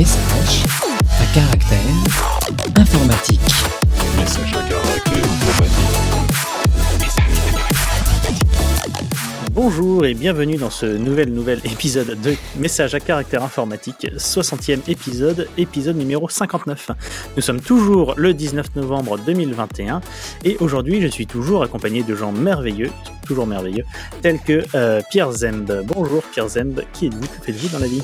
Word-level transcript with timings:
Message 0.00 0.64
à 1.20 1.26
caractère 1.34 1.78
informatique. 2.74 3.40
Message 4.16 4.54
à 4.54 4.62
caractère 4.66 5.24
informatique. 5.24 5.84
Bonjour 9.52 10.06
et 10.06 10.14
bienvenue 10.14 10.56
dans 10.56 10.70
ce 10.70 10.86
nouvel 10.86 11.34
nouvel 11.34 11.60
épisode 11.64 12.18
de 12.22 12.34
Message 12.56 12.94
à 12.94 13.00
caractère 13.00 13.42
informatique, 13.44 14.06
60e 14.16 14.80
épisode, 14.88 15.48
épisode 15.58 15.96
numéro 15.96 16.30
59. 16.30 16.92
Nous 17.36 17.42
sommes 17.42 17.60
toujours 17.60 18.14
le 18.16 18.32
19 18.32 18.76
novembre 18.76 19.18
2021 19.18 20.00
et 20.46 20.56
aujourd'hui 20.60 21.02
je 21.02 21.08
suis 21.08 21.26
toujours 21.26 21.62
accompagné 21.62 22.02
de 22.04 22.14
gens 22.14 22.32
merveilleux, 22.32 22.90
toujours 23.26 23.46
merveilleux, 23.46 23.84
tels 24.22 24.38
que 24.38 24.64
euh, 24.74 25.02
Pierre 25.10 25.32
Zemb. 25.32 25.70
Bonjour 25.84 26.22
Pierre 26.22 26.48
Zemb, 26.48 26.80
qui 26.94 27.08
êtes-vous? 27.08 27.20
Que 27.20 27.44
faites-vous 27.44 27.68
dans 27.68 27.80
la 27.80 27.88
vie? 27.88 28.02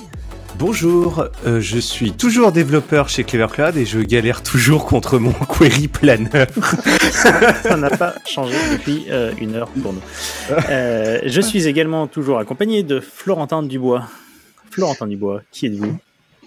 Bonjour, 0.58 1.26
euh, 1.46 1.60
je 1.60 1.78
suis 1.78 2.12
toujours 2.12 2.50
développeur 2.50 3.10
chez 3.10 3.24
Clever 3.24 3.48
Cloud 3.52 3.76
et 3.76 3.84
je 3.84 3.98
galère 4.00 4.42
toujours 4.42 4.86
contre 4.86 5.18
mon 5.18 5.32
query 5.58 5.86
planner. 5.86 6.28
Ça 7.62 7.76
n'a 7.76 7.90
pas 7.90 8.14
changé 8.24 8.56
depuis 8.72 9.04
euh, 9.10 9.32
une 9.38 9.54
heure 9.54 9.68
pour 9.82 9.92
nous. 9.92 10.00
Euh, 10.70 11.20
je 11.26 11.40
suis 11.42 11.66
également 11.66 12.06
toujours 12.06 12.38
accompagné 12.38 12.82
de 12.82 13.00
Florentin 13.00 13.62
Dubois. 13.62 14.04
Florentin 14.70 15.06
Dubois, 15.06 15.42
qui 15.50 15.66
êtes-vous? 15.66 15.98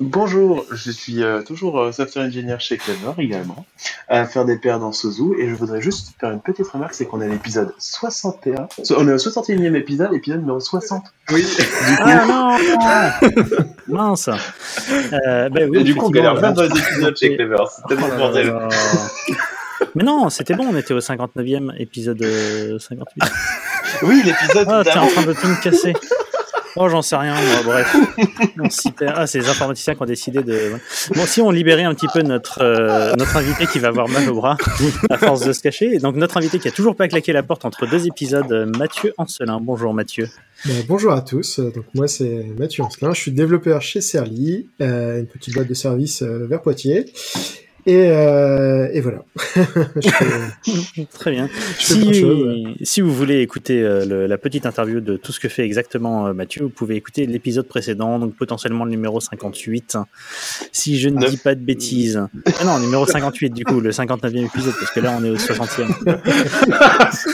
Bonjour, 0.02 0.66
je 0.72 0.92
suis 0.92 1.24
euh, 1.24 1.42
toujours 1.42 1.78
euh, 1.78 1.92
software 1.92 2.26
engineer 2.26 2.56
chez 2.60 2.78
Clever 2.78 3.12
également, 3.18 3.66
à 4.08 4.26
faire 4.26 4.46
des 4.46 4.58
paires 4.58 4.80
dans 4.80 4.94
Sozu, 4.94 5.34
et 5.38 5.50
je 5.50 5.56
voudrais 5.56 5.82
juste 5.82 6.14
faire 6.22 6.32
une 6.32 6.40
petite 6.40 6.68
remarque, 6.70 6.94
c'est 6.94 7.06
qu'on 7.06 7.20
est 7.22 7.26
à 7.26 7.28
l'épisode 7.28 7.74
61, 7.80 8.70
so- 8.82 8.96
on 8.98 9.06
est 9.10 9.12
au 9.14 9.18
61e 9.18 9.76
épisode, 9.76 10.14
épisode 10.14 10.40
numéro 10.40 10.62
60. 10.62 11.04
Oui. 11.34 11.46
Ah 12.00 12.26
non 12.26 12.58
Mince 13.90 14.30
euh, 14.30 15.50
ben 15.50 15.70
oui, 15.70 15.80
Et 15.80 15.84
du 15.84 15.96
coup, 15.96 16.06
on 16.06 16.10
galère 16.12 16.36
bien 16.36 16.54
dans 16.54 16.64
les 16.64 16.70
épisodes 16.80 17.18
chez 17.18 17.36
Clever, 17.36 17.58
c'est 17.70 17.82
Oh 17.84 17.88
tellement 17.90 18.08
là 18.08 18.16
bordel. 18.16 18.54
Mais 19.96 20.04
non, 20.06 20.30
c'était 20.30 20.54
bon, 20.54 20.68
on 20.72 20.78
était 20.78 20.94
au 20.94 21.00
59e 21.00 21.74
épisode 21.78 22.22
euh, 22.22 22.80
58. 22.80 23.24
Oui, 24.04 24.22
l'épisode 24.24 24.68
Ah, 24.70 24.82
t'es 24.86 24.98
en 24.98 25.08
train 25.08 25.24
de 25.26 25.34
tout 25.34 25.48
me 25.48 25.62
casser. 25.62 25.94
Oh, 26.76 26.90
j'en 26.90 27.02
sais 27.02 27.16
rien, 27.16 27.34
moi, 27.34 27.64
bref. 27.64 27.96
On 28.60 28.70
s'y 28.70 28.92
perd. 28.92 29.14
Ah, 29.18 29.28
c'est 29.28 29.40
les 29.40 29.50
informaticiens 29.50 29.96
qui 29.96 30.02
ont 30.02 30.06
décidé 30.06 30.44
de. 30.44 30.74
Bon, 31.16 31.26
si 31.26 31.42
on 31.42 31.52
libérait 31.52 31.84
un 31.84 31.94
petit 31.94 32.08
peu 32.14 32.22
notre, 32.22 32.62
euh, 32.62 33.16
notre 33.16 33.38
invité 33.38 33.68
qui 33.68 33.80
va 33.80 33.90
avoir 33.90 34.08
mal 34.08 34.30
au 34.30 34.36
bras 34.36 34.58
à 35.10 35.18
force 35.18 35.46
de 35.46 35.54
se 35.54 35.62
cacher. 35.62 35.96
Et 35.96 36.00
donc, 36.00 36.16
notre 36.16 36.38
invité 36.38 36.60
qui 36.60 36.68
a 36.68 36.72
toujours 36.72 36.96
pas 36.96 37.08
claqué 37.08 37.34
la 37.34 37.44
porte 37.44 37.66
entre 37.66 37.88
deux 37.88 38.08
épisodes, 38.08 38.72
Mathieu 38.78 39.14
Ancelin. 39.18 39.60
Bonjour, 39.62 39.94
Mathieu. 39.94 40.30
Bah, 40.66 40.74
bonjour 40.90 41.14
à 41.14 41.22
tous, 41.22 41.62
donc 41.62 41.86
moi 41.94 42.10
c'est 42.10 42.46
Mathieu 42.58 42.84
Ancelin, 42.84 43.14
je 43.14 43.22
suis 43.22 43.32
développeur 43.32 43.82
chez 43.82 44.02
Serly, 44.02 44.68
euh, 44.82 45.20
une 45.20 45.26
petite 45.26 45.54
boîte 45.54 45.70
de 45.70 45.74
service 45.74 46.22
euh, 46.22 46.48
vers 46.48 46.62
Poitiers. 46.62 47.06
Et, 47.86 48.10
euh, 48.12 48.88
et 48.92 49.02
voilà. 49.02 49.20
Très 51.14 51.32
bien. 51.32 51.50
Si, 51.78 52.66
si 52.84 53.02
vous 53.02 53.14
voulez 53.14 53.40
écouter 53.42 53.82
euh, 53.82 54.06
le- 54.06 54.28
la 54.28 54.38
petite 54.38 54.66
interview 54.66 55.00
de 55.00 55.18
tout 55.18 55.32
ce 55.32 55.40
que 55.40 55.48
fait 55.50 55.64
exactement 55.64 56.28
euh, 56.28 56.34
Mathieu, 56.34 56.64
vous 56.64 56.70
pouvez 56.70 56.96
écouter 56.96 57.26
l'épisode 57.26 57.68
précédent, 57.68 58.20
donc 58.20 58.36
potentiellement 58.36 58.86
le 58.86 58.92
numéro 58.92 59.20
58. 59.20 59.98
Si 60.72 61.00
je 61.00 61.10
ne 61.10 61.26
dis 61.28 61.38
pas 61.38 61.56
de 61.56 61.62
bêtises. 61.62 62.22
Ah 62.60 62.66
non, 62.66 62.80
numéro 62.80 63.06
58 63.06 63.50
du 63.54 63.64
coup, 63.64 63.80
le 63.80 63.92
59e 63.92 64.46
épisode, 64.46 64.74
parce 64.80 64.92
que 64.92 65.00
là 65.00 65.16
on 65.20 65.24
est 65.24 65.30
au 65.30 65.38
60e. 65.38 65.88
C'est- 67.14 67.30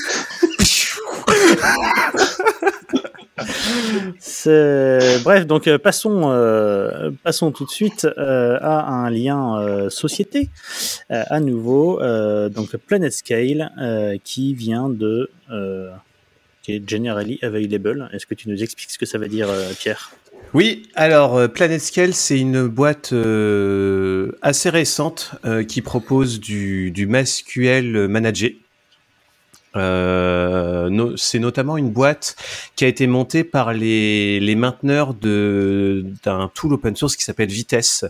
Bref, 5.23 5.45
donc 5.45 5.67
euh, 5.67 5.77
passons, 5.77 6.31
euh, 6.31 7.11
passons 7.23 7.51
tout 7.51 7.65
de 7.65 7.69
suite 7.69 8.05
euh, 8.05 8.57
à 8.61 8.89
un 8.89 9.09
lien 9.09 9.89
société 9.89 10.49
à 11.09 11.39
nouveau. 11.39 11.99
donc 12.49 12.75
Planet 12.77 13.11
Scale 13.11 14.19
qui 14.23 14.53
vient 14.53 14.89
de 14.89 15.29
qui 16.63 16.73
est 16.73 16.89
generally 16.89 17.37
available. 17.43 18.09
Est-ce 18.13 18.25
que 18.25 18.33
tu 18.33 18.49
nous 18.49 18.63
expliques 18.63 18.91
ce 18.91 18.97
que 18.97 19.05
ça 19.05 19.17
veut 19.17 19.27
dire, 19.27 19.47
Pierre? 19.79 20.11
Oui, 20.53 20.89
alors 20.95 21.49
Planet 21.49 21.81
Scale, 21.81 22.13
c'est 22.13 22.39
une 22.39 22.67
boîte 22.67 23.13
assez 24.41 24.69
récente 24.69 25.31
qui 25.67 25.81
propose 25.81 26.39
du, 26.39 26.91
du 26.91 27.05
managé. 28.07 28.64
Euh, 29.75 31.13
c'est 31.17 31.39
notamment 31.39 31.77
une 31.77 31.89
boîte 31.89 32.35
qui 32.75 32.85
a 32.85 32.87
été 32.87 33.07
montée 33.07 33.43
par 33.43 33.73
les, 33.73 34.39
les 34.39 34.55
mainteneurs 34.55 35.13
de- 35.13 36.05
d'un 36.23 36.49
tool 36.53 36.73
open 36.73 36.95
source 36.95 37.15
qui 37.15 37.23
s'appelle 37.23 37.49
Vitesse, 37.49 38.05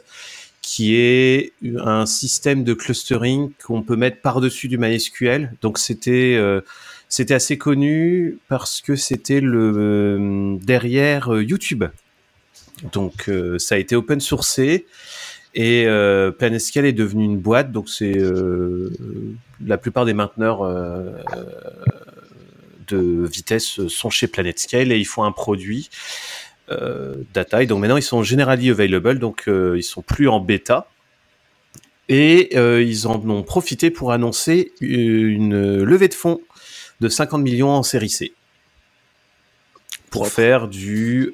qui 0.61 0.95
est 0.95 1.53
un 1.79 2.05
système 2.05 2.63
de 2.63 2.73
clustering 2.73 3.51
qu'on 3.65 3.81
peut 3.81 3.95
mettre 3.95 4.21
par-dessus 4.21 4.67
du 4.67 4.77
MySQL. 4.77 5.53
Donc 5.61 5.77
c'était 5.77 6.35
euh, 6.37 6.61
c'était 7.09 7.35
assez 7.35 7.57
connu 7.57 8.39
parce 8.47 8.81
que 8.81 8.95
c'était 8.95 9.41
le 9.41 9.73
euh, 9.75 10.57
derrière 10.61 11.33
euh, 11.33 11.43
YouTube. 11.43 11.85
Donc 12.93 13.29
euh, 13.29 13.57
ça 13.57 13.75
a 13.75 13.77
été 13.77 13.95
open 13.95 14.19
sourcé 14.19 14.85
et 15.55 15.85
euh, 15.87 16.31
Planescale 16.31 16.85
est 16.85 16.93
devenu 16.93 17.23
une 17.23 17.39
boîte. 17.39 17.71
Donc 17.71 17.89
c'est 17.89 18.17
euh, 18.17 18.91
la 19.65 19.77
plupart 19.77 20.05
des 20.05 20.13
mainteneurs 20.13 20.63
euh, 20.63 21.11
de 22.87 23.25
vitesse 23.25 23.87
sont 23.87 24.09
chez 24.09 24.27
Planetscale 24.27 24.91
et 24.91 24.99
ils 24.99 25.05
font 25.05 25.23
un 25.23 25.31
produit 25.31 25.89
euh, 26.69 27.15
data. 27.33 27.63
Et 27.63 27.67
donc 27.67 27.79
maintenant 27.79 27.97
ils 27.97 28.03
sont 28.03 28.21
generally 28.21 28.69
available, 28.69 29.17
donc 29.17 29.45
ils 29.47 29.83
sont 29.83 30.01
plus 30.01 30.27
en 30.27 30.39
bêta. 30.39 30.87
Et 32.07 32.55
ils 32.55 33.07
en 33.07 33.15
ont 33.29 33.41
profité 33.41 33.89
pour 33.89 34.11
annoncer 34.11 34.73
une 34.79 35.81
levée 35.81 36.07
de 36.07 36.13
fonds 36.13 36.39
de 36.99 37.09
50 37.09 37.41
millions 37.41 37.71
en 37.71 37.81
série 37.81 38.09
C 38.09 38.33
pour 40.11 40.27
faire 40.27 40.67
du 40.67 41.33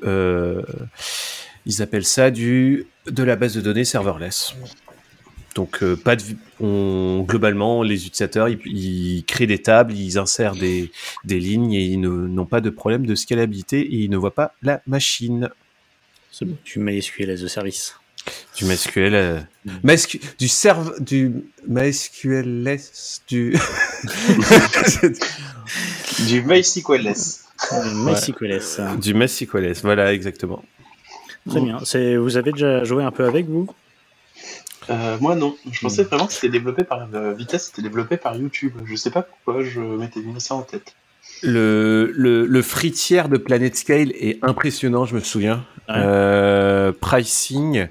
ils 1.66 1.82
appellent 1.82 2.06
ça 2.06 2.32
du 2.32 2.86
de 3.08 3.24
la 3.24 3.36
base 3.36 3.56
de 3.56 3.62
données 3.62 3.86
serverless. 3.86 4.54
Donc 5.56 5.84
euh, 5.84 5.98
pas 5.98 6.16
de 6.16 6.24
on, 6.62 7.26
globalement 7.28 7.84
les 7.84 8.06
utilisateurs 8.06 8.48
ils, 8.48 8.60
ils 8.66 9.26
créent 9.26 9.48
des 9.48 9.62
tables, 9.62 9.94
ils 9.94 10.18
insèrent 10.18 10.56
des, 10.56 10.92
des 11.26 11.40
lignes 11.40 11.74
et 11.74 11.84
ils 11.84 12.00
n'ont 12.00 12.46
pas 12.46 12.62
de 12.62 12.70
problème 12.70 13.06
de 13.06 13.16
scalabilité 13.16 13.82
et 13.82 13.96
ils 13.98 14.10
ne 14.10 14.16
voient 14.18 14.34
pas 14.34 14.54
la 14.62 14.82
machine. 14.88 15.50
C'est 16.32 16.46
bon, 16.46 16.56
Tu 16.64 16.80
MySQL 16.80 17.30
as 17.32 17.44
a 17.44 17.48
service. 17.50 17.96
Du 18.56 18.66
MySQL, 18.66 19.16
euh, 19.16 19.40
MySQ- 19.84 20.22
du 20.38 20.48
serve, 20.48 20.94
du 21.04 21.34
MySQLS, 21.68 22.78
du 23.28 23.54
Du 26.28 26.42
MySQLS. 26.44 27.40
MySQLS. 27.96 28.80
du 29.00 29.14
MySQLS, 29.14 29.82
voilà 29.84 30.14
exactement. 30.14 30.64
Très 31.50 31.62
bien. 31.62 31.80
C'est- 31.84 32.16
Vous 32.18 32.38
avez 32.38 32.52
déjà 32.52 32.84
joué 32.84 33.04
un 33.04 33.12
peu 33.12 33.26
avec 33.26 33.48
vous? 33.48 33.68
Euh, 34.90 35.18
moi 35.22 35.36
non, 35.36 35.56
je 35.72 35.80
pensais 35.82 36.04
vraiment 36.04 36.26
que 36.28 36.34
c'était 36.34 36.50
développé 36.50 36.84
par 36.84 37.08
euh, 37.14 37.34
Vitesse, 37.34 37.68
c'était 37.68 37.84
développé 37.84 38.18
par 38.18 38.36
YouTube. 38.36 38.74
Je 38.86 38.96
sais 38.96 39.12
pas 39.12 39.22
pourquoi 39.22 39.64
je 39.64 39.80
m'étais 39.80 40.22
mis 40.22 40.40
ça 40.42 40.56
en 40.56 40.64
tête. 40.64 40.96
Le, 41.44 42.12
le, 42.16 42.46
le 42.46 42.62
free 42.62 42.92
tier 42.92 43.24
de 43.30 43.38
Planet 43.38 43.76
Scale 43.76 44.12
est 44.12 44.40
impressionnant, 44.44 45.06
je 45.06 45.16
me 45.16 45.20
souviens. 45.20 45.66
Ouais. 45.88 45.96
Euh, 45.98 46.92
pricing, 47.00 47.88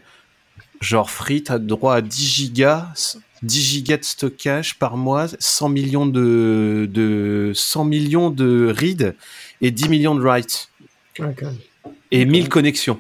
genre 0.81 1.11
free, 1.11 1.45
t'as 1.45 1.59
droit 1.59 1.95
à 1.95 2.01
10 2.01 2.25
gigas, 2.27 3.17
10 3.43 3.61
gigas 3.63 3.99
de 3.99 4.05
stockage 4.05 4.79
par 4.79 4.97
mois, 4.97 5.27
100 5.39 5.69
millions 5.69 6.07
de, 6.07 6.89
de 6.93 7.53
100 7.55 7.85
millions 7.85 8.31
de 8.31 8.73
read 8.77 9.15
et 9.61 9.71
10 9.71 9.89
millions 9.89 10.15
de 10.17 10.23
write 10.23 10.71
Ouais, 11.19 11.35
quand 11.39 11.47
même. 11.47 11.93
et 12.11 12.25
1000 12.25 12.49
connexions 12.49 12.99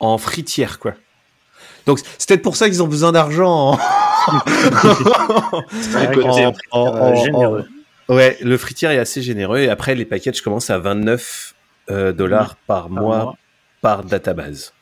en 0.00 0.18
free 0.18 0.44
tier 0.44 0.66
quoi. 0.80 0.94
Donc 1.86 2.00
c'est 2.18 2.28
peut-être 2.28 2.42
pour 2.42 2.56
ça 2.56 2.68
qu'ils 2.68 2.82
ont 2.82 2.88
besoin 2.88 3.12
d'argent. 3.12 3.72
en- 3.72 3.78
en-. 6.70 7.62
Ouais, 8.08 8.36
le 8.42 8.58
free 8.58 8.74
tier 8.74 8.88
est 8.90 8.98
assez 8.98 9.22
généreux 9.22 9.58
et 9.60 9.68
après 9.68 9.94
les 9.94 10.04
packages 10.04 10.40
commencent 10.42 10.70
à 10.70 10.78
29 10.78 11.54
euh, 11.90 12.12
dollars 12.12 12.56
par 12.66 12.90
mois 12.90 13.24
mois. 13.24 13.36
par 13.80 14.04
database. 14.04 14.72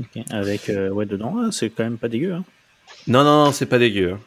Ok. 0.00 0.22
Avec 0.30 0.68
euh, 0.68 0.88
ouais 0.90 1.06
dedans, 1.06 1.34
ah, 1.44 1.48
c'est 1.52 1.70
quand 1.70 1.84
même 1.84 1.98
pas 1.98 2.08
dégueu. 2.08 2.34
Hein. 2.34 2.44
Non, 3.06 3.22
non, 3.24 3.44
non, 3.46 3.52
c'est 3.52 3.66
pas 3.66 3.78
dégueu. 3.78 4.12
hein. 4.14 4.18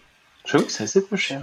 J'avoue 0.45 0.65
que 0.65 0.71
c'est 0.71 0.83
assez 0.83 1.01
peu 1.05 1.15
cher. 1.15 1.41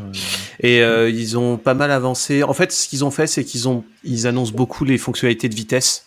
Et 0.60 0.82
euh, 0.82 1.08
ils 1.08 1.38
ont 1.38 1.56
pas 1.56 1.72
mal 1.72 1.90
avancé. 1.90 2.42
En 2.42 2.52
fait, 2.52 2.70
ce 2.70 2.86
qu'ils 2.86 3.02
ont 3.02 3.10
fait, 3.10 3.26
c'est 3.26 3.44
qu'ils 3.44 3.66
ont, 3.66 3.82
ils 4.04 4.26
annoncent 4.26 4.52
beaucoup 4.52 4.84
les 4.84 4.98
fonctionnalités 4.98 5.48
de 5.48 5.54
vitesse. 5.54 6.04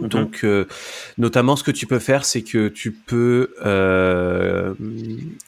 Mhm. 0.00 0.08
Donc, 0.08 0.40
euh, 0.44 0.66
notamment, 1.18 1.56
ce 1.56 1.64
que 1.64 1.70
tu 1.70 1.86
peux 1.86 1.98
faire, 1.98 2.24
c'est 2.24 2.42
que 2.42 2.68
tu 2.68 2.92
peux 2.92 3.54
euh, 3.64 4.74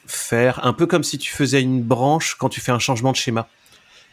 faire 0.07 0.65
un 0.65 0.73
peu 0.73 0.85
comme 0.85 1.03
si 1.03 1.17
tu 1.17 1.31
faisais 1.31 1.61
une 1.61 1.81
branche 1.81 2.35
quand 2.39 2.49
tu 2.49 2.61
fais 2.61 2.71
un 2.71 2.79
changement 2.79 3.11
de 3.11 3.17
schéma. 3.17 3.47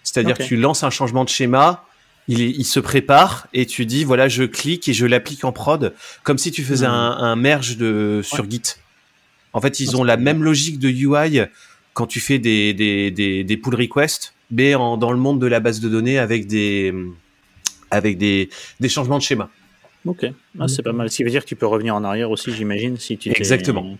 C'est-à-dire 0.03 0.33
Ok. 0.35 0.39
que 0.39 0.45
tu 0.45 0.57
lances 0.57 0.83
un 0.83 0.91
changement 0.91 1.25
de 1.25 1.29
schéma, 1.29 1.85
il, 2.29 2.65
se 2.65 2.79
prépare 2.81 3.49
et 3.53 3.67
tu 3.67 3.87
dis 3.87 4.05
voilà, 4.05 4.29
je 4.29 4.45
clique 4.45 4.89
et 4.89 4.93
je 4.93 5.05
l'applique 5.05 5.45
en 5.45 5.53
prod, 5.53 5.95
comme 6.23 6.39
si 6.39 6.53
tu 6.53 6.63
faisais 6.63 6.87
Mhm. 6.87 6.93
un, 6.95 7.11
un 7.19 7.37
merge 7.37 7.77
de 7.77 8.21
sur 8.23 8.49
Git. 8.49 8.63
En 9.53 9.61
fait, 9.61 9.81
ils 9.81 9.97
ont 9.97 10.05
la 10.05 10.17
même 10.17 10.45
logique 10.45 10.79
de 10.79 10.89
UI 10.89 11.43
quand 11.93 12.07
tu 12.07 12.21
fais 12.21 12.39
des, 12.39 12.73
des, 12.73 13.11
des, 13.11 13.43
des 13.43 13.57
pull 13.57 13.75
requests, 13.75 14.33
mais 14.53 14.77
en, 14.77 14.97
dans 14.97 15.11
le 15.11 15.19
monde 15.19 15.41
de 15.41 15.47
la 15.47 15.59
base 15.59 15.81
de 15.81 15.89
données 15.89 16.19
avec 16.19 16.47
des, 16.47 16.95
avec 17.91 18.17
des, 18.17 18.49
des 18.79 18.89
changements 18.89 19.19
de 19.19 19.23
schéma. 19.23 19.51
Ok, 20.07 20.27
ah, 20.59 20.67
c'est 20.69 20.83
pas 20.83 20.93
mal. 20.93 21.11
Ce 21.11 21.17
qui 21.17 21.25
veut 21.25 21.31
dire 21.31 21.43
que 21.43 21.49
tu 21.49 21.57
peux 21.57 21.67
revenir 21.67 21.95
en 21.95 22.05
arrière 22.05 22.31
aussi, 22.31 22.53
j'imagine, 22.53 22.97
si 22.97 23.19
tu 23.19 23.31
t'es- 23.31 23.37
Exactement. 23.39 23.99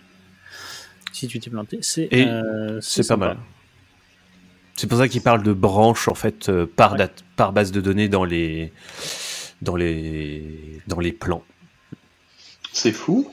Si 1.13 1.27
tu 1.27 1.39
t'es 1.39 1.49
planté, 1.51 1.77
c'est 1.81 2.09
euh, 2.13 2.79
C'est 2.81 3.07
pas 3.07 3.17
mal. 3.17 3.37
C'est 4.75 4.87
pour 4.87 4.97
ça 4.97 5.07
qu'ils 5.07 5.21
parlent 5.21 5.43
de 5.43 5.53
branches 5.53 6.07
en 6.07 6.15
fait 6.15 6.49
euh, 6.49 6.65
par 6.65 6.93
Ouais. 6.93 6.97
date, 6.99 7.23
par 7.35 7.53
base 7.53 7.71
de 7.71 7.81
données 7.81 8.07
dans 8.09 8.23
les 8.23 8.71
dans 9.61 9.75
les 9.75 10.79
dans 10.87 10.99
les 10.99 11.11
plans. 11.11 11.43
C'est 12.73 12.93
fou. 12.93 13.31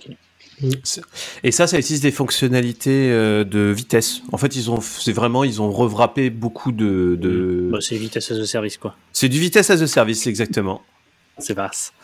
Et 1.44 1.52
ça, 1.52 1.68
ça 1.68 1.78
utilise 1.78 2.00
des 2.00 2.10
fonctionnalités 2.10 3.10
euh, 3.12 3.44
de 3.44 3.60
vitesse. 3.74 4.22
En 4.32 4.36
fait, 4.38 4.56
ils 4.56 4.70
ont 4.70 4.80
c'est 4.80 5.12
vraiment 5.12 5.44
ils 5.44 5.62
ont 5.62 5.70
rewrappé 5.70 6.28
beaucoup 6.30 6.72
de, 6.72 7.16
de... 7.18 7.68
Bah, 7.70 7.78
c'est 7.80 7.96
vitesse 7.96 8.30
as 8.32 8.34
a 8.38 8.44
service, 8.44 8.76
quoi. 8.76 8.96
c'est 9.12 9.28
du 9.28 9.38
vitesse 9.38 9.70
as 9.70 9.80
a 9.80 9.86
service 9.86 10.26
exactement. 10.26 10.82
C'est 11.38 11.54
vaste. 11.54 11.94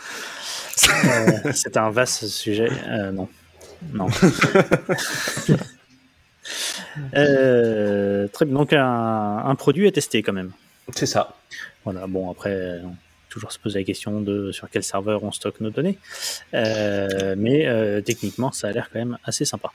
Euh, 0.89 1.53
c'est 1.55 1.77
un 1.77 1.91
vaste 1.91 2.27
sujet. 2.27 2.69
Euh, 2.89 3.11
non. 3.13 3.29
Non. 3.93 4.09
Euh, 7.17 8.29
très 8.29 8.45
bien. 8.45 8.55
Donc, 8.55 8.73
un, 8.73 9.39
un 9.45 9.55
produit 9.57 9.89
à 9.89 9.91
tester 9.91 10.23
quand 10.23 10.33
même. 10.33 10.53
C'est 10.95 11.07
ça. 11.07 11.35
Voilà. 11.85 12.07
Bon, 12.07 12.31
après, 12.31 12.53
euh, 12.53 12.81
toujours 13.29 13.51
se 13.51 13.59
poser 13.59 13.81
la 13.81 13.85
question 13.85 14.21
de 14.21 14.53
sur 14.53 14.71
quel 14.71 14.85
serveur 14.85 15.25
on 15.25 15.33
stocke 15.33 15.61
nos 15.61 15.71
données. 15.71 15.99
Euh, 16.55 17.35
mais 17.37 17.67
euh, 17.67 18.01
techniquement, 18.01 18.53
ça 18.53 18.69
a 18.69 18.73
l'air 18.73 18.91
quand 18.93 19.01
même 19.01 19.19
assez 19.25 19.45
sympa. 19.45 19.73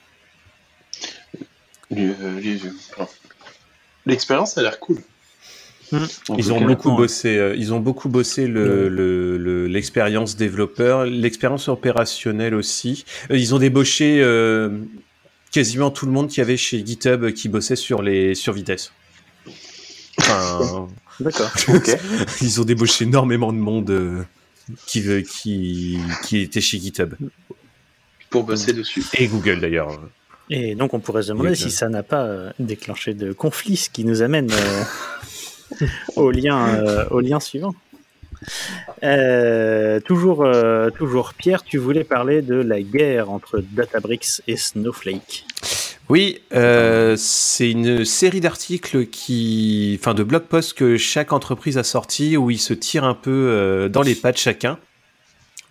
L'expérience 4.06 4.58
a 4.58 4.62
l'air 4.62 4.80
cool. 4.80 5.00
Hmm. 5.92 5.98
En 6.30 6.36
Ils 6.38 6.46
tout 6.46 6.52
ont 6.52 6.60
cas, 6.60 6.66
beaucoup 6.66 6.90
ouais. 6.92 6.98
bossé, 6.98 7.38
euh, 7.38 7.56
ils 7.58 7.74
ont 7.74 7.80
beaucoup 7.80 8.10
bossé 8.10 8.46
le, 8.48 8.62
Ouais. 8.84 8.90
le- 8.90 9.38
le- 9.38 9.68
l'expérience 9.68 10.36
développeur, 10.36 11.06
l'expérience 11.06 11.68
opérationnelle 11.68 12.54
aussi. 12.54 13.06
Euh, 13.32 13.38
ils 13.38 13.56
ont 13.56 13.60
débauché 13.60 14.22
euh, 14.22 14.78
quasiment 15.52 15.90
tout 15.90 16.06
le 16.06 16.12
monde 16.12 16.28
qui 16.30 16.42
avait 16.42 16.58
chez 16.58 16.86
GitHub 16.86 17.32
qui 17.32 17.50
bossait 17.50 17.76
sur 17.76 18.02
les 18.04 18.36
sur 18.36 18.54
vitesse. 18.54 18.92
Enfin, 20.20 20.88
D'accord. 21.20 21.52
Ils 22.42 22.62
ont 22.62 22.64
débauché 22.66 23.06
énormément 23.06 23.52
de 23.52 23.58
monde 23.58 23.90
euh, 23.90 24.22
qui, 24.86 25.02
veut- 25.02 25.22
qui 25.22 25.98
qui 26.26 26.40
était 26.42 26.62
chez 26.62 26.78
GitHub 26.80 27.14
Pour 28.30 28.44
bosser 28.44 28.74
dessus. 28.74 29.04
et 29.18 29.28
Google 29.28 29.60
d'ailleurs. 29.60 30.00
Et 30.52 30.74
donc, 30.76 30.94
on 30.96 31.00
pourrait 31.00 31.22
se 31.24 31.28
demander 31.30 31.54
si 31.56 31.70
ça 31.70 31.90
n'a 31.90 32.02
pas 32.04 32.24
euh, 32.26 32.52
déclenché 32.60 33.14
de 33.14 33.34
conflit, 33.34 33.78
ce 33.78 33.90
qui 33.90 34.04
nous 34.04 34.22
amène 34.24 34.52
euh, 34.52 34.84
au, 36.16 36.32
lien, 36.32 36.68
euh, 36.68 37.06
au 37.10 37.20
lien 37.20 37.40
suivant. 37.40 37.74
Euh, 39.04 40.00
toujours, 40.00 40.44
euh, 40.44 40.90
toujours, 40.92 41.34
Pierre, 41.34 41.64
tu 41.64 41.78
voulais 41.78 42.04
parler 42.04 42.42
de 42.42 42.56
la 42.56 42.82
guerre 42.82 43.30
entre 43.30 43.60
Databricks 43.60 44.42
et 44.48 44.56
Snowflake. 44.56 45.46
Oui, 46.08 46.42
c'est 46.52 47.70
une 47.70 48.04
série 48.04 48.42
d'articles 48.42 49.06
qui, 49.06 49.96
enfin 50.00 50.16
de 50.16 50.24
blog 50.24 50.44
posts 50.44 50.74
que 50.74 50.98
chaque 50.98 51.34
entreprise 51.34 51.78
a 51.78 51.84
sorti 51.84 52.36
où 52.36 52.50
ils 52.50 52.60
se 52.60 52.74
tirent 52.74 53.04
un 53.04 53.14
peu 53.14 53.88
dans 53.92 54.02
les 54.02 54.16
pattes 54.16 54.40
chacun. 54.40 54.80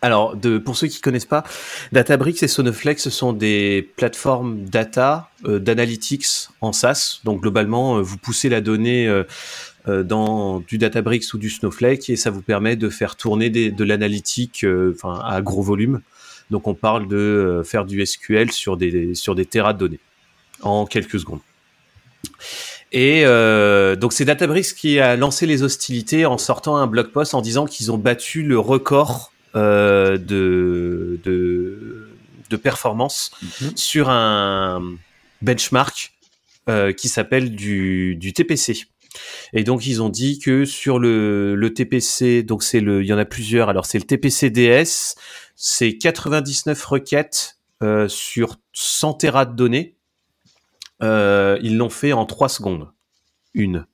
Alors, 0.00 0.36
de, 0.36 0.58
pour 0.58 0.76
ceux 0.76 0.86
qui 0.86 1.00
connaissent 1.00 1.24
pas, 1.24 1.42
Databricks 1.90 2.40
et 2.44 2.46
Snowflake, 2.46 3.00
ce 3.00 3.10
sont 3.10 3.32
des 3.32 3.90
plateformes 3.96 4.64
data, 4.64 5.28
d'analytics 5.44 6.26
en 6.60 6.72
SaaS. 6.72 7.18
Donc 7.24 7.40
globalement, 7.40 8.00
vous 8.00 8.16
poussez 8.16 8.48
la 8.48 8.60
donnée 8.60 9.12
dans 9.86 10.60
du 10.60 10.76
Databricks 10.78 11.32
ou 11.34 11.38
du 11.38 11.48
Snowflake 11.50 12.10
et 12.10 12.16
ça 12.16 12.30
vous 12.30 12.42
permet 12.42 12.76
de 12.76 12.88
faire 12.90 13.16
tourner 13.16 13.48
des- 13.50 13.70
de 13.70 13.84
l'analytique, 13.84 14.64
euh, 14.64 14.92
enfin 14.94 15.20
à 15.24 15.40
gros 15.40 15.62
volume. 15.62 16.00
Donc 16.50 16.66
on 16.66 16.74
parle 16.74 17.08
de 17.08 17.16
euh, 17.16 17.64
faire 17.64 17.84
du 17.84 18.04
SQL 18.04 18.50
sur 18.52 18.76
des 18.76 19.14
sur 19.14 19.34
des 19.34 19.44
terras 19.46 19.72
de 19.72 19.78
données 19.78 20.00
en 20.62 20.86
quelques 20.86 21.18
secondes. 21.20 21.40
Et 22.90 23.22
euh, 23.26 23.96
donc 23.96 24.12
c'est 24.12 24.24
Databricks 24.24 24.74
qui 24.74 24.98
a 24.98 25.14
lancé 25.16 25.46
les 25.46 25.62
hostilités 25.62 26.24
en 26.26 26.38
sortant 26.38 26.76
un 26.76 26.86
blog 26.86 27.08
post 27.08 27.34
en 27.34 27.42
disant 27.42 27.66
qu'ils 27.66 27.92
ont 27.92 27.98
battu 27.98 28.42
le 28.42 28.58
record 28.58 29.32
euh, 29.56 30.16
de, 30.18 31.20
de 31.24 32.08
de 32.50 32.56
performance 32.56 33.30
sur 33.76 34.08
un 34.08 34.82
benchmark 35.42 36.12
euh, 36.70 36.92
qui 36.92 37.08
s'appelle 37.08 37.54
du, 37.54 38.16
du 38.16 38.32
TPC. 38.32 38.86
Et 39.52 39.64
donc 39.64 39.86
ils 39.86 40.02
ont 40.02 40.08
dit 40.08 40.38
que 40.38 40.64
sur 40.64 40.98
le, 40.98 41.54
le 41.54 41.74
TPC, 41.74 42.42
donc 42.42 42.62
c'est 42.62 42.80
le, 42.80 43.02
il 43.02 43.06
y 43.06 43.12
en 43.12 43.18
a 43.18 43.24
plusieurs. 43.24 43.68
Alors 43.68 43.86
c'est 43.86 43.98
le 43.98 44.04
TPC 44.04 44.50
DS, 44.50 45.14
c'est 45.56 45.96
99 45.98 46.84
requêtes 46.84 47.58
euh, 47.82 48.08
sur 48.08 48.56
100 48.72 49.14
terras 49.14 49.44
de 49.46 49.54
données. 49.54 49.96
Euh, 51.02 51.58
ils 51.62 51.76
l'ont 51.76 51.90
fait 51.90 52.12
en 52.12 52.26
3 52.26 52.48
secondes. 52.48 52.90
Une. 53.54 53.86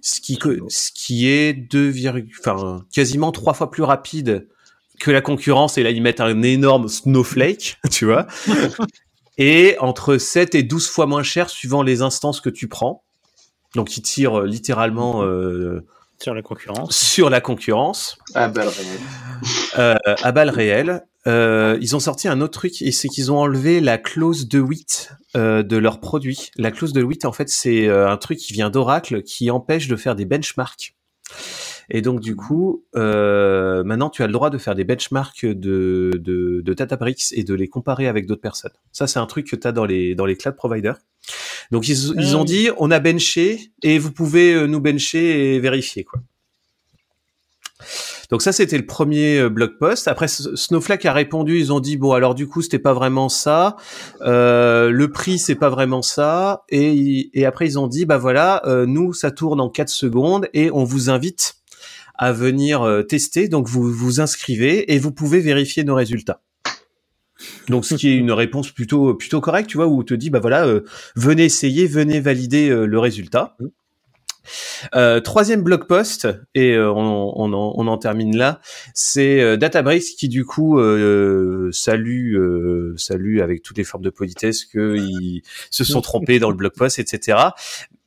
Ce 0.00 0.20
qui, 0.20 0.38
ce 0.68 0.90
qui 0.92 1.28
est 1.28 1.54
2, 1.54 1.92
enfin, 2.40 2.84
quasiment 2.92 3.32
trois 3.32 3.54
fois 3.54 3.70
plus 3.70 3.82
rapide 3.82 4.48
que 4.98 5.10
la 5.10 5.20
concurrence. 5.20 5.78
Et 5.78 5.82
là, 5.82 5.90
ils 5.90 6.02
mettent 6.02 6.20
un 6.20 6.42
énorme 6.42 6.88
snowflake, 6.88 7.78
tu 7.90 8.04
vois. 8.06 8.26
et 9.38 9.76
entre 9.80 10.18
7 10.18 10.54
et 10.54 10.62
12 10.62 10.88
fois 10.88 11.06
moins 11.06 11.22
cher 11.22 11.50
suivant 11.50 11.82
les 11.82 12.02
instances 12.02 12.40
que 12.40 12.50
tu 12.50 12.68
prends. 12.68 13.03
Donc, 13.74 13.96
ils 13.96 14.02
tirent 14.02 14.40
euh, 14.40 14.46
littéralement 14.46 15.22
euh, 15.24 15.84
Sur 16.20 16.34
la 16.34 16.42
concurrence. 16.42 16.96
sur 16.96 17.30
la 17.30 17.40
concurrence 17.40 18.16
Ah, 18.34 18.48
bah, 18.48 18.62
réel. 18.68 18.98
euh, 19.78 19.94
à 20.22 20.32
balles 20.32 20.50
réelles. 20.50 21.04
Euh, 21.26 21.78
ils 21.80 21.96
ont 21.96 22.00
sorti 22.00 22.28
un 22.28 22.42
autre 22.42 22.58
truc 22.58 22.82
et 22.82 22.92
c'est 22.92 23.08
qu'ils 23.08 23.32
ont 23.32 23.38
enlevé 23.38 23.80
la 23.80 23.96
clause 23.96 24.46
de 24.46 24.58
8 24.58 25.10
euh, 25.36 25.62
de 25.62 25.76
leurs 25.78 25.98
produits. 26.00 26.50
La 26.56 26.70
clause 26.70 26.92
de 26.92 27.00
8, 27.02 27.24
en 27.24 27.32
fait, 27.32 27.48
c'est 27.48 27.88
euh, 27.88 28.10
un 28.10 28.18
truc 28.18 28.38
qui 28.38 28.52
vient 28.52 28.68
d'Oracle 28.68 29.22
qui 29.22 29.50
empêche 29.50 29.88
de 29.88 29.96
faire 29.96 30.16
des 30.16 30.26
benchmarks. 30.26 30.94
Et 31.90 32.02
donc, 32.02 32.20
du 32.20 32.36
coup, 32.36 32.84
euh, 32.96 33.84
maintenant, 33.84 34.10
tu 34.10 34.22
as 34.22 34.26
le 34.26 34.32
droit 34.32 34.50
de 34.50 34.58
faire 34.58 34.74
des 34.74 34.84
benchmarks 34.84 35.44
de, 35.44 36.10
de, 36.14 36.60
de 36.64 36.74
Databricks 36.74 37.32
et 37.32 37.44
de 37.44 37.54
les 37.54 37.68
comparer 37.68 38.08
avec 38.08 38.26
d'autres 38.26 38.40
personnes. 38.40 38.72
Ça, 38.92 39.06
c'est 39.06 39.18
un 39.18 39.26
truc 39.26 39.46
que 39.48 39.56
tu 39.56 39.66
as 39.66 39.72
dans 39.72 39.84
les, 39.84 40.14
dans 40.14 40.26
les 40.26 40.36
cloud 40.36 40.56
providers. 40.56 40.98
Donc, 41.70 41.88
ils, 41.88 42.12
ils 42.18 42.34
Ah 42.34 42.38
ont 42.38 42.44
dit, 42.44 42.68
on 42.78 42.90
a 42.90 43.00
benché 43.00 43.72
et 43.82 43.98
vous 43.98 44.12
pouvez 44.12 44.54
euh, 44.54 44.66
nous 44.66 44.80
bencher 44.80 45.54
et 45.54 45.60
vérifier, 45.60 46.04
quoi. 46.04 46.20
Donc 48.30 48.42
ça, 48.42 48.52
c'était 48.52 48.76
le 48.78 48.86
premier 48.86 49.38
euh, 49.38 49.48
blog 49.48 49.78
post. 49.78 50.08
Après, 50.08 50.28
Snowflake 50.28 51.04
a 51.06 51.12
répondu. 51.12 51.58
Ils 51.58 51.72
ont 51.72 51.80
dit 51.80 51.96
bon, 51.96 52.12
alors 52.12 52.34
du 52.34 52.46
coup, 52.46 52.62
c'était 52.62 52.78
pas 52.78 52.92
vraiment 52.92 53.28
ça. 53.28 53.76
Euh, 54.22 54.90
le 54.90 55.10
prix, 55.10 55.38
c'est 55.38 55.54
pas 55.54 55.68
vraiment 55.68 56.02
ça. 56.02 56.64
Et, 56.68 57.30
et 57.38 57.46
après, 57.46 57.66
ils 57.66 57.78
ont 57.78 57.86
dit 57.86 58.06
bah 58.06 58.18
voilà, 58.18 58.62
euh, 58.66 58.86
nous, 58.86 59.12
ça 59.12 59.30
tourne 59.30 59.60
en 59.60 59.68
4 59.68 59.88
secondes 59.88 60.48
et 60.54 60.70
on 60.70 60.84
vous 60.84 61.10
invite 61.10 61.56
à 62.14 62.32
venir 62.32 62.82
euh, 62.82 63.02
tester. 63.02 63.48
Donc 63.48 63.68
vous 63.68 63.90
vous 63.92 64.20
inscrivez 64.20 64.92
et 64.92 64.98
vous 64.98 65.12
pouvez 65.12 65.40
vérifier 65.40 65.84
nos 65.84 65.94
résultats. 65.94 66.42
Donc 67.68 67.84
ce 67.84 67.94
qui 67.94 68.08
est 68.08 68.16
une 68.16 68.32
réponse 68.32 68.70
plutôt 68.70 69.14
plutôt 69.14 69.40
correcte, 69.40 69.68
tu 69.68 69.76
vois, 69.76 69.86
où 69.86 70.00
on 70.00 70.02
te 70.02 70.14
dit 70.14 70.30
bah 70.30 70.40
voilà, 70.40 70.66
euh, 70.66 70.80
venez 71.16 71.44
essayer, 71.44 71.86
venez 71.86 72.20
valider 72.20 72.70
euh, 72.70 72.86
le 72.86 72.98
résultat. 72.98 73.56
Euh, 74.94 75.20
troisième 75.20 75.62
blog 75.62 75.86
post, 75.86 76.28
et 76.54 76.72
euh, 76.72 76.92
on, 76.92 77.32
on 77.34 77.52
en, 77.54 77.72
on 77.76 77.86
en 77.86 77.96
termine 77.96 78.36
là, 78.36 78.60
c'est 78.92 79.40
euh, 79.40 79.56
Databricks 79.56 80.16
qui 80.18 80.28
du 80.28 80.44
coup 80.44 80.78
euh, 80.78 81.70
salue, 81.72 82.36
euh, 82.36 82.94
salue 82.98 83.40
avec 83.40 83.62
toutes 83.62 83.78
les 83.78 83.84
formes 83.84 84.04
de 84.04 84.10
politesse 84.10 84.66
qu'ils 84.66 85.42
se 85.70 85.84
sont 85.84 86.02
trompés 86.02 86.38
dans 86.38 86.50
le 86.50 86.56
blog 86.56 86.72
post, 86.76 86.98
etc. 86.98 87.38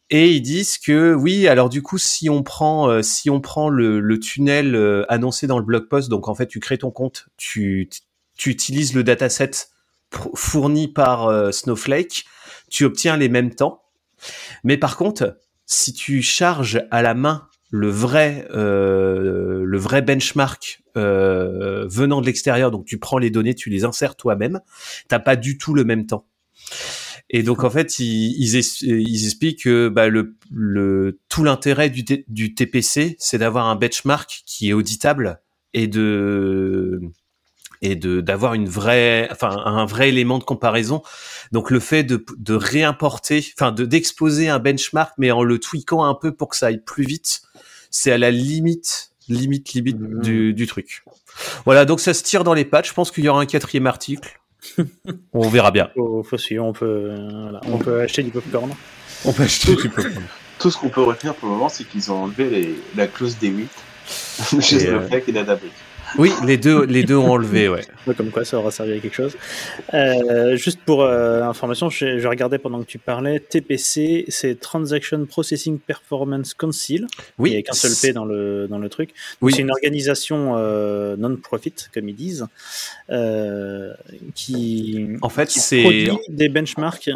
Et 0.10 0.32
ils 0.32 0.42
disent 0.42 0.78
que 0.78 1.14
oui, 1.14 1.48
alors 1.48 1.70
du 1.70 1.82
coup, 1.82 1.98
si 1.98 2.30
on 2.30 2.42
prend, 2.44 2.90
euh, 2.90 3.02
si 3.02 3.30
on 3.30 3.42
prend 3.42 3.70
le, 3.70 4.00
le 4.00 4.20
tunnel 4.20 4.74
euh, 4.76 5.06
annoncé 5.10 5.48
dans 5.48 5.60
le 5.60 5.66
blog 5.66 5.90
post, 5.90 6.10
donc 6.10 6.30
en 6.30 6.36
fait, 6.36 6.48
tu 6.48 6.60
crées 6.60 6.78
ton 6.78 6.92
compte, 6.92 7.28
tu, 7.36 7.90
tu 8.38 8.50
utilises 8.50 8.94
le 8.94 9.04
dataset 9.04 9.52
fourni 10.36 10.88
par 10.88 11.28
euh, 11.28 11.52
Snowflake, 11.52 12.26
tu 12.70 12.86
obtiens 12.86 13.18
les 13.18 13.30
mêmes 13.30 13.54
temps. 13.54 13.84
Mais 14.64 14.78
par 14.78 14.98
contre, 14.98 15.38
si 15.66 15.94
tu 15.94 16.22
charges 16.22 16.82
à 16.92 17.02
la 17.02 17.14
main 17.14 17.48
le 17.70 17.90
vrai, 17.90 18.48
euh, 18.52 19.64
le 19.66 19.78
vrai 19.78 20.02
benchmark 20.02 20.82
euh, 20.96 21.86
venant 21.88 22.22
de 22.22 22.26
l'extérieur, 22.26 22.72
donc 22.72 22.86
tu 22.86 22.98
prends 22.98 23.18
les 23.18 23.30
données, 23.30 23.54
tu 23.54 23.70
les 23.70 23.84
insères 23.84 24.16
toi-même, 24.16 24.62
t'as 25.10 25.20
pas 25.20 25.36
du 25.36 25.58
tout 25.58 25.74
le 25.74 25.84
même 25.84 26.06
temps. 26.06 26.26
Et 27.30 27.44
donc 27.44 27.64
en 27.64 27.70
fait, 27.70 28.00
ils, 28.00 28.32
ils, 28.42 28.56
es- 28.56 28.86
ils 28.86 29.26
expliquent 29.26 29.64
que 29.64 29.90
bah, 29.90 30.08
le, 30.08 30.36
le, 30.52 31.20
tout 31.30 31.44
l'intérêt 31.44 31.90
du, 31.90 32.06
TPC, 32.56 33.16
c'est 33.20 33.38
d'avoir 33.38 33.68
un 33.68 33.76
benchmark 33.76 34.44
qui 34.46 34.70
est 34.70 34.74
auditable 34.74 35.42
et 35.74 35.88
de 35.88 37.02
et 37.84 37.96
de 37.96 38.22
d'avoir 38.22 38.54
une 38.56 38.68
vraie, 38.68 39.28
enfin 39.32 39.50
un 39.66 39.86
vrai 39.86 40.10
élément 40.10 40.40
de 40.40 40.44
comparaison. 40.46 41.04
Donc 41.52 41.70
le 41.70 41.80
fait 41.80 42.04
de, 42.04 42.26
de 42.38 42.54
réimporter, 42.56 43.46
enfin 43.58 43.72
de 43.72 43.86
d'exposer 43.86 44.48
un 44.50 44.60
benchmark, 44.60 45.14
mais 45.18 45.30
en 45.32 45.44
le 45.44 45.60
tweakant 45.60 46.04
un 46.06 46.16
peu 46.16 46.32
pour 46.34 46.48
que 46.50 46.56
ça 46.56 46.68
aille 46.68 46.82
plus 46.84 47.04
vite, 47.06 47.42
c'est 47.92 48.12
à 48.12 48.18
la 48.18 48.32
limite, 48.32 49.12
limite, 49.28 49.74
limite 49.74 50.00
Mhm. 50.00 50.22
du, 50.22 50.54
du 50.54 50.66
truc. 50.66 51.04
Voilà, 51.66 51.86
donc 51.86 52.00
ça 52.00 52.14
se 52.16 52.24
tire 52.24 52.44
dans 52.44 52.54
les 52.56 52.66
pattes. 52.66 52.88
Je 52.88 52.94
pense 52.94 53.12
qu'il 53.12 53.24
y 53.26 53.30
aura 53.30 53.42
un 53.42 53.46
quatrième 53.46 53.86
article. 53.86 54.40
On 55.34 55.48
verra 55.50 55.72
bien. 55.72 55.90
Faut, 55.96 56.24
faut 56.24 56.38
suivre, 56.38 56.66
on 56.66 56.74
peut, 56.74 57.16
voilà, 57.44 57.62
on 57.66 57.78
peut 57.78 58.02
acheter 58.02 58.24
du 58.24 58.32
popcorn. 58.32 58.72
On 59.26 59.34
peut 59.34 59.44
acheter 59.44 59.76
du 59.76 59.90
popcorn. 59.90 60.24
Tout 60.60 60.72
ce 60.72 60.78
qu'on 60.78 60.90
peut 60.90 61.04
retenir 61.04 61.36
pour 61.36 61.50
le 61.50 61.56
moment, 61.56 61.70
c'est 61.70 61.84
qu'ils 61.84 62.12
ont 62.12 62.24
enlevé 62.24 62.50
les- 62.50 62.76
la 62.96 63.08
clause 63.08 63.38
des 63.38 63.50
8 63.50 63.70
chez 64.62 64.76
Et, 64.84 64.88
euh, 64.88 65.00
Snowflake 65.00 65.30
et 65.30 65.32
Databricks. 65.32 65.72
Oui, 66.18 66.32
les 66.46 66.58
deux, 66.58 66.86
les 66.86 67.04
deux 67.04 67.16
ont 67.16 67.32
enlevé, 67.32 67.68
ouais. 67.70 67.86
Comme 68.16 68.32
quoi, 68.32 68.46
ça 68.46 68.58
aura 68.58 68.72
servi 68.72 68.94
à 68.94 69.00
quelque 69.00 69.14
chose. 69.16 69.36
Euh, 69.94 70.56
juste 70.56 70.80
pour 70.86 71.04
euh, 71.04 71.44
information, 71.44 71.90
je, 71.90 72.20
je 72.20 72.28
regardais 72.28 72.58
pendant 72.58 72.80
que 72.82 72.88
tu 72.88 72.98
parlais, 72.98 73.40
TPC, 73.40 74.26
c'est 74.30 74.60
Transaction 74.60 75.26
Processing 75.26 75.80
Performance 75.80 76.54
Council. 76.54 77.08
Oui, 77.38 77.50
Il 77.50 77.54
n'y 77.54 77.60
a 77.60 77.62
qu'un 77.62 77.74
seul 77.74 77.92
P 78.02 78.14
dans 78.14 78.26
le, 78.26 78.68
dans 78.68 78.80
le 78.80 78.90
truc. 78.90 79.12
Oui. 79.42 79.54
C'est 79.54 79.62
une 79.62 79.72
organisation 79.72 80.54
euh, 80.58 81.16
non-profit, 81.18 81.74
comme 81.94 82.10
ils 82.10 82.16
disent, 82.16 82.48
qui, 84.34 85.08
En 85.22 85.30
fait, 85.30 85.48
qui 85.48 85.82
produit 85.82 86.18
des 86.30 86.50
benchmarks. 86.50 87.10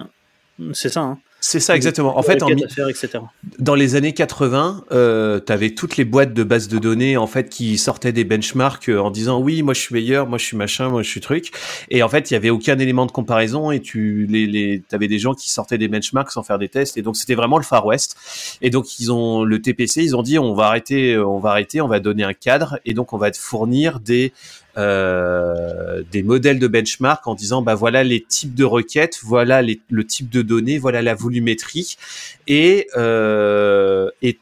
C'est 0.74 0.90
ça, 0.90 1.02
hein 1.02 1.20
c'est 1.44 1.60
ça 1.60 1.76
exactement. 1.76 2.20
En 2.20 2.22
fait, 2.22 2.44
en, 2.44 2.50
etc. 2.50 3.20
dans 3.58 3.74
les 3.74 3.96
années 3.96 4.14
80, 4.14 4.86
euh, 4.92 5.40
tu 5.44 5.52
avais 5.52 5.72
toutes 5.72 5.98
les 5.98 6.06
boîtes 6.06 6.36
de 6.36 6.44
bases 6.44 6.68
de 6.68 6.78
données 6.78 7.18
en 7.18 7.26
fait 7.26 7.50
qui 7.50 7.80
sortaient 7.80 8.12
des 8.12 8.24
benchmarks 8.24 8.90
euh, 8.90 9.00
en 9.00 9.10
disant 9.10 9.42
oui, 9.42 9.64
moi 9.64 9.74
je 9.74 9.80
suis 9.80 9.96
meilleur, 9.96 10.28
moi 10.28 10.38
je 10.38 10.46
suis 10.46 10.56
machin, 10.56 10.90
moi 10.90 11.02
je 11.02 11.10
suis 11.10 11.20
truc. 11.20 11.52
Et 11.90 12.04
en 12.04 12.10
fait, 12.10 12.30
il 12.30 12.36
y 12.36 12.38
avait 12.38 12.52
aucun 12.52 12.78
élément 12.78 13.08
de 13.08 13.12
comparaison 13.12 13.72
et 13.72 13.80
tu 13.80 14.28
les, 14.30 14.46
les 14.46 14.84
avais 14.92 15.08
des 15.08 15.18
gens 15.18 15.34
qui 15.34 15.50
sortaient 15.50 15.80
des 15.80 15.88
benchmarks 15.88 16.30
sans 16.30 16.44
faire 16.44 16.60
des 16.60 16.70
tests 16.70 16.96
et 16.98 17.02
donc 17.02 17.18
c'était 17.18 17.36
vraiment 17.36 17.58
le 17.58 17.64
Far 17.64 17.88
West. 17.88 18.16
Et 18.62 18.70
donc 18.70 19.00
ils 19.00 19.12
ont 19.12 19.44
le 19.44 19.60
TPC, 19.60 20.04
ils 20.04 20.16
ont 20.16 20.22
dit 20.22 20.38
on 20.38 20.54
va 20.54 20.68
arrêter, 20.68 21.14
euh, 21.14 21.26
on 21.26 21.40
va 21.40 21.50
arrêter, 21.50 21.82
on 21.82 21.88
va 21.88 22.00
donner 22.00 22.24
un 22.24 22.34
cadre 22.34 22.80
et 22.86 22.94
donc 22.94 23.14
on 23.14 23.18
va 23.18 23.32
te 23.32 23.38
fournir 23.40 24.00
des 24.00 24.32
euh, 24.78 26.04
des 26.12 26.24
modèles 26.24 26.60
de 26.60 26.68
benchmark 26.68 27.28
en 27.28 27.36
disant 27.36 27.62
bah 27.62 27.76
voilà 27.76 28.04
les 28.04 28.22
types 28.22 28.56
de 28.56 28.64
requêtes, 28.64 29.20
voilà 29.24 29.62
les, 29.62 29.82
le 29.90 30.06
type 30.06 30.30
de 30.30 30.42
données, 30.42 30.78
voilà 30.80 31.02
la 31.02 31.16
volumétrie. 31.16 31.98
Et 32.48 32.88
euh, 32.98 34.10
et 34.22 34.38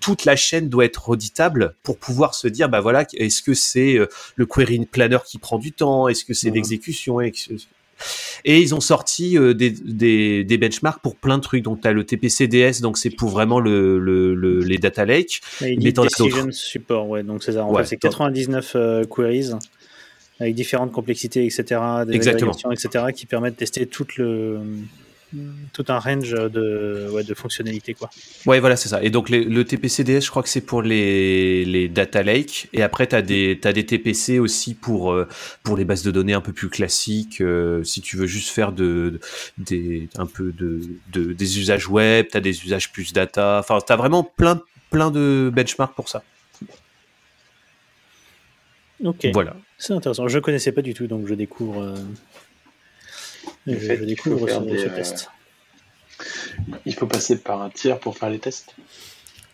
toute 0.00 0.24
la 0.24 0.34
chaîne 0.36 0.68
doit 0.68 0.84
être 0.84 1.08
auditable 1.08 1.74
pour 1.82 1.98
pouvoir 1.98 2.34
se 2.34 2.48
dire 2.48 2.68
bah 2.68 2.80
voilà 2.80 3.06
est-ce 3.14 3.42
que 3.42 3.54
c'est 3.54 3.96
euh, 3.96 4.06
le 4.36 4.46
query 4.46 4.86
planner 4.86 5.18
qui 5.26 5.38
prend 5.38 5.58
du 5.58 5.72
temps? 5.72 6.08
Est-ce 6.08 6.24
que 6.24 6.34
c'est 6.34 6.48
Mhm. 6.48 6.54
l'exécution? 6.56 7.20
Et 8.44 8.60
ils 8.60 8.74
ont 8.74 8.80
sorti 8.80 9.36
euh, 9.38 9.54
des, 9.54 9.70
des, 9.70 10.44
des 10.44 10.58
benchmarks 10.58 11.02
pour 11.02 11.16
plein 11.16 11.38
de 11.38 11.42
trucs 11.42 11.62
donc 11.62 11.80
tu 11.80 11.88
as 11.88 11.92
le 11.92 12.04
TPCDS 12.04 12.80
donc 12.80 12.98
c'est 12.98 13.10
pour 13.10 13.28
vraiment 13.30 13.60
le, 13.60 13.98
le, 13.98 14.34
le- 14.34 14.60
les 14.60 14.78
data 14.78 15.04
lake 15.04 15.40
Et 15.62 15.72
il 15.72 15.82
Mais 15.82 15.92
t'en 15.92 16.04
Decision. 16.04 16.48
Support, 16.50 17.08
ouais, 17.08 17.22
donc 17.22 17.42
c'est 17.42 17.52
ça. 17.52 17.64
En 17.64 17.72
Ouais, 17.72 17.82
fait, 17.82 17.90
c'est 17.90 17.96
t'en- 17.96 18.08
99 18.08 18.72
euh, 18.76 19.04
queries 19.04 19.50
avec 20.40 20.54
différentes 20.54 20.92
complexités, 20.92 21.44
etc., 21.44 21.64
des 22.06 22.14
Exactement. 22.14 22.52
etc., 22.70 23.06
qui 23.14 23.26
permettent 23.26 23.54
de 23.54 23.58
tester 23.58 23.86
tout 23.86 24.06
le 24.18 24.60
tout 25.72 25.84
un 25.88 25.98
range 25.98 26.30
de, 26.30 27.08
ouais, 27.12 27.22
de 27.24 27.34
fonctionnalités, 27.34 27.94
quoi. 27.94 28.08
Ouais, 28.46 28.60
voilà, 28.60 28.76
c'est 28.76 28.88
ça. 28.88 29.02
Et 29.02 29.10
donc, 29.10 29.28
les- 29.28 29.44
le 29.44 29.64
TPCDS, 29.64 30.20
je 30.24 30.30
crois 30.30 30.42
que 30.42 30.48
c'est 30.48 30.60
pour 30.62 30.80
les, 30.82 31.64
les 31.64 31.88
data 31.88 32.22
lake. 32.22 32.68
Et 32.72 32.82
après, 32.82 33.06
tu 33.06 33.14
as 33.14 33.22
des, 33.22 33.58
t'as 33.60 33.72
des 33.72 33.84
TPC 33.84 34.38
aussi 34.38 34.74
pour, 34.74 35.12
euh, 35.12 35.28
pour 35.62 35.76
les 35.76 35.84
bases 35.84 36.02
de 36.02 36.10
données 36.10 36.32
un 36.32 36.40
peu 36.40 36.52
plus 36.52 36.68
classiques. 36.70 37.40
euh, 37.40 37.82
si 37.84 38.00
tu 38.00 38.16
veux 38.16 38.26
juste 38.26 38.48
faire 38.48 38.72
de, 38.72 39.20
des, 39.58 40.08
un 40.16 40.26
peu 40.26 40.52
de, 40.52 40.80
de, 41.12 41.32
des 41.32 41.58
usages 41.58 41.88
web, 41.88 42.26
tu 42.30 42.36
as 42.36 42.40
des 42.40 42.64
usages 42.64 42.90
plus 42.92 43.12
data. 43.12 43.58
Enfin, 43.60 43.78
tu 43.86 43.92
as 43.92 43.96
vraiment 43.96 44.22
plein, 44.22 44.62
plein 44.90 45.10
de 45.10 45.50
benchmarks 45.54 45.94
pour 45.94 46.08
ça. 46.08 46.22
Ok, 49.04 49.28
Voilà. 49.32 49.54
c'est 49.76 49.92
intéressant. 49.92 50.26
Je 50.26 50.40
connaissais 50.40 50.72
pas 50.72 50.82
du 50.82 50.92
tout, 50.92 51.06
donc 51.06 51.28
je 51.28 51.34
découvre. 51.34 51.82
euh, 51.82 51.94
Le 53.72 53.78
je, 53.78 53.86
fait 53.86 53.94
je 53.94 54.00
qu'il 54.00 54.08
découvre 54.08 54.40
faut 54.40 54.46
faire 54.46 54.62
ce, 54.62 54.68
des, 54.68 54.78
ce 54.78 54.86
euh, 54.86 54.94
test. 54.94 55.30
Il 56.86 56.94
faut 56.94 57.06
passer 57.06 57.38
par 57.38 57.62
un 57.62 57.70
tiers 57.70 57.98
pour 57.98 58.16
faire 58.16 58.30
les 58.30 58.38
tests. 58.38 58.74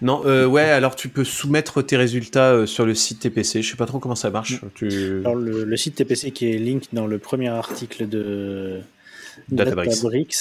Non, 0.01 0.23
euh, 0.27 0.47
ouais, 0.47 0.63
alors 0.63 0.97
tu 0.97 1.09
peux 1.09 1.25
soumettre 1.25 1.83
tes 1.83 1.97
résultats 1.97 2.53
euh, 2.53 2.67
sur 2.67 2.85
le 2.85 2.95
site 2.95 3.21
TPC. 3.21 3.63
Je 3.63 3.71
sais 3.71 3.77
pas 3.77 3.87
trop 3.87 3.99
comment 3.99 4.15
ça 4.15 4.31
marche. 4.31 4.61
Tu... 4.75 5.21
Alors, 5.21 5.35
le, 5.35 5.65
le 5.65 5.77
site 5.77 5.97
TPC 5.97 6.31
qui 6.33 6.51
est 6.51 6.59
link 6.59 6.85
dans 6.93 7.07
le 7.07 7.19
premier 7.19 7.49
article 7.49 8.09
de 8.09 8.81
Databricks. 9.49 9.91
Databricks, 9.91 10.37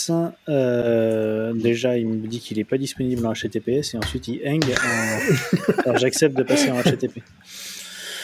euh, 0.49 1.53
déjà 1.53 1.97
il 1.97 2.07
me 2.07 2.27
dit 2.27 2.39
qu'il 2.39 2.57
n'est 2.57 2.63
pas 2.63 2.77
disponible 2.77 3.25
en 3.25 3.33
HTTPS 3.33 3.93
et 3.93 3.97
ensuite 3.97 4.27
il 4.27 4.41
hang 4.47 4.63
en... 4.63 5.81
Alors 5.85 5.97
j'accepte 5.97 6.37
de 6.37 6.43
passer 6.43 6.71
en 6.71 6.81
HTTP. 6.81 7.21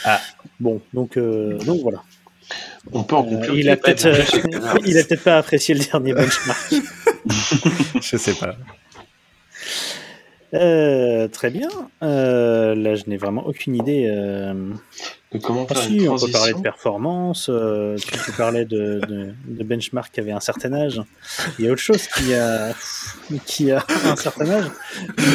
Ah. 0.06 0.22
Bon, 0.60 0.82
donc, 0.94 1.18
euh, 1.18 1.58
donc 1.60 1.82
voilà. 1.82 2.04
On 2.94 3.04
peut 3.04 3.16
en 3.16 3.26
Euh, 3.26 3.30
conclure 3.30 3.54
il 3.56 3.62
qu'il 3.62 3.70
a 3.70 3.78
peut-être 3.78 4.06
euh, 4.06 4.24
il 4.86 4.98
a 4.98 5.04
peut-être 5.04 5.24
pas 5.24 5.38
apprécié 5.38 5.76
le 5.76 5.84
dernier 5.84 6.14
benchmark. 6.14 6.74
je 8.02 8.18
sais 8.18 8.34
pas. 8.34 8.56
Euh, 10.54 11.28
très 11.28 11.52
bien. 11.52 11.70
Euh, 12.02 12.74
là, 12.74 12.96
je 12.96 13.04
n'ai 13.08 13.18
vraiment 13.18 13.46
aucune 13.46 13.76
idée. 13.76 14.08
euh, 14.10 14.72
De 15.32 15.38
comment 15.38 15.68
Ah 15.70 15.76
faire 15.76 15.84
si, 15.84 15.98
une 15.98 16.10
on 16.10 16.18
peut 16.18 16.32
parler 16.32 16.54
de 16.54 16.62
performance. 16.62 17.50
euh, 17.50 17.98
tu, 17.98 18.18
tu 18.26 18.32
parlais 18.32 18.66
de, 18.66 19.00
de, 19.08 19.34
de 19.46 19.64
benchmark 19.64 20.12
qui 20.12 20.20
avait 20.22 20.32
un 20.32 20.40
certain 20.40 20.74
âge. 20.74 21.02
Il 21.60 21.66
y 21.66 21.68
a 21.68 21.72
autre 21.72 21.82
chose 21.82 22.08
qui 22.08 22.34
a, 22.34 22.74
qui 23.46 23.72
a 23.72 23.86
un 24.06 24.16
certain 24.16 24.50
âge, 24.50 24.66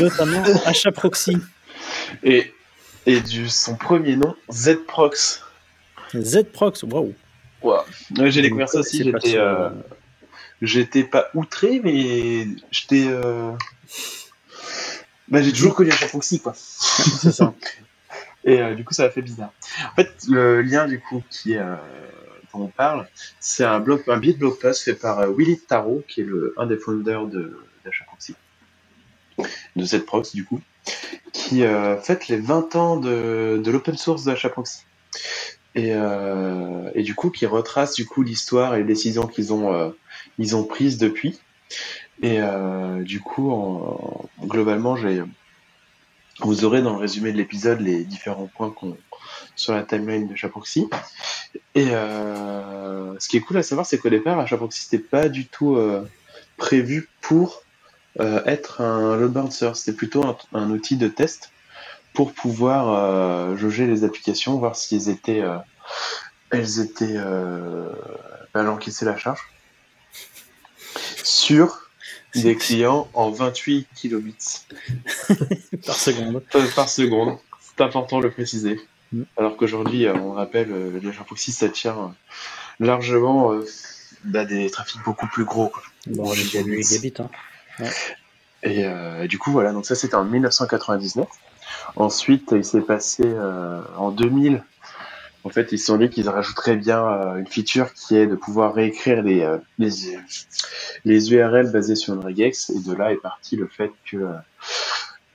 notamment 0.00 0.42
achat 0.64 0.90
proxy. 0.90 1.36
Et, 2.24 2.52
et 3.06 3.20
du, 3.20 3.48
son 3.48 3.76
premier 3.76 4.16
nom, 4.16 4.34
Zprox. 4.50 5.42
Zprox, 6.16 6.82
waouh. 6.82 7.14
Ouais, 7.64 8.30
J'ai 8.30 8.42
découvert 8.42 8.68
ça 8.68 8.80
aussi, 8.80 9.02
j'étais 9.02 9.32
ça. 9.32 9.36
euh, 9.38 9.70
j'étais 10.62 11.04
pas 11.04 11.28
outré, 11.34 11.80
mais 11.82 12.46
j'étais... 12.70 13.06
euh, 13.08 13.52
Bah, 15.28 15.42
j'ai 15.42 15.52
toujours 15.52 15.74
connu 15.74 15.90
un 15.90 16.06
Proxy, 16.08 16.40
quoi. 16.40 16.52
C'est 16.56 17.32
ça. 17.32 17.54
Et 18.44 18.60
euh, 18.60 18.74
du 18.74 18.84
coup, 18.84 18.92
ça 18.92 19.04
a 19.04 19.10
fait 19.10 19.22
bizarre. 19.22 19.52
En 19.92 19.94
fait, 19.94 20.12
le 20.28 20.60
lien 20.62 20.86
du 20.86 21.00
coup 21.00 21.22
qui 21.30 21.56
euh, 21.56 21.76
dont 22.52 22.64
on 22.64 22.68
parle, 22.68 23.08
c'est 23.40 23.64
un 23.64 23.80
blog, 23.80 24.02
un 24.06 24.18
billet 24.18 24.34
de 24.34 24.38
blog 24.38 24.58
post 24.60 24.82
fait 24.84 24.94
par 24.94 25.20
euh, 25.20 25.32
Willy 25.34 25.58
Tarot, 25.60 26.02
qui 26.06 26.20
est 26.20 26.24
le 26.24 26.52
un 26.58 26.66
des 26.66 26.76
founders 26.76 27.26
de 27.26 27.58
d'HaProxy, 27.84 28.34
de 29.76 29.84
cette 29.86 30.04
prox 30.06 30.34
du 30.34 30.44
coup, 30.44 30.60
qui 31.32 31.64
euh, 31.64 31.96
fête 32.00 32.28
les 32.28 32.36
20 32.36 32.76
ans 32.76 32.96
de, 32.98 33.60
de 33.64 33.70
l'open 33.70 33.96
source 33.96 34.24
de. 34.24 34.34
Et, 35.74 35.92
euh, 35.92 36.90
et 36.94 37.02
du 37.02 37.14
coup, 37.14 37.30
qui 37.30 37.46
retrace 37.46 37.94
du 37.94 38.06
coup 38.06 38.22
l'histoire 38.22 38.74
et 38.74 38.78
les 38.78 38.84
décisions 38.84 39.26
qu'ils 39.26 39.52
ont 39.52 39.72
euh, 39.74 39.90
ils 40.38 40.54
ont 40.56 40.64
prises 40.64 40.98
depuis. 40.98 41.40
Et 42.22 42.40
euh, 42.40 43.02
du 43.02 43.20
coup, 43.20 43.50
en- 43.50 44.28
en- 44.40 44.46
globalement, 44.46 44.96
j'ai 44.96 45.22
vous 46.40 46.64
aurez 46.64 46.82
dans 46.82 46.94
le 46.94 46.98
résumé 46.98 47.30
de 47.32 47.36
l'épisode 47.36 47.80
les 47.80 48.04
différents 48.04 48.48
points 48.56 48.70
qu'on 48.70 48.96
sur 49.54 49.72
la 49.72 49.82
timeline 49.84 50.26
de 50.26 50.34
Chaproxy. 50.34 50.86
Et 51.76 51.86
euh, 51.90 53.14
ce 53.20 53.28
qui 53.28 53.36
est 53.36 53.40
cool 53.40 53.58
à 53.58 53.62
savoir, 53.62 53.86
c'est 53.86 53.98
qu'au 53.98 54.10
départ, 54.10 54.38
à 54.40 54.46
Chaproxy, 54.46 54.82
c'était 54.82 54.98
pas 55.02 55.28
du 55.28 55.46
tout 55.46 55.76
euh, 55.76 56.04
prévu 56.56 57.08
pour 57.20 57.62
euh, 58.20 58.42
être 58.46 58.80
un 58.80 59.16
load 59.16 59.32
balancer. 59.32 59.70
C'était 59.74 59.96
plutôt 59.96 60.24
un 60.52 60.70
outil 60.70 60.96
de 60.96 61.06
test 61.08 61.50
pour 62.14 62.32
pouvoir 62.32 62.88
euh, 62.90 63.56
jauger 63.56 63.86
les 63.86 64.04
applications, 64.04 64.56
voir 64.58 64.76
si 64.76 64.96
elles 64.96 65.08
étaient, 65.10 65.42
euh, 65.42 65.58
elles 66.50 66.80
étaient, 66.80 67.16
euh, 67.16 67.92
elles 68.54 68.68
encaissaient 68.68 69.04
la 69.04 69.16
charge 69.16 69.40
sur 71.22 71.90
des 72.34 72.56
clients 72.56 73.08
en 73.14 73.30
28 73.30 73.86
kilobits 73.94 74.60
Par 75.86 75.96
seconde. 75.96 76.42
par 76.74 76.88
seconde. 76.88 77.38
C'est 77.60 77.82
important 77.82 78.18
de 78.18 78.24
le 78.24 78.30
préciser. 78.30 78.80
Mm. 79.12 79.22
Alors 79.36 79.56
qu'aujourd'hui, 79.56 80.08
on 80.08 80.32
rappelle, 80.32 80.70
euh, 80.70 81.00
le 81.02 81.10
Proxy, 81.24 81.52
ça 81.52 81.68
tient 81.68 82.14
largement 82.80 83.52
euh, 83.52 83.66
bah, 84.24 84.44
des 84.44 84.70
trafics 84.70 85.02
beaucoup 85.04 85.26
plus 85.26 85.44
gros. 85.44 85.68
quoi. 85.68 85.82
Bon, 86.06 86.32
les 86.32 86.44
Gigabits. 86.44 87.14
hein. 87.18 87.28
Et, 88.62 88.84
euh, 88.86 89.24
et 89.24 89.28
du 89.28 89.38
coup, 89.38 89.50
voilà, 89.52 89.72
donc 89.72 89.84
ça 89.84 89.94
c'était 89.94 90.14
en 90.14 90.24
1999. 90.24 91.26
Ensuite, 91.96 92.52
il 92.52 92.64
s'est 92.64 92.80
passé 92.80 93.22
euh, 93.24 93.80
en 93.96 94.10
2000. 94.10 94.62
En 95.44 95.50
fait, 95.50 95.72
ils 95.72 95.78
se 95.78 95.86
sont 95.86 95.98
dit 95.98 96.08
qu'ils 96.08 96.28
rajouteraient 96.28 96.76
bien 96.76 97.06
euh, 97.06 97.36
une 97.36 97.46
feature 97.46 97.92
qui 97.92 98.16
est 98.16 98.26
de 98.26 98.34
pouvoir 98.34 98.74
réécrire 98.74 99.22
les, 99.22 99.42
euh, 99.42 99.58
les, 99.78 99.90
les 101.04 101.32
URL 101.32 101.70
basées 101.70 101.96
sur 101.96 102.14
une 102.14 102.20
regex. 102.20 102.70
Et 102.70 102.80
de 102.80 102.94
là 102.94 103.12
est 103.12 103.20
parti 103.20 103.56
le 103.56 103.68
fait 103.68 103.90
que, 104.10 104.16
euh, 104.16 104.32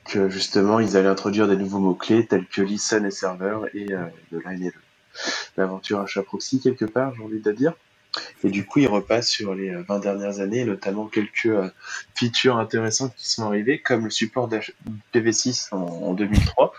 que 0.06 0.30
justement, 0.30 0.80
ils 0.80 0.98
allaient 0.98 1.08
introduire 1.08 1.48
des 1.48 1.56
nouveaux 1.56 1.80
mots-clés 1.80 2.26
tels 2.26 2.48
que 2.48 2.64
listen 2.64 3.06
et 3.06 3.12
server. 3.12 3.60
Et 3.76 3.86
de 3.86 4.40
là 4.44 4.54
est 4.54 4.74
l'aventure 5.58 6.00
achat 6.00 6.24
proxy 6.24 6.60
quelque 6.60 6.86
part, 6.86 7.14
j'ai 7.16 7.24
envie 7.24 7.42
de 7.42 7.52
dire. 7.52 7.74
Et 8.44 8.50
du 8.50 8.66
coup, 8.66 8.80
il 8.80 8.88
repasse 8.88 9.28
sur 9.30 9.54
les 9.54 9.70
euh, 9.70 9.84
20 9.88 10.00
dernières 10.00 10.40
années, 10.40 10.64
notamment 10.66 11.06
quelques 11.06 11.46
euh, 11.46 11.70
features 12.16 12.58
intéressantes 12.58 13.14
qui 13.16 13.28
sont 13.30 13.46
arrivées, 13.46 13.80
comme 13.80 14.06
le 14.06 14.10
support 14.10 14.48
d'H- 14.48 14.74
PV6 15.14 15.70
en, 15.74 15.78
en 15.78 16.14
2003. 16.14 16.74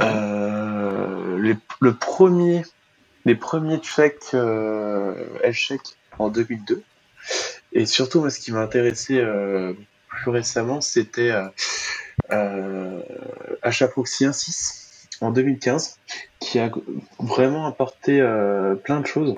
Euh, 0.00 1.38
les, 1.40 1.56
le 1.80 1.94
premier, 1.94 2.62
les 3.24 3.34
premiers 3.34 3.78
checks 3.78 4.34
euh, 4.34 5.14
L-check 5.42 5.80
en 6.18 6.28
2002. 6.28 6.82
Et 7.72 7.86
surtout, 7.86 8.20
moi, 8.20 8.30
ce 8.30 8.38
qui 8.38 8.52
m'a 8.52 8.60
intéressé 8.60 9.18
euh, 9.18 9.72
plus 10.08 10.30
récemment, 10.30 10.80
c'était 10.80 11.30
euh, 11.30 11.48
euh, 12.32 13.00
HAProxy 13.62 14.26
1.6 14.26 15.08
en 15.20 15.30
2015, 15.30 15.98
qui 16.40 16.58
a 16.58 16.70
vraiment 17.18 17.66
apporté 17.66 18.20
euh, 18.20 18.74
plein 18.74 19.00
de 19.00 19.06
choses. 19.06 19.36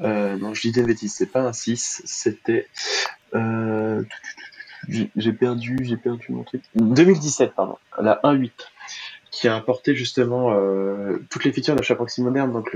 Euh, 0.00 0.36
non, 0.36 0.54
je 0.54 0.62
dis 0.62 0.72
des 0.72 0.82
bêtises, 0.82 1.14
c'est 1.14 1.26
pas 1.30 1.42
un 1.42 1.52
6, 1.52 2.02
c'était. 2.04 2.68
Euh, 3.34 4.02
j'ai 4.88 5.32
perdu, 5.32 5.78
j'ai 5.82 5.96
perdu 5.96 6.26
mon 6.30 6.42
truc. 6.42 6.62
2017, 6.74 7.54
pardon, 7.54 7.76
la 8.00 8.18
1.8, 8.24 8.50
qui 9.30 9.46
a 9.46 9.56
apporté 9.56 9.94
justement 9.94 10.52
euh, 10.52 11.18
toutes 11.30 11.44
les 11.44 11.52
features 11.52 11.76
d'achat 11.76 11.94
proxy 11.94 12.22
moderne, 12.22 12.52
donc 12.52 12.74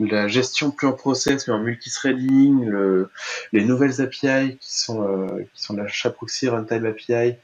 la 0.00 0.28
gestion 0.28 0.70
plus 0.70 0.86
en 0.86 0.92
process 0.92 1.46
mais 1.46 1.54
en 1.54 1.60
multithreading, 1.60 2.64
le, 2.64 3.10
les 3.52 3.64
nouvelles 3.64 4.00
API 4.00 4.56
qui 4.58 4.78
sont 4.78 5.02
euh, 5.02 5.46
l'achat 5.74 6.10
proxy 6.10 6.48
runtime 6.48 6.86
API 6.86 7.36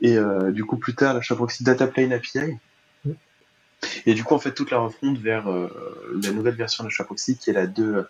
et 0.00 0.16
euh, 0.16 0.50
du 0.52 0.64
coup 0.64 0.76
plus 0.76 0.94
tard 0.94 1.14
l'achat 1.14 1.34
proxy 1.34 1.64
data 1.64 1.86
plane 1.86 2.12
API. 2.12 2.58
Et 4.06 4.14
du 4.14 4.24
coup, 4.24 4.34
en 4.34 4.38
fait, 4.38 4.52
toute 4.52 4.70
la 4.70 4.78
refonte 4.78 5.18
vers 5.18 5.50
euh, 5.50 5.68
la 6.22 6.30
nouvelle 6.30 6.54
version 6.54 6.84
de 6.84 7.04
Proxy 7.04 7.36
qui 7.36 7.50
est 7.50 7.52
la 7.52 7.66
2, 7.66 8.06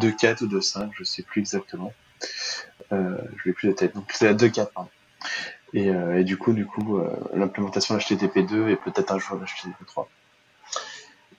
2.4 0.00 0.44
ou 0.44 0.46
2.5, 0.48 0.90
je 0.96 1.04
sais 1.04 1.22
plus 1.22 1.40
exactement. 1.40 1.92
Euh, 2.92 3.16
je 3.36 3.48
l'ai 3.48 3.52
plus 3.52 3.68
de 3.68 3.72
tête. 3.72 3.94
Donc, 3.94 4.10
c'est 4.12 4.26
la 4.26 4.34
2.4, 4.34 4.72
pardon. 4.72 4.90
Et, 5.74 5.88
euh, 5.88 6.20
et 6.20 6.24
du 6.24 6.36
coup, 6.36 6.52
du 6.52 6.66
coup, 6.66 6.98
euh, 6.98 7.08
l'implémentation 7.34 7.96
d'HTTP2 7.96 8.68
et 8.68 8.76
peut-être 8.76 9.12
un 9.12 9.18
jour 9.18 9.38
d'HTTP3. 9.38 10.06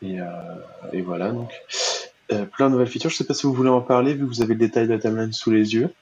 Et, 0.02 0.18
et 0.92 1.02
voilà, 1.02 1.32
donc. 1.32 1.52
Plein 2.52 2.68
de 2.68 2.72
nouvelles 2.72 2.88
features. 2.88 3.12
Je 3.12 3.16
sais 3.18 3.26
pas 3.26 3.36
si 3.36 3.46
vous 3.46 3.54
voulez 3.54 3.70
en 3.70 3.82
parler, 3.82 4.16
vu 4.16 4.22
que 4.22 4.26
vous 4.26 4.42
avez 4.42 4.56
le 4.56 4.60
détail 4.60 4.88
de 4.88 4.94
la 4.94 5.00
timeline 5.00 5.32
sous 5.32 5.52
les 5.52 5.76
yeux. 5.76 5.94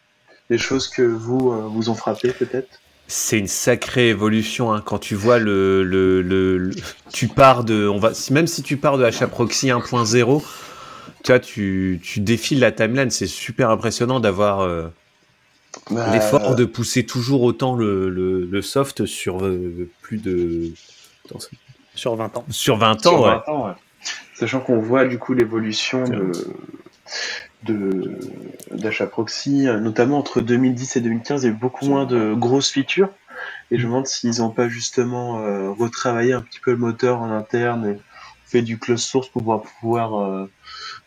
Des 0.50 0.57
choses 0.57 0.88
que 0.88 1.01
vous, 1.01 1.69
vous 1.69 1.89
ont 1.89 1.93
frappé, 1.93 2.31
peut-être? 2.31 2.79
C'est 3.13 3.38
une 3.39 3.48
sacrée 3.48 4.08
évolution 4.10 4.72
hein, 4.74 4.82
quand 4.86 4.98
tu 5.00 5.15
vois 5.15 5.38
le, 5.38 5.84
le, 5.84 6.22
le, 6.22 6.58
le- 6.58 6.75
tu 7.12 7.27
pars 7.27 7.63
de 7.65 7.88
on 7.88 8.00
va 8.00 8.12
même 8.32 8.48
si 8.48 8.63
tu 8.63 8.77
pars 8.77 8.98
de 8.98 9.03
HA 9.06 9.27
proxy 9.27 9.70
1.0 9.70 10.41
tu 11.24 11.32
vois 11.32 11.39
tu, 11.39 12.00
tu 12.03 12.20
défiles 12.22 12.60
la 12.60 12.72
timeline 12.72 13.12
c'est 13.12 13.27
super 13.27 13.70
impressionnant 13.70 14.20
d'avoir 14.22 14.62
euh, 14.62 14.88
Bah, 15.89 16.06
l'effort 16.06 16.56
de 16.56 16.65
pousser 16.65 17.06
toujours 17.06 17.41
autant 17.44 17.75
le, 17.75 18.10
le, 18.10 18.46
le 18.46 18.62
soft 18.62 19.06
sur 19.06 19.44
euh, 19.46 19.89
plus 20.01 20.18
de 20.18 20.74
attends, 21.25 21.39
Sur 21.96 22.15
20 22.15 22.38
ans. 22.38 22.46
sur 22.50 22.77
20 22.77 23.06
Sur 23.06 23.08
ans 23.08 23.25
ouais. 23.25 23.41
20 23.48 23.50
ans, 23.50 23.68
ouais. 23.68 23.74
Sachant 24.34 24.62
qu'on 24.62 24.80
voit 24.80 25.06
du 25.06 25.20
coup 25.20 25.34
l'évolution 25.34 26.10
de 26.10 26.32
d'achat 27.63 29.08
proxy, 29.08 29.65
notamment 29.82 30.18
entre 30.20 30.41
2010 30.41 30.96
et 30.96 31.01
2015, 31.01 31.44
il 31.44 31.46
y 31.46 31.50
a 31.50 31.53
eu 31.53 31.58
beaucoup 31.58 31.86
moins 31.86 32.06
de 32.06 32.34
grosses 32.34 32.70
features. 32.70 33.10
Et 33.72 33.77
je 33.77 33.84
me 33.84 33.91
demande 33.91 34.08
s'ils 34.08 34.39
n'ont 34.39 34.51
pas 34.51 34.68
justement 34.68 35.39
euh, 35.39 35.72
retravaillé 35.72 36.34
un 36.34 36.41
petit 36.41 36.60
peu 36.60 36.72
le 36.72 36.77
moteur 36.77 37.22
en 37.22 37.32
interne 37.32 37.88
et 37.88 37.98
fait 38.46 38.62
du 38.62 38.77
close 38.77 39.01
source 39.01 39.30
pour 39.30 39.41
pouvoir, 39.41 39.62
pouvoir 39.80 40.20
euh, 40.20 40.52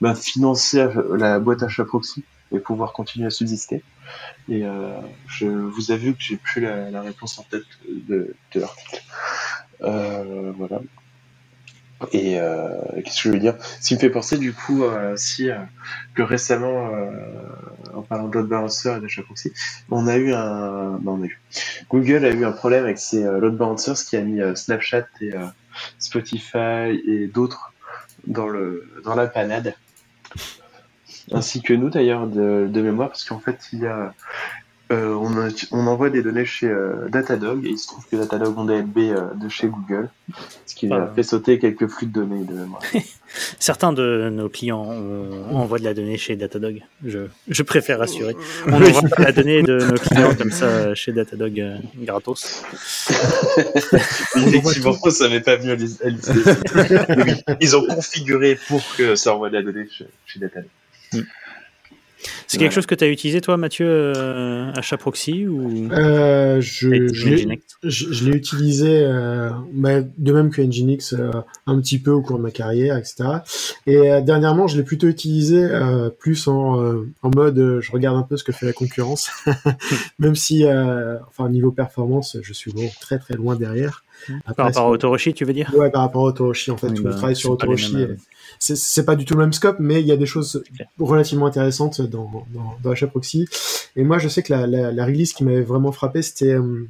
bah, 0.01 0.14
financer 0.14 0.87
la 1.17 1.38
boîte 1.38 1.62
achat 1.62 1.85
proxy 1.85 2.25
et 2.53 2.59
pouvoir 2.59 2.93
continuer 2.93 3.27
à 3.27 3.31
subsister. 3.31 3.83
Et 4.49 4.64
euh, 4.64 4.99
je 5.27 5.47
vous 5.47 5.90
avoue 5.90 6.12
que 6.12 6.21
j'ai 6.21 6.37
plus 6.37 6.61
la, 6.61 6.90
la 6.90 7.03
réponse 7.03 7.38
en 7.38 7.43
tête 7.43 7.64
de, 7.88 8.35
de 8.53 8.61
l'article. 8.61 9.03
Euh, 9.83 10.53
voilà. 10.57 10.81
Et 12.12 12.38
euh, 12.38 12.68
qu'est-ce 12.96 13.22
que 13.22 13.28
je 13.28 13.30
veux 13.30 13.38
dire? 13.38 13.54
Ce 13.80 13.88
qui 13.88 13.94
me 13.94 13.98
fait 13.98 14.11
penser 14.11 14.37
du 14.37 14.52
coup 14.52 14.85
euh, 14.85 15.16
si 15.16 15.50
euh, 15.50 15.57
que 16.14 16.22
récemment, 16.22 16.90
en 17.94 18.02
parlant 18.02 18.28
de 18.28 18.38
load 18.38 18.48
balancer 18.48 18.94
et 18.96 19.00
d'achat 19.00 19.22
proxy, 19.22 19.52
on 19.90 20.07
a 20.07 20.16
eu 20.16 20.33
un, 20.33 20.98
non, 21.02 21.22
eu. 21.24 21.40
Google 21.88 22.24
a 22.24 22.30
eu 22.30 22.44
un 22.44 22.52
problème 22.52 22.85
avec 22.85 22.98
ses 22.98 23.22
load 23.22 23.57
balancers 23.57 24.04
qui 24.04 24.16
a 24.16 24.20
mis 24.20 24.40
Snapchat 24.57 25.07
et 25.20 25.33
Spotify 25.98 27.00
et 27.07 27.26
d'autres 27.26 27.72
dans 28.26 28.48
le 28.48 28.88
dans 29.04 29.14
la 29.14 29.26
panade, 29.26 29.74
ainsi 31.33 31.62
que 31.62 31.72
nous 31.74 31.90
d'ailleurs 31.90 32.26
de, 32.26 32.68
de 32.70 32.83
mémoire 32.83 33.09
parce 33.09 33.24
qu'en 33.24 33.38
fait 33.38 33.68
il 33.72 33.80
y 33.80 33.87
a 33.87 34.14
euh, 34.94 35.14
on, 35.14 35.37
a- 35.38 35.48
on 35.72 35.87
envoie 35.87 36.09
des 36.11 36.22
données 36.22 36.44
chez 36.46 36.68
euh, 36.68 37.09
Datadog 37.09 37.64
et 37.66 37.70
il 37.70 37.78
se 37.78 37.88
trouve 37.88 38.04
que 38.11 38.16
Datadog 38.16 38.57
ont 38.59 38.64
des 38.64 38.80
LB 38.80 38.98
euh, 38.98 39.20
de 39.35 39.48
chez 39.48 39.66
Google, 39.68 40.09
ce 40.66 40.74
qui 40.74 40.90
a 40.92 40.96
Ah. 40.96 41.12
fait 41.14 41.22
sauter 41.22 41.59
quelques 41.59 41.87
flux 41.88 42.07
de 42.07 42.12
données 42.12 42.44
de 42.44 42.54
mémoire. 42.54 42.80
Certains 43.59 43.92
de 43.92 44.28
nos 44.30 44.48
clients 44.48 44.87
envoient 45.50 45.78
de 45.80 45.85
la 45.85 45.92
donnée 45.94 46.16
chez 46.18 46.37
Datadog. 46.37 46.83
Je, 47.04 47.18
je 47.48 47.62
préfère 47.64 47.98
rassurer. 47.98 48.37
On 48.68 48.78
n'envoie 48.78 49.09
pas 49.09 49.22
la 49.24 49.33
donnée 49.33 49.62
de 49.62 49.78
nos 49.78 49.94
clients 49.98 50.35
comme 50.37 50.52
ça 50.52 50.94
chez 50.94 51.11
Datadog 51.12 51.59
euh, 51.61 51.76
gratos. 51.96 52.62
Effectivement, 54.37 54.94
ça 55.11 55.28
m'est 55.28 55.40
pas 55.40 55.57
venu 55.57 55.72
à 55.72 55.74
l'idée. 55.74 57.42
Ils 57.61 57.76
ont 57.76 57.85
configuré 57.87 58.59
pour 58.68 58.83
que 58.96 59.16
ça 59.16 59.35
envoie 59.35 59.48
de 59.50 59.54
la 59.54 59.62
donnée 59.62 59.88
chez, 59.90 60.07
chez 60.26 60.38
Datadog. 60.38 60.68
C'est 62.47 62.57
Voilà. 62.59 62.67
quelque 62.69 62.75
chose 62.75 62.87
que 62.87 62.95
tu 62.95 63.05
as 63.05 63.09
utilisé, 63.09 63.41
toi, 63.41 63.57
Mathieu, 63.57 63.87
euh, 63.89 64.71
achat 64.75 64.97
proxy 64.97 65.47
ou? 65.47 65.89
Euh, 65.93 66.61
je, 66.61 66.89
l'ai- 66.89 67.45
Nginx 67.47 67.63
je, 67.83 68.13
je 68.13 68.25
l'ai 68.25 68.37
utilisé 68.37 69.01
euh, 69.03 69.51
bah, 69.73 70.01
de 70.01 70.33
même 70.33 70.51
que 70.51 70.63
Nginx 70.63 71.13
euh, 71.15 71.31
un 71.67 71.79
petit 71.81 71.99
peu 71.99 72.11
au 72.13 72.23
cours 72.23 72.39
de 72.39 72.43
ma 72.43 72.51
carrière, 72.51 72.97
etc. 72.97 73.25
Et 73.87 73.97
euh, 74.11 74.21
dernièrement, 74.21 74.67
je 74.67 74.77
l'ai 74.77 74.83
plutôt 74.85 75.07
utilisé 75.07 75.63
euh, 75.63 76.09
plus 76.11 76.49
en, 76.49 76.81
euh, 76.81 77.09
en 77.23 77.31
mode 77.35 77.59
euh, 77.59 77.81
je 77.81 77.93
regarde 77.93 78.17
un 78.17 78.23
peu 78.23 78.37
ce 78.37 78.45
que 78.45 78.53
fait 78.53 78.67
la 78.67 78.73
concurrence, 78.73 79.31
même 80.19 80.35
si, 80.35 80.65
euh, 80.65 81.17
enfin, 81.29 81.49
niveau 81.51 81.73
performance, 81.73 82.39
je 82.43 82.53
suis 82.53 82.73
bon, 82.73 82.89
très 83.01 83.19
très 83.19 83.35
loin 83.35 83.57
derrière. 83.57 84.03
Après, 84.46 84.55
Par 84.55 84.66
rapport 84.66 84.87
à 84.87 84.90
Autoroshi, 84.90 85.35
tu 85.35 85.44
veux 85.44 85.53
dire 85.53 85.72
Ouais, 85.77 85.90
par 85.90 86.03
rapport 86.03 86.22
à 86.27 86.29
Autoroshi, 86.31 86.70
en 86.70 86.77
fait, 86.77 86.88
Oui, 86.88 86.94
tout 86.94 87.03
bah, 87.03 87.11
le 87.11 87.16
travail 87.16 87.37
sur 87.37 87.50
Autoroshi, 87.50 87.96
mêmes, 87.96 88.16
c'est- 88.59 88.77
c'est 88.77 89.05
pas 89.05 89.16
du 89.16 89.24
tout 89.24 89.35
le 89.35 89.40
même 89.40 89.53
scope, 89.53 89.77
mais 89.81 90.00
il 90.00 90.07
y 90.07 90.12
a 90.12 90.16
des 90.16 90.27
choses 90.27 90.62
relativement 90.98 91.46
intéressantes 91.46 92.00
dans, 92.00 92.31
dans, 92.53 92.77
dans 92.83 92.90
HAProxy. 92.92 93.46
Et 93.96 94.05
moi, 94.05 94.18
je 94.18 94.29
sais 94.29 94.42
que 94.42 94.53
la, 94.53 94.66
la, 94.66 94.92
la 94.92 95.05
release 95.07 95.33
qui 95.33 95.44
m'avait 95.44 95.62
vraiment 95.62 95.92
frappé, 95.92 96.22
c'était 96.22 96.55
euh, 96.55 96.88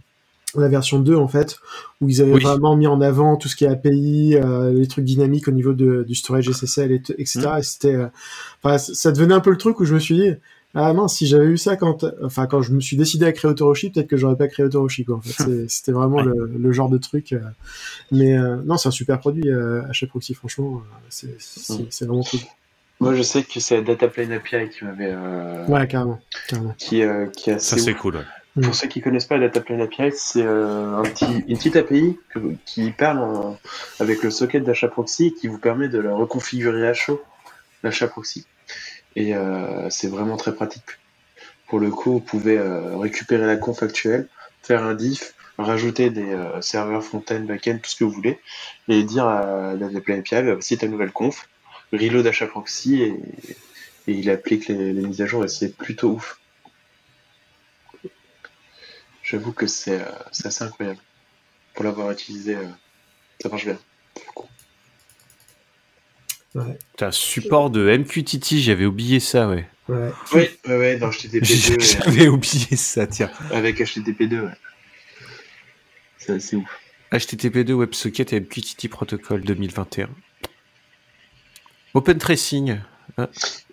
la 0.56 0.68
version 0.68 1.00
2, 1.00 1.16
en 1.16 1.26
fait, 1.28 1.56
où 2.00 2.08
ils 2.08 2.22
avaient 2.22 2.34
Oui. 2.34 2.42
vraiment 2.42 2.76
mis 2.76 2.86
en 2.86 3.00
avant 3.00 3.36
tout 3.36 3.48
ce 3.48 3.56
qui 3.56 3.64
est 3.64 3.68
API, 3.68 4.36
euh, 4.36 4.72
les 4.72 4.86
trucs 4.86 5.04
dynamiques 5.04 5.48
au 5.48 5.52
niveau 5.52 5.72
de, 5.72 6.04
du 6.06 6.14
storage 6.14 6.48
SSL, 6.48 6.92
et 6.92 7.02
etc. 7.18 7.40
Mm. 7.54 7.58
Et 7.58 7.62
c'était, 7.62 7.94
euh, 8.64 8.78
ça 8.78 9.10
devenait 9.12 9.34
un 9.34 9.40
peu 9.40 9.50
le 9.50 9.58
truc 9.58 9.80
où 9.80 9.84
je 9.84 9.94
me 9.94 9.98
suis 9.98 10.14
dit, 10.14 10.30
ah 10.74 10.92
mince, 10.92 11.14
si 11.16 11.26
j'avais 11.26 11.46
eu 11.46 11.56
ça 11.58 11.76
quand, 11.76 12.04
enfin, 12.22 12.46
quand 12.46 12.62
je 12.62 12.72
me 12.72 12.80
suis 12.80 12.96
décidé 12.96 13.24
à 13.26 13.32
créer 13.32 13.50
Autoroshi, 13.50 13.90
peut-être 13.90 14.08
que 14.08 14.16
j'aurais 14.16 14.36
pas 14.36 14.48
créé 14.48 14.66
Autoroshi, 14.66 15.04
quoi. 15.04 15.16
En 15.16 15.20
fait, 15.20 15.32
C'est- 15.42 15.66
c'était 15.68 15.92
vraiment 15.92 16.16
Ouais. 16.16 16.24
le, 16.24 16.50
le 16.58 16.72
genre 16.72 16.88
de 16.88 16.98
truc. 16.98 17.32
euh, 17.32 17.40
mais 18.10 18.36
euh, 18.36 18.56
non, 18.64 18.76
c'est 18.76 18.88
un 18.88 18.92
super 18.92 19.18
produit, 19.20 19.48
euh, 19.48 19.82
HAProxy, 20.02 20.34
franchement, 20.34 20.82
euh, 20.84 20.96
c'est 21.10 21.28
Mm. 21.72 21.86
c'est 21.90 22.04
vraiment 22.06 22.22
cool. 22.24 22.40
Moi, 23.00 23.14
je 23.14 23.22
sais 23.22 23.42
que 23.42 23.58
c'est 23.60 23.76
la 23.76 23.82
Dataplane 23.82 24.32
API 24.32 24.68
qui 24.70 24.84
m'avait, 24.84 25.10
euh, 25.12 25.66
Ouais, 25.66 25.86
carrément, 25.88 26.20
carrément. 26.48 26.74
qui, 26.78 27.02
euh, 27.02 27.26
qui 27.26 27.50
ça 27.58 27.76
c'est 27.78 27.94
cool 27.94 28.16
ouais. 28.16 28.62
Pour 28.62 28.72
ceux 28.76 28.86
qui 28.86 29.00
connaissent 29.00 29.24
pas 29.26 29.36
la 29.36 29.48
Dataplane 29.48 29.80
API, 29.80 30.12
c'est 30.14 30.44
euh, 30.44 30.96
un 30.98 31.02
petit, 31.02 31.26
une 31.48 31.56
petite 31.56 31.74
API 31.74 32.16
que- 32.32 32.54
qui 32.64 32.92
parle 32.92 33.18
en- 33.18 33.58
avec 33.98 34.22
le 34.22 34.30
socket 34.30 34.62
d'achat 34.62 34.86
proxy 34.88 35.26
et 35.26 35.34
qui 35.34 35.48
vous 35.48 35.58
permet 35.58 35.88
de 35.88 35.98
la 35.98 36.14
reconfigurer 36.14 36.86
à 36.86 36.94
chaud, 36.94 37.20
l'achat 37.82 38.06
proxy. 38.06 38.46
Et 39.16 39.34
euh, 39.34 39.88
c'est 39.90 40.08
vraiment 40.08 40.36
très 40.36 40.54
pratique. 40.54 40.82
Pour 41.68 41.78
le 41.78 41.90
coup, 41.90 42.12
vous 42.12 42.20
pouvez 42.20 42.58
euh, 42.58 42.96
récupérer 42.96 43.46
la 43.46 43.56
conf 43.56 43.82
actuelle, 43.82 44.28
faire 44.62 44.82
un 44.82 44.94
diff, 44.94 45.34
rajouter 45.58 46.10
des 46.10 46.32
euh, 46.32 46.60
serveurs 46.60 47.04
front-end, 47.04 47.40
back-end, 47.40 47.78
tout 47.82 47.90
ce 47.90 47.96
que 47.96 48.04
vous 48.04 48.10
voulez, 48.10 48.38
et 48.88 49.02
dire 49.04 49.26
à 49.26 49.74
la 49.74 49.88
Dataplane 49.88 50.20
API, 50.20 50.42
voici 50.42 50.76
ta 50.76 50.88
nouvelle 50.88 51.12
conf, 51.12 51.48
reload 51.92 52.26
achat 52.26 52.46
proxy, 52.46 53.02
et, 53.02 53.20
il 54.06 54.28
applique 54.28 54.68
les, 54.68 54.92
mises 54.92 55.22
à 55.22 55.26
jour, 55.26 55.44
et 55.44 55.48
c'est 55.48 55.74
plutôt 55.74 56.10
ouf. 56.10 56.38
J'avoue 59.22 59.52
que 59.52 59.66
c'est 59.66 60.04
assez 60.44 60.62
incroyable. 60.62 61.00
Pour 61.72 61.84
l'avoir 61.84 62.10
utilisé, 62.10 62.58
ça 63.40 63.48
marche 63.48 63.64
bien. 63.64 63.78
Ouais, 66.54 66.78
T'as 66.96 67.08
un 67.08 67.10
support 67.10 67.70
de 67.70 67.96
MQTT 67.98 68.58
j'avais 68.60 68.84
oublié 68.86 69.18
ça 69.18 69.48
ouais 69.48 69.66
ouais. 69.88 70.10
Oui, 70.34 70.42
ouais, 70.68 70.78
ouais, 70.78 70.96
dans 70.98 71.08
HTTP2, 71.10 71.80
j'avais 72.04 72.28
oublié 72.28 72.76
ça 72.76 73.06
tiens 73.08 73.30
euh, 73.50 73.56
avec 73.56 73.80
HTTP2, 73.80 74.40
ouais. 74.42 74.50
C'est 76.18 76.32
assez 76.34 76.56
ouf. 76.56 76.64
HTTP2 77.12 77.72
WebSocket 77.72 78.32
et 78.32 78.40
MQTT 78.40 78.88
Protocol 78.88 79.40
2021 79.42 80.08
Open 81.94 82.18
Tracing. 82.18 82.78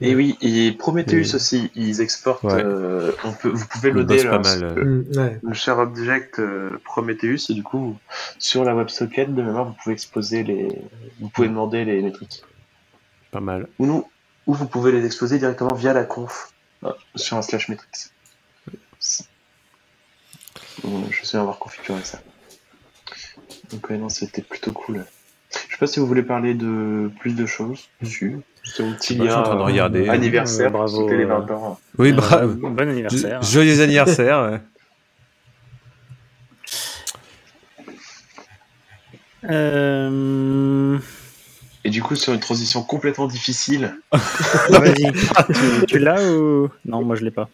Et 0.02 0.14
oui, 0.14 0.38
et 0.42 0.72
Prometheus 0.74 1.32
Et- 1.32 1.36
aussi, 1.36 1.72
ils 1.74 2.02
exportent. 2.02 2.44
Ouais. 2.44 2.62
euh, 2.64 3.12
on 3.24 3.32
peut, 3.32 3.50
vous 3.50 3.66
pouvez 3.68 3.90
loader 3.92 4.24
leur- 4.24 4.42
mal. 4.42 4.64
euh. 4.64 4.76
le, 4.76 4.84
Mm, 4.86 5.18
ouais. 5.18 5.40
le 5.42 5.54
share 5.54 5.80
object 5.80 6.38
euh, 6.40 6.70
Prometheus 6.84 7.50
et 7.50 7.54
du 7.54 7.64
coup 7.64 7.98
sur 8.38 8.64
la 8.64 8.76
WebSocket 8.76 9.34
de 9.34 9.42
mémoire 9.42 9.66
vous 9.66 9.76
pouvez 9.82 9.94
exposer 9.94 10.44
les, 10.44 10.68
vous 11.20 11.30
pouvez 11.30 11.48
demander 11.48 11.86
les 11.86 12.02
métriques. 12.02 12.44
Pas 13.32 13.40
mal. 13.40 13.68
Ou 13.80 13.86
nous, 13.86 14.08
ou 14.48 14.54
vous 14.54 14.68
pouvez 14.68 14.92
les 14.92 15.06
exposer 15.06 15.40
directement 15.40 15.74
via 15.74 15.94
la 15.94 16.04
conf 16.04 16.52
euh, 16.84 16.92
sur 17.16 17.38
un 17.38 17.42
slash 17.42 17.70
metrics. 17.70 18.12
Euh, 20.86 20.90
Je 21.10 21.26
sais 21.26 21.38
avoir 21.38 21.58
configuré 21.60 22.04
ça. 22.04 22.20
Donc 23.72 23.90
ouais, 23.90 23.98
non, 23.98 24.10
c'était 24.10 24.42
plutôt 24.42 24.72
cool. 24.74 25.06
Je 25.54 25.74
sais 25.74 25.78
pas 25.80 25.88
si 25.88 26.00
vous 26.00 26.08
voulez 26.08 26.24
parler 26.24 26.54
de 26.54 27.12
plus 27.20 27.36
de 27.36 27.46
choses 27.46 27.90
dessus. 28.02 28.40
C'est 28.64 28.84
mon 28.84 28.94
petit 28.94 29.18
je 29.18 29.24
suis 29.24 29.32
en 29.32 29.44
train 29.44 29.56
de 29.56 29.62
euh, 29.62 29.64
regarder. 29.64 30.08
anniversaire. 30.10 30.68
Euh, 30.68 30.72
bravo, 30.72 31.04
C'était 31.04 31.18
les 31.18 31.24
euh, 31.26 31.38
20 31.40 31.52
ans. 31.52 31.80
Oui, 31.98 32.12
Euh, 32.12 32.16
bravo. 32.16 32.70
Bon 32.70 32.80
anniversaire. 32.90 33.42
Joyeux 33.42 33.82
anniversaire. 33.82 34.52
ouais. 34.52 34.62
Euh, 39.50 40.10
du 42.02 42.08
coup, 42.08 42.16
sur 42.16 42.34
une 42.34 42.40
transition 42.40 42.82
complètement 42.82 43.28
difficile, 43.28 43.96
Vas-y. 44.70 45.12
tu 45.54 45.86
tu 45.86 46.00
l'as 46.00 46.20
ou? 46.32 46.68
Non 46.84 47.04
Moi, 47.04 47.16
je 47.16 47.24
l'ai 47.24 47.30
pas. 47.30 47.48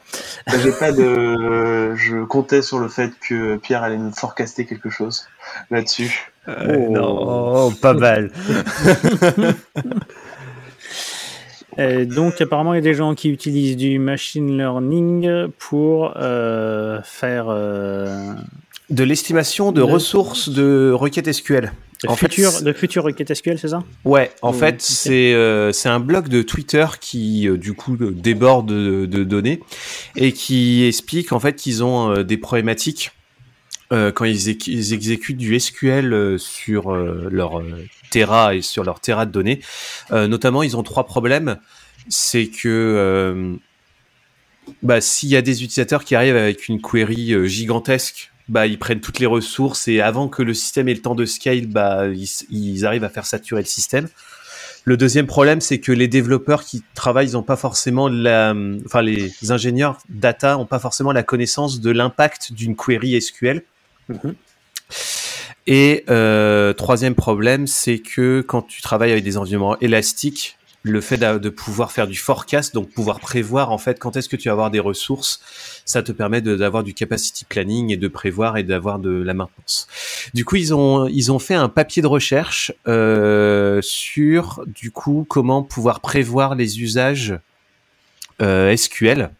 Bah, 0.47 0.53
J'ai 0.63 0.71
pas 0.71 0.93
de. 0.93 1.93
Je 1.95 2.23
comptais 2.23 2.61
sur 2.61 2.79
le 2.79 2.87
fait 2.87 3.11
que 3.19 3.57
Pierre 3.57 3.83
allait 3.83 3.97
nous 3.97 4.13
forecaster 4.13 4.65
quelque 4.65 4.89
chose 4.89 5.27
là-dessus. 5.69 6.31
Euh, 6.47 6.87
Oh. 6.87 6.91
Non, 6.91 7.71
pas 7.73 7.93
mal. 7.93 8.31
Euh, 11.79 12.05
donc, 12.05 12.41
apparemment, 12.41 12.73
il 12.73 12.77
y 12.77 12.79
a 12.79 12.81
des 12.81 12.95
gens 12.95 13.13
qui 13.13 13.29
utilisent 13.29 13.77
du 13.77 13.99
machine 13.99 14.57
learning 14.57 15.49
pour 15.59 16.13
euh, 16.15 16.99
faire 17.03 17.45
euh, 17.49 18.33
De 18.89 19.03
l'estimation 19.03 19.71
de 19.71 19.81
ressources 19.81 20.47
de 20.49 20.91
requêtes 20.93 21.31
SQL. 21.31 21.73
de, 22.03 22.09
En 22.09 22.15
fait, 22.15 22.27
requêtes 22.99 23.33
SQL, 23.33 23.59
c'est 23.59 23.67
ça? 23.67 23.83
Ouais, 24.05 24.31
en 24.41 24.51
Oh, 24.51 24.53
fait, 24.53 24.81
c'est 24.81 25.33
euh, 25.33 25.73
c'est 25.73 25.89
un 25.89 25.99
blog 25.99 26.29
de 26.29 26.41
Twitter 26.41 26.85
qui 27.01 27.49
euh, 27.49 27.57
du 27.57 27.73
coup 27.73 27.97
euh, 27.99 28.11
déborde 28.11 28.67
de, 28.67 29.05
de 29.05 29.23
données 29.25 29.61
et 30.15 30.31
qui 30.31 30.85
explique 30.85 31.33
en 31.33 31.39
fait 31.41 31.55
qu'ils 31.57 31.83
ont 31.83 32.11
euh, 32.11 32.23
des 32.23 32.37
problématiques 32.37 33.11
quand 33.89 34.25
ils, 34.25 34.49
éc- 34.49 34.67
ils 34.69 34.91
exécutent 34.93 35.37
du 35.37 35.57
SQL 35.57 36.37
sur 36.37 36.91
leur 36.93 37.61
Terra 38.11 38.53
et 38.53 38.61
sur 38.61 38.83
leur 38.83 38.99
Terra 38.99 39.25
de 39.25 39.31
données. 39.31 39.61
Notamment, 40.11 40.61
ils 40.61 40.75
ont 40.75 40.83
trois 40.83 41.05
problèmes. 41.05 41.55
C'est 42.09 42.47
que 42.47 43.57
bah, 44.83 44.99
s'il 44.99 45.29
y 45.29 45.37
a 45.37 45.41
des 45.41 45.63
utilisateurs 45.63 46.03
qui 46.03 46.15
arrivent 46.15 46.35
avec 46.35 46.67
une 46.67 46.81
query 46.81 47.47
gigantesque, 47.47 48.29
bah, 48.49 48.67
ils 48.67 48.79
prennent 48.79 49.01
toutes 49.01 49.19
les 49.19 49.25
ressources 49.25 49.87
et 49.87 50.01
avant 50.01 50.27
que 50.27 50.41
le 50.41 50.53
système 50.53 50.87
ait 50.87 50.93
le 50.93 51.01
temps 51.01 51.15
de 51.15 51.25
scale, 51.25 51.67
bah, 51.67 52.07
ils, 52.07 52.29
ils 52.49 52.85
arrivent 52.85 53.03
à 53.03 53.09
faire 53.09 53.25
saturer 53.25 53.61
le 53.61 53.67
système. 53.67 54.07
Le 54.87 54.95
deuxième 54.95 55.27
problème, 55.27 55.59
c'est 55.59 55.79
que 55.79 55.91
les 55.91 56.07
développeurs 56.07 56.63
qui 56.63 56.81
travaillent, 56.95 57.27
ils 57.27 57.37
ont 57.37 57.43
pas 57.43 57.57
forcément 57.57 58.07
la, 58.07 58.55
enfin 58.85 59.01
les 59.01 59.33
ingénieurs 59.49 59.97
data 60.07 60.57
ont 60.57 60.65
pas 60.65 60.79
forcément 60.79 61.11
la 61.11 61.23
connaissance 61.23 61.81
de 61.81 61.91
l'impact 61.91 62.53
d'une 62.53 62.77
query 62.77 63.21
SQL. 63.21 63.63
Mhm. 64.07 64.35
Et 65.67 66.05
euh, 66.09 66.71
troisième 66.71 67.15
problème, 67.15 67.67
c'est 67.67 67.99
que 67.99 68.39
quand 68.39 68.61
tu 68.61 68.81
travailles 68.81 69.11
avec 69.11 69.25
des 69.25 69.37
environnements 69.37 69.77
élastiques, 69.79 70.57
le 70.91 71.01
fait 71.01 71.17
de 71.17 71.49
pouvoir 71.49 71.91
faire 71.91 72.07
du 72.07 72.15
forecast, 72.15 72.73
donc 72.73 72.89
pouvoir 72.89 73.19
prévoir 73.19 73.71
en 73.71 73.77
fait 73.77 73.99
quand 73.99 74.15
est-ce 74.15 74.29
que 74.29 74.35
tu 74.35 74.49
vas 74.49 74.53
avoir 74.53 74.71
des 74.71 74.79
ressources, 74.79 75.41
ça 75.85 76.03
te 76.03 76.11
permet 76.11 76.41
d'avoir 76.41 76.83
du 76.83 76.93
capacity 76.93 77.45
planning 77.45 77.91
et 77.91 77.97
de 77.97 78.07
prévoir 78.07 78.57
et 78.57 78.63
d'avoir 78.63 78.99
de 78.99 79.09
la 79.09 79.33
maintenance. 79.33 79.87
Du 80.33 80.45
coup, 80.45 80.55
ils 80.55 80.73
ont 80.73 81.07
ils 81.07 81.31
ont 81.31 81.39
fait 81.39 81.55
un 81.55 81.69
papier 81.69 82.01
de 82.01 82.07
recherche 82.07 82.71
euh, 82.87 83.81
sur 83.81 84.63
du 84.67 84.91
coup 84.91 85.25
comment 85.27 85.63
pouvoir 85.63 85.99
prévoir 85.99 86.55
les 86.55 86.81
usages 86.81 87.37
euh, 88.41 88.75
SQL. 88.75 89.31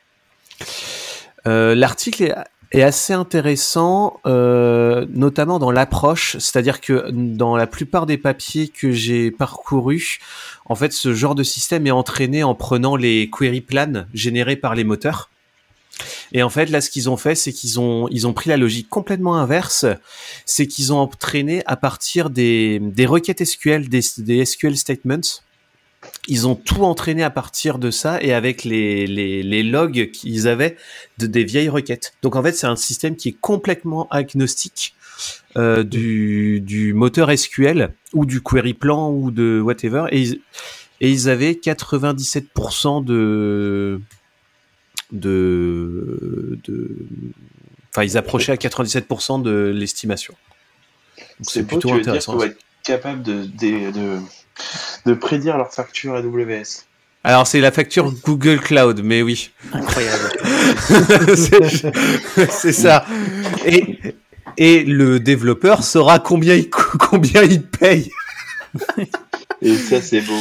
Euh, 1.46 1.76
L'article 1.76 2.24
est, 2.24 2.34
est 2.72 2.82
assez 2.82 3.14
intéressant, 3.14 4.20
euh, 4.26 5.06
notamment 5.10 5.60
dans 5.60 5.72
l'approche, 5.72 6.34
c'est-à-dire 6.40 6.82
que 6.82 7.10
dans 7.12 7.56
la 7.56 7.68
plupart 7.68 8.06
des 8.06 8.18
papiers 8.18 8.68
que 8.68 8.92
j'ai 8.92 9.32
parcourus, 9.32 10.20
en 10.66 10.76
fait, 10.76 10.92
ce 10.92 11.14
genre 11.14 11.36
de 11.36 11.44
système 11.44 11.88
est 11.88 11.92
entraîné 11.92 12.44
en 12.44 12.56
prenant 12.56 12.96
les 12.96 13.30
query 13.30 13.62
plans 13.62 14.06
générés 14.14 14.58
par 14.58 14.76
les 14.76 14.84
moteurs. 14.84 15.30
Et 16.32 16.44
en 16.44 16.50
fait, 16.50 16.68
là, 16.68 16.82
ce 16.82 16.90
qu'ils 16.90 17.10
ont 17.10 17.18
fait, 17.18 17.36
c'est 17.36 17.54
qu'ils 17.54 17.80
ont, 17.80 18.08
ils 18.12 18.28
ont 18.28 18.34
pris 18.34 18.50
la 18.50 18.58
logique 18.58 18.90
complètement 18.90 19.38
inverse. 19.38 19.86
C'est 20.46 20.68
qu'ils 20.68 20.94
ont 20.94 21.00
entraîné 21.00 21.64
à 21.66 21.76
partir 21.76 22.30
des, 22.30 22.80
des 22.80 23.06
requêtes 23.06 23.44
SQL, 23.44 23.88
des, 23.88 24.02
des 24.18 24.46
SQL 24.46 24.78
statements. 24.78 25.42
Ils 26.28 26.48
ont 26.48 26.56
tout 26.56 26.84
entraîné 26.84 27.24
à 27.24 27.30
partir 27.30 27.80
de 27.80 27.92
ça 27.92 28.22
et 28.22 28.34
avec 28.34 28.63
les, 28.63 29.08
les, 29.08 29.44
les 29.44 29.63
logs 29.63 30.12
qu'ils 30.12 30.48
avaient 30.48 30.76
de, 31.18 31.28
des 31.28 31.44
vieilles 31.44 31.70
requêtes. 31.70 32.13
Donc 32.22 32.36
en 32.36 32.44
fait, 32.44 32.54
c'est 32.54 32.68
un 32.68 32.76
système 32.76 33.16
qui 33.16 33.30
est 33.30 33.38
complètement 33.40 34.08
agnostique 34.10 34.96
euh, 35.56 35.84
du, 35.84 36.62
du 36.62 36.94
moteur 36.94 37.36
SQL 37.36 37.94
ou 38.13 38.26
du 38.26 38.42
query 38.42 38.74
plan 38.74 39.12
ou 39.12 39.32
de 39.32 39.62
whatever. 39.62 40.06
Et 40.12 40.22
ils, 40.22 40.42
et 41.02 41.12
ils 41.12 41.30
avaient 41.30 41.54
97% 41.54 43.04
de 43.04 44.02
de 45.12 46.60
de 46.66 46.90
enfin 47.92 48.04
ils 48.04 48.18
approchaient 48.18 48.52
à 48.52 48.56
97% 48.56 49.42
de 49.42 49.72
l'estimation. 49.74 50.36
C'est 51.42 51.66
plutôt 51.66 51.90
dire 51.90 51.98
intéressant. 51.98 52.40
être 52.42 52.58
capable 52.84 53.24
de, 53.24 53.46
de, 53.46 53.92
de, 53.92 54.20
de 55.06 55.13
prédire 55.13 55.58
leur 55.58 55.74
facture 55.74 56.15
AWS. 56.15 56.84
Alors 57.24 57.48
c'est 57.48 57.60
la 57.60 57.72
facture 57.72 58.13
Google 58.26 58.60
Cloud, 58.60 59.02
mais 59.04 59.22
oui. 59.22 59.52
Incroyable. 59.74 60.32
c'est 62.50 62.72
ça. 62.72 63.06
Et, 63.65 63.98
et 64.58 64.84
le 64.84 65.20
développeur 65.20 65.84
saura 65.84 66.20
combien 66.20 66.56
il, 66.56 66.70
co- 66.70 66.98
combien 67.00 67.43
il 67.43 67.63
paye. 67.63 68.10
Et 69.62 69.76
ça, 69.76 70.02
c'est 70.02 70.22
beau. 70.22 70.38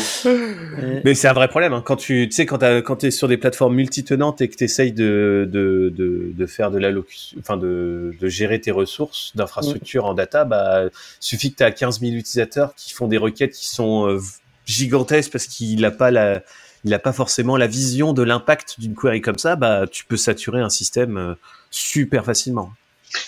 Mais 1.05 1.15
c'est 1.15 1.29
un 1.29 1.33
vrai 1.33 1.49
problème. 1.49 1.73
hein. 1.73 1.83
Quand 1.85 1.97
tu, 1.97 2.31
sais, 2.31 2.45
quand, 2.45 2.59
tu 2.59 3.07
es 3.07 3.11
sur 3.11 3.29
des 3.29 3.39
plateformes 3.39 3.75
multitenantes 3.75 4.41
et 4.43 4.49
que 4.49 4.57
tu 4.57 4.65
essayes 4.65 4.93
de, 4.93 5.49
de, 5.51 5.93
de, 5.97 6.33
de 6.35 6.47
faire 6.47 6.71
de 6.71 6.79
l'allocution, 6.79 7.39
enfin 7.41 7.57
de, 7.57 8.15
de 8.21 8.29
gérer 8.29 8.61
tes 8.61 8.71
ressources 8.71 9.33
d'infrastructure 9.35 10.05
en 10.05 10.13
data, 10.15 10.45
bah, 10.45 10.85
suffit 11.19 11.51
que 11.53 11.57
tu 11.59 11.63
as 11.63 11.71
15 11.71 12.01
000 12.01 12.13
utilisateurs 12.13 12.75
qui 12.75 12.93
font 12.93 13.09
des 13.09 13.17
requêtes 13.17 13.53
qui 13.53 13.69
sont 13.69 14.07
euh, 14.07 14.21
gigantesques 14.67 15.33
parce 15.33 15.47
qu'il 15.47 15.81
n'a 15.81 15.91
pas 15.91 16.11
la, 16.11 16.43
il 16.85 16.93
a 16.93 16.99
pas 16.99 17.13
forcément 17.13 17.57
la 17.57 17.67
vision 17.67 18.13
de 18.13 18.23
l'impact 18.23 18.79
d'une 18.79 18.95
query 18.95 19.21
comme 19.23 19.39
ça, 19.39 19.57
bah, 19.57 19.87
tu 19.91 20.05
peux 20.05 20.17
saturer 20.19 20.61
un 20.61 20.69
système 20.71 21.17
euh, 21.17 21.35
super 21.71 22.25
facilement. 22.25 22.71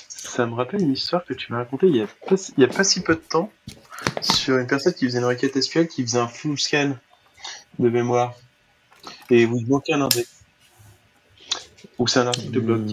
Ça 0.08 0.46
me 0.46 0.54
rappelle 0.54 0.82
une 0.82 0.92
histoire 0.92 1.24
que 1.24 1.32
tu 1.32 1.50
m'as 1.52 1.58
racontée 1.58 1.86
il 1.86 1.96
y, 1.96 2.02
a 2.02 2.64
a 2.64 2.68
pas 2.68 2.84
si 2.84 3.00
peu 3.02 3.14
de 3.14 3.20
temps 3.20 3.50
sur 4.22 4.58
une 4.58 4.66
personne 4.66 4.94
qui 4.94 5.06
faisait 5.06 5.18
une 5.18 5.24
requête 5.24 5.60
SQL 5.60 5.88
qui 5.88 6.02
faisait 6.02 6.18
un 6.18 6.28
full 6.28 6.58
scan 6.58 6.96
de 7.78 7.88
mémoire. 7.88 8.34
Et 9.30 9.44
vous 9.46 9.60
manquait 9.68 9.92
un 9.94 10.02
index. 10.02 10.28
Ou 11.98 12.06
c'est 12.06 12.20
un 12.20 12.26
article 12.28 12.50
de 12.52 12.60
blog 12.60 12.86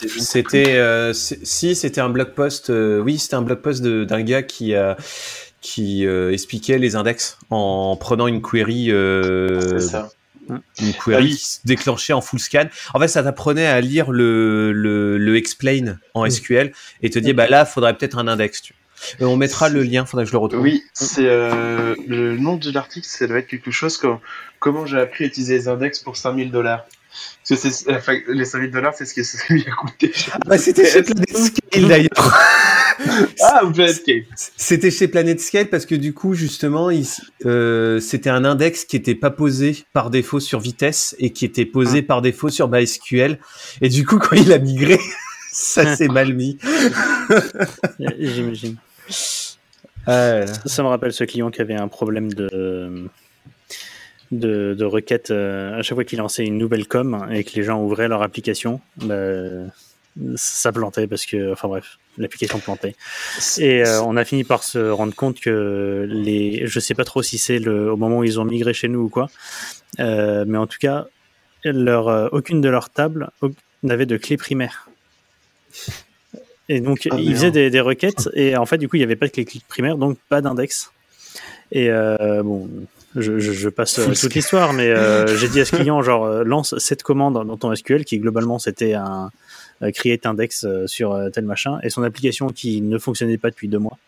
plus. 0.00 0.20
C'était 0.20 0.74
euh, 0.76 1.12
si 1.12 1.74
c'était 1.74 2.00
un 2.00 2.08
blog 2.08 2.34
post, 2.34 2.70
euh, 2.70 3.00
oui 3.00 3.18
c'était 3.18 3.34
un 3.34 3.42
blog 3.42 3.60
post 3.60 3.82
de- 3.82 4.04
d'un 4.04 4.22
gars 4.22 4.42
qui 4.42 4.74
a 4.74 4.96
qui 5.60 6.06
euh, 6.06 6.32
expliquait 6.32 6.78
les 6.78 6.96
index 6.96 7.36
en 7.50 7.96
prenant 7.96 8.26
une 8.26 8.40
query 8.40 8.90
euh, 8.90 9.78
ça. 9.78 10.08
une 10.48 10.94
query 10.94 11.14
Ah 11.16 11.20
oui. 11.20 11.30
qui 11.36 11.44
se 11.44 11.58
déclenchait 11.66 12.14
en 12.14 12.22
full 12.22 12.40
scan. 12.40 12.64
En 12.94 12.98
fait, 13.00 13.08
ça 13.08 13.22
t'apprenait 13.22 13.66
à 13.66 13.80
lire 13.82 14.10
le, 14.10 14.72
le, 14.72 15.18
le 15.18 15.36
explain 15.36 15.98
en 16.14 16.24
Mm. 16.26 16.30
SQL 16.30 16.72
et 17.02 17.10
te 17.10 17.18
dire 17.18 17.34
bah 17.34 17.46
là, 17.46 17.66
faudrait 17.66 17.94
peut-être 17.96 18.16
un 18.18 18.26
index. 18.28 18.62
tu. 18.62 18.74
Euh, 19.20 19.26
on 19.26 19.36
mettra 19.36 19.68
le 19.68 19.82
lien, 19.82 20.04
faudrait 20.06 20.24
que 20.24 20.28
je 20.30 20.34
le 20.34 20.38
retrouve. 20.38 20.62
Oui, 20.62 20.82
c'est 20.94 21.26
euh, 21.26 21.94
le 22.06 22.36
nom 22.36 22.56
de 22.56 22.70
l'article, 22.70 23.06
ça 23.06 23.26
doit 23.26 23.38
être 23.38 23.46
quelque 23.48 23.70
chose 23.70 23.96
comme 23.96 24.18
comment 24.58 24.86
j'ai 24.86 24.98
appris 24.98 25.24
à 25.24 25.26
utiliser 25.28 25.54
les 25.58 25.68
index 25.68 26.00
pour 26.00 26.16
5000 26.16 26.50
dollars? 26.50 26.84
Parce 27.48 27.62
que 27.62 27.70
c'est- 27.70 27.92
enfin, 27.92 28.14
les 28.28 28.44
5000 28.44 28.70
dollars, 28.70 28.94
c'est 28.96 29.04
ce 29.04 29.14
que 29.14 29.22
ça 29.24 29.38
lui 29.48 29.64
a 29.66 29.70
coûté. 29.72 30.12
Bah, 30.46 30.58
c'était 30.58 30.86
chez 30.88 31.02
PlanetScale 31.02 31.88
d'ailleurs. 31.88 32.38
Ah, 33.42 33.62
Planescape. 33.74 34.24
C'était 34.56 34.90
chez 34.90 35.08
PlanetScale 35.08 35.68
parce 35.70 35.86
que 35.86 35.94
du 35.94 36.12
coup, 36.12 36.34
justement, 36.34 36.90
euh, 37.46 37.98
c'était 37.98 38.30
un 38.30 38.44
index 38.44 38.84
qui 38.84 38.94
était 38.96 39.14
pas 39.14 39.30
posé 39.30 39.84
par 39.92 40.10
défaut 40.10 40.38
sur 40.38 40.60
vitesse 40.60 41.16
et 41.18 41.30
qui 41.32 41.44
était 41.46 41.64
posé 41.64 42.02
par 42.02 42.22
défaut 42.22 42.50
sur 42.50 42.68
MySQL. 42.68 43.38
Et 43.80 43.88
du 43.88 44.06
coup, 44.06 44.18
quand 44.18 44.36
il 44.36 44.52
a 44.52 44.58
migré, 44.58 44.98
ça 45.52 45.96
s'est 45.96 46.08
mal 46.08 46.34
mis. 46.34 46.58
J'imagine. 48.18 48.76
Euh, 50.08 50.46
Ça 50.64 50.82
me 50.82 50.88
rappelle 50.88 51.12
ce 51.12 51.24
client 51.24 51.50
qui 51.50 51.60
avait 51.60 51.74
un 51.74 51.88
problème 51.88 52.32
de 52.32 53.08
de, 54.30 54.84
requêtes 54.84 55.32
euh, 55.32 55.78
à 55.78 55.82
chaque 55.82 55.96
fois 55.96 56.04
qu'il 56.04 56.18
lançait 56.18 56.44
une 56.44 56.56
nouvelle 56.56 56.86
com 56.86 57.26
et 57.32 57.42
que 57.42 57.50
les 57.56 57.64
gens 57.64 57.82
ouvraient 57.82 58.08
leur 58.08 58.22
application. 58.22 58.80
bah, 58.96 59.14
ça 60.34 60.72
plantait 60.72 61.06
parce 61.06 61.24
que, 61.24 61.52
enfin 61.52 61.68
bref, 61.68 61.98
l'application 62.18 62.58
plantait. 62.58 62.94
Et 63.58 63.84
euh, 63.84 64.02
on 64.02 64.16
a 64.16 64.24
fini 64.24 64.42
par 64.44 64.64
se 64.64 64.78
rendre 64.78 65.14
compte 65.14 65.40
que 65.40 66.06
les, 66.08 66.66
je 66.66 66.80
sais 66.80 66.94
pas 66.94 67.04
trop 67.04 67.22
si 67.22 67.38
c'est 67.38 67.60
le, 67.60 67.92
au 67.92 67.96
moment 67.96 68.18
où 68.18 68.24
ils 68.24 68.40
ont 68.40 68.44
migré 68.44 68.74
chez 68.74 68.88
nous 68.88 69.02
ou 69.02 69.08
quoi, 69.08 69.28
mais 69.98 70.58
en 70.58 70.66
tout 70.66 70.78
cas, 70.80 71.06
leur, 71.64 72.32
aucune 72.32 72.60
de 72.60 72.68
leurs 72.68 72.90
tables 72.90 73.30
n'avait 73.82 74.06
de 74.06 74.16
clé 74.16 74.36
primaire. 74.36 74.88
Et 76.72 76.80
donc, 76.80 77.08
Ah, 77.10 77.16
ils 77.18 77.24
merde. 77.24 77.34
faisaient 77.36 77.50
des, 77.50 77.68
des 77.70 77.80
requêtes 77.80 78.28
et 78.34 78.56
en 78.56 78.64
fait, 78.66 78.78
du 78.78 78.88
coup, 78.88 78.94
il 78.96 79.00
n'y 79.00 79.04
avait 79.04 79.16
pas 79.16 79.26
de 79.26 79.32
clé 79.32 79.44
primaire, 79.68 79.96
donc 79.96 80.18
pas 80.28 80.40
d'index. 80.40 80.92
Et 81.72 81.90
euh, 81.90 82.42
bon, 82.44 82.68
je, 83.16 83.38
je- 83.40 83.52
je 83.52 83.68
passe 83.68 83.98
euh, 83.98 84.12
toute 84.14 84.34
l'histoire, 84.34 84.72
mais 84.72 84.88
euh, 84.88 85.26
j'ai 85.38 85.48
dit 85.48 85.60
à 85.60 85.64
ce 85.64 85.74
client, 85.74 86.00
genre, 86.02 86.44
lance 86.44 86.76
cette 86.78 87.02
commande 87.02 87.34
dans 87.46 87.56
ton 87.56 87.74
SQL 87.74 88.04
qui 88.04 88.18
globalement 88.18 88.58
c'était 88.60 88.94
un 88.94 89.30
create 89.94 90.26
index 90.26 90.66
sur 90.86 91.18
tel 91.32 91.44
machin, 91.44 91.78
et 91.82 91.90
son 91.90 92.02
application 92.04 92.48
qui 92.50 92.80
ne 92.82 92.98
fonctionnait 92.98 93.38
pas 93.38 93.50
depuis 93.50 93.66
deux 93.68 93.78
mois 93.78 93.98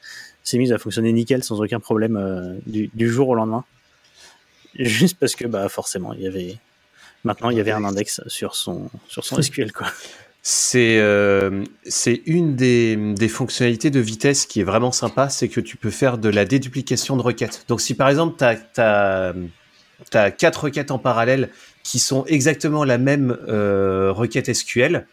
s'est 0.44 0.58
mise 0.58 0.72
à 0.72 0.78
fonctionner 0.78 1.12
nickel 1.12 1.42
sans 1.42 1.60
aucun 1.60 1.80
problème 1.80 2.60
du, 2.66 2.90
du 2.94 3.08
jour 3.10 3.28
au 3.28 3.34
lendemain. 3.34 3.64
Juste 4.78 5.18
parce 5.18 5.34
que 5.34 5.46
bah 5.46 5.68
forcément 5.68 6.12
il 6.14 6.22
y 6.22 6.26
avait 6.26 6.56
maintenant 7.24 7.50
il 7.50 7.56
y 7.58 7.60
avait 7.60 7.70
un 7.72 7.84
index 7.84 8.20
sur 8.26 8.54
son 8.54 8.88
sur 9.08 9.24
son 9.24 9.40
SQL 9.46 9.72
quoi. 9.72 9.86
C'est 10.44 10.98
euh, 10.98 11.64
c'est 11.84 12.20
une 12.26 12.56
des, 12.56 12.96
des 12.96 13.28
fonctionnalités 13.28 13.90
de 13.90 14.00
vitesse 14.00 14.44
qui 14.44 14.60
est 14.60 14.64
vraiment 14.64 14.90
sympa, 14.90 15.28
c'est 15.28 15.48
que 15.48 15.60
tu 15.60 15.76
peux 15.76 15.90
faire 15.90 16.18
de 16.18 16.28
la 16.28 16.44
déduplication 16.44 17.16
de 17.16 17.22
requêtes. 17.22 17.64
Donc 17.68 17.80
si 17.80 17.94
par 17.94 18.08
exemple 18.08 18.36
tu 18.38 18.80
as, 18.80 19.34
quatre 20.32 20.64
requêtes 20.64 20.90
en 20.90 20.98
parallèle 20.98 21.50
qui 21.84 22.00
sont 22.00 22.24
exactement 22.26 22.82
la 22.82 22.98
même 22.98 23.38
euh, 23.48 24.10
requête 24.10 24.52
SQL, 24.52 25.06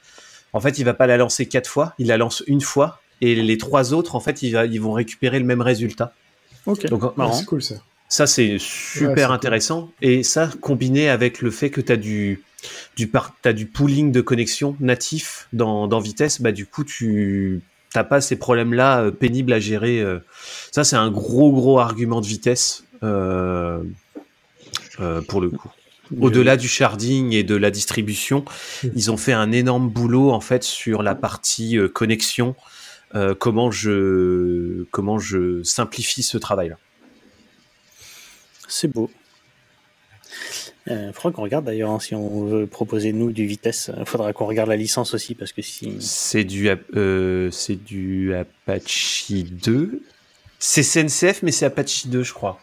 en 0.54 0.60
fait 0.60 0.80
il 0.80 0.84
va 0.84 0.96
pas 0.96 1.06
la 1.06 1.18
lancer 1.18 1.46
quatre 1.46 1.70
fois, 1.70 1.94
il 2.00 2.08
la 2.08 2.18
lance 2.18 2.42
une 2.48 2.62
fois 2.62 3.00
et 3.22 3.36
les 3.36 3.58
trois 3.60 3.94
autres 3.94 4.16
en 4.16 4.20
fait 4.20 4.42
ils, 4.42 4.82
vont 4.82 4.94
récupérer 4.94 5.38
le 5.38 5.46
même 5.46 5.62
résultat. 5.62 6.12
Ok. 6.66 6.88
Donc 6.88 7.04
Ouais, 7.04 7.10
marrant. 7.18 7.34
c'est 7.34 7.46
cool 7.46 7.62
ça. 7.62 7.76
ça, 8.08 8.26
c'est 8.26 8.54
Ouais, 8.54 8.58
super 8.60 9.28
cool. 9.28 9.36
intéressant. 9.36 9.92
Et 10.02 10.24
ça, 10.24 10.50
combiné 10.60 11.08
avec 11.08 11.44
le 11.44 11.52
fait 11.52 11.70
que 11.70 11.82
tu 11.82 11.92
as 11.92 11.98
du, 11.98 12.42
du, 12.96 13.12
t'as 13.42 13.54
du 13.54 13.66
pooling 13.66 14.12
de 14.12 14.22
connexion 14.22 14.76
natif 14.80 15.48
dans, 15.54 15.88
dans 15.88 16.00
Vitesse, 16.00 16.42
bah, 16.42 16.52
du 16.52 16.66
coup, 16.66 16.84
tu 16.84 17.62
n'as 17.96 18.04
pas 18.04 18.22
ces 18.22 18.36
problèmes-là 18.36 19.02
euh, 19.02 19.12
pénibles 19.12 19.54
à 19.54 19.60
gérer. 19.60 20.02
euh. 20.02 20.20
Ça, 20.72 20.84
c'est 20.84 20.96
un 20.96 21.10
gros, 21.10 21.52
gros 21.52 21.80
argument 21.80 22.22
de 22.22 22.28
vitesse 22.28 22.84
euh, 23.04 23.82
pour 25.28 25.42
le 25.42 25.50
coup. 25.50 25.70
Au-delà 26.20 26.58
du 26.58 26.68
sharding 26.68 27.34
et 27.34 27.44
de 27.44 27.56
la 27.56 27.70
distribution, 27.70 28.44
ils 28.96 29.12
ont 29.12 29.18
fait 29.18 29.34
un 29.34 29.52
énorme 29.52 29.90
boulot 29.90 30.32
en 30.32 30.42
fait 30.42 30.64
sur 30.64 31.04
la 31.04 31.14
partie 31.14 31.78
connexion. 31.94 32.56
comment 33.38 33.70
je 33.70 34.86
comment 34.90 35.20
je 35.20 35.62
simplifie 35.62 36.24
ce 36.24 36.40
travail-là. 36.40 36.78
C'est 38.68 38.88
beau. 38.88 39.12
Il 40.88 41.12
faudra 41.14 41.32
qu'on 41.32 41.44
regarde 41.44 41.66
d'ailleurs 41.66 41.92
hein, 41.92 42.00
si 42.00 42.16
on 42.16 42.46
veut 42.46 42.66
proposer 42.66 43.14
nous 43.14 43.32
du 43.32 43.46
vitesse. 43.46 43.92
Il 43.98 44.06
faudra 44.06 44.34
qu'on 44.34 44.46
regarde 44.48 44.70
la 44.70 44.76
licence 44.76 45.14
aussi 45.14 45.36
parce 45.36 45.52
que 45.52 45.62
si. 45.62 45.98
C'est 46.00 46.44
du, 46.44 46.70
euh, 46.96 47.52
c'est 47.52 47.76
du 47.76 48.34
Apache 48.34 49.26
2. 49.32 50.02
C'est 50.58 50.84
CNCF, 50.84 51.44
mais 51.44 51.52
c'est 51.52 51.66
Apache 51.66 52.08
2, 52.08 52.24
je 52.24 52.34
crois. 52.34 52.60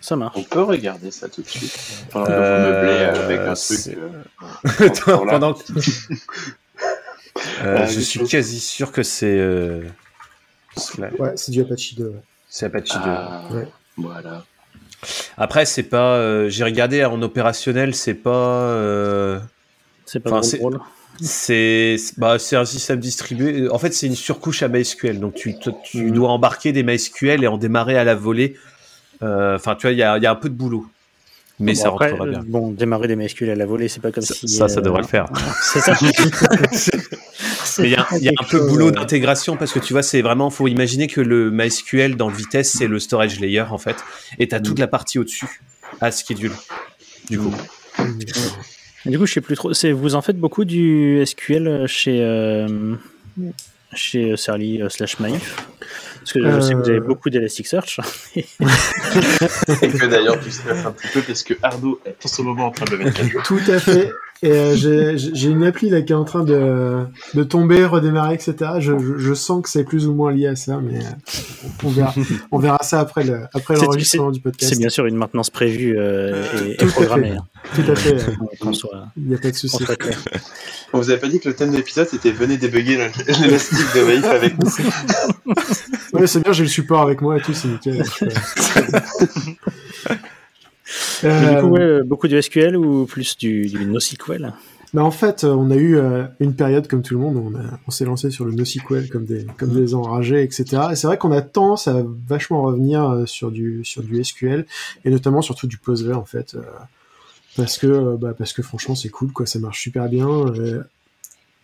Ça 0.00 0.14
marche. 0.16 0.36
On 0.36 0.42
peut 0.42 0.62
regarder 0.62 1.10
ça 1.10 1.28
tout 1.28 1.42
de 1.42 1.48
suite. 1.48 1.76
Pendant 2.10 2.26
que 2.26 2.30
Euh, 2.32 2.58
vous 2.58 2.72
meublez 2.72 3.04
avec 3.34 3.40
un 3.48 3.54
truc. 3.54 3.96
euh, 3.96 5.24
pendant 5.30 5.54
que- 5.54 5.72
Euh, 7.62 7.76
Ah, 7.80 7.86
je 7.86 8.00
suis 8.00 8.24
quasi 8.26 8.58
sûr 8.58 8.90
que 8.90 9.02
c'est 9.04 9.38
euh. 9.38 9.82
Ouais, 11.18 11.32
c'est 11.36 11.52
du 11.52 11.60
Apache 11.60 11.94
2. 11.94 12.08
ouais. 12.08 12.20
c'est 12.48 12.66
Apache 12.66 12.88
2. 12.90 12.96
Ah, 12.96 13.42
Ouais. 13.52 13.68
Voilà. 13.96 14.44
Après, 15.36 15.64
c'est 15.64 15.82
pas. 15.84 16.14
euh, 16.16 16.48
J'ai 16.48 16.64
regardé 16.64 17.04
en 17.04 17.20
opérationnel, 17.22 17.94
c'est 17.94 18.14
pas. 18.14 18.30
euh, 18.70 19.38
C'est 20.04 20.20
pas 20.20 20.30
drôle, 20.30 20.44
c'est- 20.44 20.58
drôle. 20.58 20.80
c'est 21.20 21.96
bah, 22.16 22.38
c'est 22.38 22.56
un 22.56 22.64
système 22.64 22.98
distribué. 23.00 23.68
En 23.70 23.78
fait, 23.78 23.92
c'est 23.94 24.06
une 24.06 24.16
surcouche 24.16 24.62
à 24.62 24.68
MySQL. 24.68 25.20
Donc, 25.20 25.34
tu, 25.34 25.54
Mhm. 25.94 26.10
dois 26.12 26.30
embarquer 26.30 26.72
des 26.72 26.82
MySQL 26.82 27.44
et 27.44 27.46
en 27.46 27.58
démarrer 27.58 27.96
à 27.98 28.04
la 28.04 28.14
volée. 28.14 28.56
Euh, 29.22 29.56
Enfin, 29.56 29.74
tu 29.74 29.82
vois, 29.86 29.92
il 29.92 29.98
y 29.98 30.02
a, 30.02 30.16
il 30.16 30.22
y 30.22 30.26
a 30.26 30.30
un 30.30 30.36
peu 30.36 30.48
de 30.48 30.54
boulot. 30.54 30.86
Mais 31.60 31.72
Bon, 31.72 31.80
ça 31.80 31.88
après, 31.88 32.10
rentrera 32.10 32.28
bien. 32.30 32.38
euh, 32.40 32.44
Bon, 32.46 32.70
démarrer 32.70 33.08
des 33.08 33.16
MySQL 33.16 33.50
à 33.50 33.54
la 33.56 33.66
volée, 33.66 33.88
c'est 33.88 34.00
pas 34.00 34.12
comme 34.12 34.22
Ça, 34.22 34.34
si. 34.34 34.46
ça, 34.48 34.68
ça 34.68 34.78
euh, 34.78 34.82
devrait 34.82 35.02
le 35.02 35.08
faire. 35.08 35.26
C'est 35.62 35.80
ça. 35.80 35.94
Il 37.80 37.90
y 37.90 37.94
a, 37.96 38.06
il 38.16 38.22
y 38.22 38.28
a 38.28 38.32
un 38.38 38.44
peu 38.44 38.60
boulot 38.66 38.88
euh, 38.88 38.92
d'intégration 38.92 39.56
parce 39.56 39.72
que 39.72 39.78
tu 39.78 39.92
vois, 39.92 40.02
c'est 40.02 40.22
vraiment, 40.22 40.50
faut 40.50 40.68
imaginer 40.68 41.06
que 41.06 41.20
le 41.20 41.50
MySQL 41.50 42.16
dans 42.16 42.28
vitesse, 42.28 42.72
c'est 42.76 42.86
le 42.86 42.98
storage 42.98 43.38
layer 43.40 43.60
en 43.70 43.78
fait, 43.78 43.96
et 44.38 44.48
t'as 44.48 44.60
toute 44.60 44.78
la 44.78 44.86
partie 44.88 45.18
au-dessus 45.18 45.60
à 46.00 46.10
schedule. 46.10 46.52
Du 47.30 47.38
coup, 47.38 47.52
Du 49.06 49.18
coup, 49.18 49.26
je 49.26 49.32
sais 49.34 49.40
plus 49.40 49.54
trop. 49.56 49.72
C'est 49.74 49.92
vous 49.92 50.14
en 50.14 50.22
faites 50.22 50.38
beaucoup 50.38 50.64
du 50.64 51.22
SQL 51.24 51.86
chez 51.86 52.20
euh, 52.22 52.94
chez 53.94 54.36
Serly 54.36 54.82
euh, 54.82 54.88
slash 54.88 55.18
Maïf? 55.20 55.56
Parce 56.28 56.44
que 56.44 56.50
je 56.56 56.60
sais 56.60 56.74
que 56.74 56.78
vous 56.78 56.88
avez 56.90 56.98
Euh. 56.98 57.00
beaucoup 57.00 57.30
d'Elasticsearch. 57.30 58.00
Et 58.36 58.42
que 59.88 60.06
d'ailleurs, 60.06 60.38
tu 60.40 60.50
stresses 60.50 60.84
un 60.84 60.92
petit 60.92 61.08
peu 61.12 61.22
parce 61.22 61.42
que 61.42 61.54
Ardo 61.62 62.00
est 62.04 62.16
en 62.22 62.28
ce 62.28 62.42
moment 62.42 62.66
en 62.66 62.70
train 62.70 62.84
de 62.84 62.90
le 62.96 63.04
mettre 63.04 63.20
à 63.20 63.24
jour. 63.24 63.42
Tout 63.44 63.60
à 63.68 63.78
fait. 63.78 64.10
Et 64.42 64.50
euh, 64.52 65.16
j'ai 65.16 65.48
une 65.48 65.64
appli 65.64 65.90
là 65.90 66.00
qui 66.02 66.12
est 66.12 66.16
en 66.16 66.24
train 66.24 66.44
de, 66.44 67.04
de 67.34 67.42
tomber, 67.42 67.84
redémarrer, 67.84 68.34
etc. 68.34 68.54
Je, 68.78 68.96
je, 68.96 69.18
je 69.18 69.34
sens 69.34 69.62
que 69.64 69.68
c'est 69.68 69.82
plus 69.82 70.06
ou 70.06 70.14
moins 70.14 70.30
lié 70.30 70.46
à 70.46 70.54
ça, 70.54 70.78
mais 70.80 70.98
euh, 71.00 71.02
on 71.82 71.88
verra, 71.88 72.14
on 72.52 72.58
verra 72.58 72.78
ça 72.82 73.00
après 73.00 73.24
le 73.24 73.40
après 73.52 73.74
l'enregistrement 73.74 74.30
du 74.30 74.38
podcast. 74.40 74.72
C'est 74.72 74.78
bien 74.78 74.90
sûr 74.90 75.06
une 75.06 75.16
maintenance 75.16 75.50
prévue 75.50 75.96
euh, 75.98 76.44
et, 76.68 76.76
Tout 76.76 76.86
programmée. 76.86 77.32
hein. 77.32 77.44
Tout 77.74 77.82
à 77.90 77.96
fait. 77.96 78.14
euh, 78.14 78.72
soit, 78.72 79.08
Il 79.16 79.24
n'y 79.24 79.34
a 79.34 79.38
pas 79.38 79.50
de 79.50 79.56
souci. 79.56 79.84
On 80.92 80.98
vous 81.00 81.10
avait 81.10 81.18
pas 81.18 81.28
dit 81.28 81.40
que 81.40 81.48
le 81.48 81.54
thème 81.56 81.72
de 81.72 81.76
l'épisode 81.76 82.06
c'était 82.08 82.30
venez 82.30 82.56
débugger 82.58 82.96
l'élastique 83.42 83.78
de 83.96 84.04
Maïf 84.04 84.24
avec 84.24 84.56
nous. 84.56 84.70
Ouais, 86.12 86.26
c'est 86.28 86.42
bien, 86.44 86.52
j'ai 86.52 86.62
le 86.62 86.68
support 86.68 87.02
avec 87.02 87.20
moi 87.20 87.36
et 87.38 87.40
tout, 87.40 87.52
c'est 87.54 87.68
nickel. 87.68 88.04
Mais 91.22 91.54
du 91.54 91.60
coup, 91.60 91.68
ouais, 91.68 91.80
euh, 91.80 92.02
beaucoup 92.04 92.28
de 92.28 92.40
SQL 92.40 92.76
ou 92.76 93.06
plus 93.06 93.36
du, 93.36 93.66
du 93.66 93.84
NoSQL 93.86 94.52
bah, 94.94 95.04
en 95.04 95.10
fait, 95.10 95.44
euh, 95.44 95.48
on 95.52 95.70
a 95.70 95.76
eu 95.76 95.96
euh, 95.98 96.24
une 96.40 96.54
période 96.54 96.88
comme 96.88 97.02
tout 97.02 97.12
le 97.12 97.20
monde, 97.20 97.36
on, 97.36 97.54
a- 97.58 97.78
on 97.86 97.90
s'est 97.90 98.06
lancé 98.06 98.30
sur 98.30 98.46
le 98.46 98.52
NoSQL 98.52 99.10
comme 99.10 99.26
des, 99.26 99.44
comme 99.58 99.68
des 99.74 99.94
enragés, 99.94 100.42
etc. 100.42 100.64
Et 100.92 100.96
c'est 100.96 101.06
vrai 101.06 101.18
qu'on 101.18 101.30
a 101.30 101.42
tendance 101.42 101.88
à 101.88 102.02
vachement 102.26 102.62
revenir 102.62 103.24
sur 103.26 103.50
du, 103.50 103.84
sur 103.84 104.02
du 104.02 104.24
SQL, 104.24 104.64
et 105.04 105.10
notamment 105.10 105.42
surtout 105.42 105.66
du 105.66 105.76
Postgre, 105.76 106.16
en 106.16 106.24
fait. 106.24 106.56
parce 107.54 107.76
que, 107.76 108.16
bah, 108.16 108.32
parce 108.32 108.54
que 108.54 108.62
franchement, 108.62 108.94
c'est 108.94 109.10
cool, 109.10 109.30
quoi, 109.30 109.44
ça 109.44 109.58
marche 109.58 109.82
super 109.82 110.08
bien. 110.08 110.26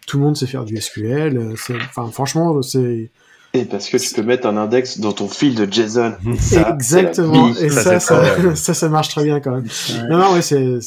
tout 0.07 0.19
le 0.19 0.23
monde 0.23 0.37
sait 0.37 0.47
faire 0.47 0.67
du 0.67 0.77
SQL. 0.77 1.55
Enfin, 1.89 2.11
franchement, 2.11 2.61
c'est 2.61 3.11
Et 3.55 3.65
parce 3.65 3.89
que 3.89 3.97
tu 3.97 4.13
peux 4.13 4.23
mettre 4.23 4.49
un 4.49 4.57
index 4.57 4.99
dans 4.99 5.13
ton 5.13 5.29
fil 5.29 5.55
de 5.55 5.73
JSON. 5.73 6.15
Exactement. 6.75 7.55
Et 7.55 7.71
ça, 7.71 7.83
Ça, 7.83 8.01
ça, 8.01 8.25
c'est 8.37 8.57
ça, 8.57 8.75
ça, 8.75 8.89
marche 8.89 9.09
très 9.09 9.23
bien 9.23 9.41
quand 9.41 9.53
même. 9.53 9.67
Non, 10.11 10.19
non, 10.19 10.33
ouais, 10.35 10.43
c'est. 10.43 10.79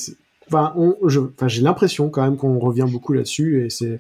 Enfin, 0.50 0.74
on, 0.76 0.96
je, 1.08 1.20
enfin, 1.20 1.48
j'ai 1.48 1.62
l'impression 1.62 2.10
quand 2.10 2.22
même 2.22 2.38
qu'on 2.38 2.60
revient 2.60 2.86
beaucoup 2.88 3.14
là-dessus 3.14 3.66
et 3.66 3.70
c'est, 3.70 4.00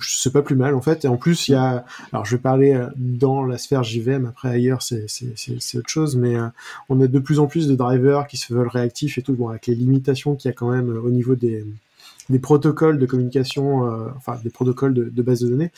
c'est 0.00 0.32
pas 0.32 0.42
plus 0.42 0.56
mal 0.56 0.74
en 0.74 0.80
fait. 0.80 1.04
Et 1.04 1.08
en 1.08 1.16
plus, 1.16 1.48
il 1.48 1.52
y 1.52 1.54
a, 1.54 1.84
alors 2.12 2.24
je 2.24 2.36
vais 2.36 2.40
parler 2.40 2.74
euh, 2.74 2.86
dans 2.96 3.44
la 3.44 3.58
sphère 3.58 3.82
JVM, 3.82 4.26
après 4.26 4.48
ailleurs 4.48 4.82
c'est, 4.82 5.04
c'est, 5.08 5.32
c'est, 5.36 5.60
c'est 5.60 5.78
autre 5.78 5.90
chose, 5.90 6.16
mais 6.16 6.36
euh, 6.36 6.46
on 6.88 7.00
a 7.00 7.06
de 7.06 7.18
plus 7.18 7.38
en 7.38 7.46
plus 7.46 7.68
de 7.68 7.74
drivers 7.74 8.26
qui 8.26 8.36
se 8.36 8.52
veulent 8.54 8.68
réactifs 8.68 9.18
et 9.18 9.22
tout, 9.22 9.34
bon, 9.34 9.48
avec 9.48 9.66
les 9.66 9.74
limitations 9.74 10.36
qu'il 10.36 10.48
y 10.50 10.52
a 10.52 10.54
quand 10.54 10.70
même 10.70 10.90
euh, 10.90 11.00
au 11.00 11.10
niveau 11.10 11.34
des, 11.34 11.64
des 12.30 12.38
protocoles 12.38 12.98
de 12.98 13.06
communication, 13.06 13.86
euh, 13.90 14.06
enfin 14.16 14.38
des 14.42 14.50
protocoles 14.50 14.94
de, 14.94 15.04
de 15.10 15.22
base 15.22 15.40
de 15.40 15.48
données, 15.48 15.70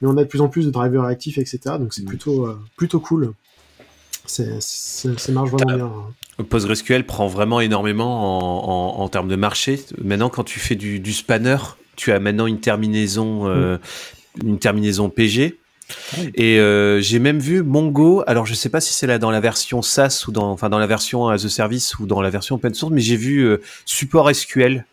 mais 0.00 0.08
on 0.08 0.16
a 0.16 0.24
de 0.24 0.28
plus 0.28 0.40
en 0.40 0.48
plus 0.48 0.66
de 0.66 0.70
drivers 0.70 1.02
réactifs, 1.04 1.38
etc. 1.38 1.76
Donc 1.78 1.94
c'est 1.94 2.04
plutôt, 2.04 2.46
euh, 2.46 2.58
plutôt 2.76 2.98
cool. 3.00 3.32
C'est, 4.26 4.60
c'est- 4.60 5.18
ça 5.18 5.32
marche 5.32 5.50
vraiment 5.50 5.74
bien. 5.76 5.86
hein. 6.38 6.44
PostgreSQL 6.44 7.04
prend 7.06 7.26
vraiment 7.26 7.60
énormément 7.60 8.38
en, 8.38 8.98
en- 9.00 9.02
en 9.02 9.08
termes 9.08 9.28
de 9.28 9.36
marché. 9.36 9.80
Maintenant, 10.02 10.28
quand 10.28 10.44
tu 10.44 10.58
fais 10.60 10.74
du, 10.76 10.98
du 11.00 11.12
spanner, 11.12 11.56
tu 11.96 12.10
as 12.12 12.18
maintenant 12.20 12.46
une 12.46 12.60
terminaison, 12.60 13.46
euh, 13.48 13.78
une 14.44 14.58
terminaison 14.58 15.10
PG. 15.10 15.58
Et 16.34 16.58
euh, 16.58 17.00
j'ai 17.02 17.18
même 17.18 17.38
vu 17.38 17.62
Mongo. 17.62 18.22
Alors, 18.26 18.46
je 18.46 18.54
sais 18.54 18.70
pas 18.70 18.80
si 18.80 18.94
c'est 18.94 19.06
là 19.06 19.18
dans 19.18 19.30
la 19.30 19.40
version 19.40 19.82
SaaS 19.82 20.24
ou 20.26 20.32
dans, 20.32 20.50
enfin, 20.50 20.70
dans 20.70 20.78
la 20.78 20.86
version 20.86 21.28
as 21.28 21.44
a 21.44 21.48
service 21.48 21.98
ou 21.98 22.06
dans 22.06 22.22
la 22.22 22.30
version 22.30 22.54
open 22.56 22.72
source, 22.74 22.92
mais 22.92 23.00
j'ai 23.02 23.16
vu 23.16 23.40
euh, 23.40 23.60
support 23.84 24.30
SQL. 24.34 24.86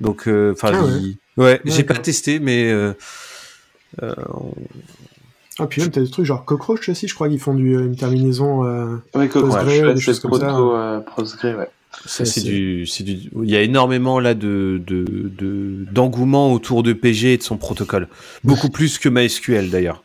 Donc, 0.00 0.28
euh, 0.28 0.52
enfin, 0.52 0.70
Ah 0.74 0.84
ouais. 0.84 1.00
ouais, 1.44 1.60
j'ai 1.64 1.82
pas 1.84 1.94
testé, 1.94 2.38
mais 2.38 2.70
euh, 2.70 2.92
euh, 4.02 4.14
Ah, 5.58 5.66
puis 5.66 5.80
même, 5.82 5.90
t'as 5.90 6.00
des 6.00 6.10
trucs 6.10 6.24
genre 6.26 6.44
Cockroach 6.44 6.88
aussi, 6.88 7.08
je 7.08 7.14
crois 7.14 7.28
qu'ils 7.28 7.40
font 7.40 7.54
du, 7.54 7.72
une 7.74 7.96
terminaison. 7.96 8.64
Euh, 8.64 8.96
Oui, 9.14 9.28
Cockroach, 9.28 9.64
Postgre, 9.64 9.84
là, 9.86 9.92
des 9.94 10.00
c'est 10.00 10.04
choses 10.06 10.20
comme 10.20 10.32
ça. 10.34 10.46
proto 10.46 10.76
euh, 10.76 11.00
Postgre, 11.00 11.58
ouais. 11.58 11.68
Ça, 12.04 12.24
c'est 12.24 12.42
du, 12.42 12.86
c'est 12.86 13.02
du, 13.02 13.28
il 13.42 13.50
y 13.50 13.56
a 13.56 13.62
énormément 13.62 14.20
là 14.20 14.34
de, 14.34 14.80
de, 14.86 15.04
de- 15.36 15.84
d'engouement 15.90 16.52
autour 16.52 16.82
de 16.84 16.92
PG 16.92 17.32
et 17.32 17.36
de 17.38 17.42
son 17.42 17.56
protocole. 17.56 18.06
Beaucoup 18.44 18.68
plus 18.70 18.98
que 18.98 19.08
MySQL 19.08 19.70
d'ailleurs. 19.70 20.04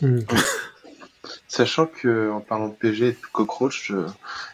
hmm. 0.00 0.20
Sachant 1.48 1.86
que, 1.86 2.30
en 2.30 2.40
parlant 2.40 2.68
de 2.68 2.74
PG 2.74 3.06
et 3.06 3.12
de 3.12 3.16
Cockroach, 3.32 3.92
euh, 3.92 4.06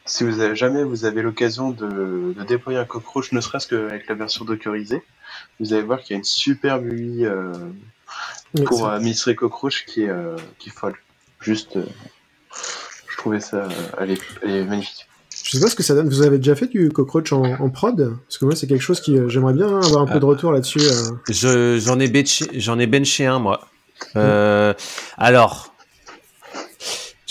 si 0.04 0.24
vous 0.24 0.40
avez 0.40 0.54
jamais 0.54 0.84
vous 0.84 1.04
avez 1.06 1.22
l'occasion 1.22 1.70
de, 1.70 2.34
de 2.36 2.44
déployer 2.46 2.78
un 2.78 2.84
Cockroach, 2.84 3.32
ne 3.32 3.40
serait-ce 3.40 3.66
qu'avec 3.66 4.06
la 4.08 4.14
version 4.14 4.44
dockerisée, 4.44 5.02
vous 5.58 5.72
allez 5.72 5.82
voir 5.82 6.00
qu'il 6.00 6.12
y 6.12 6.16
a 6.16 6.18
une 6.18 6.24
superbe 6.24 6.84
UI 6.92 7.24
euh, 7.24 7.52
pour 8.66 8.88
administrer 8.88 9.34
Cockroach 9.34 9.86
qui 9.86 10.02
est, 10.02 10.10
euh, 10.10 10.36
qui 10.58 10.68
est 10.68 10.72
folle. 10.72 10.96
Juste, 11.40 11.76
euh, 11.78 11.86
je 13.08 13.16
trouvais 13.16 13.40
ça, 13.40 13.56
euh, 13.56 13.68
elle, 13.98 14.10
est, 14.10 14.20
elle 14.42 14.50
est 14.50 14.64
magnifique. 14.64 15.08
Je 15.44 15.52
sais 15.52 15.60
pas 15.60 15.70
ce 15.70 15.74
que 15.74 15.82
ça 15.82 15.94
donne. 15.94 16.08
Vous 16.10 16.20
avez 16.22 16.36
déjà 16.36 16.54
fait 16.54 16.66
du 16.66 16.90
Cockroach 16.90 17.32
en, 17.32 17.42
en 17.42 17.70
prod? 17.70 18.16
Parce 18.26 18.36
que 18.36 18.44
moi, 18.44 18.54
c'est 18.54 18.66
quelque 18.66 18.82
chose 18.82 19.00
qui. 19.00 19.16
euh, 19.16 19.30
J'aimerais 19.30 19.54
bien 19.54 19.66
avoir 19.66 20.02
un 20.02 20.06
peu 20.06 20.20
de 20.20 20.24
retour 20.26 20.52
là-dessus. 20.52 20.80
euh. 20.80 21.10
Je, 21.30 21.78
j'en 21.82 21.98
ai 22.00 22.08
benché, 22.08 22.46
j'en 22.54 22.78
ai 22.78 22.86
benché 22.86 23.24
un 23.24 23.38
moi. 23.38 23.66
Euh, 24.16 24.74
alors, 25.16 25.71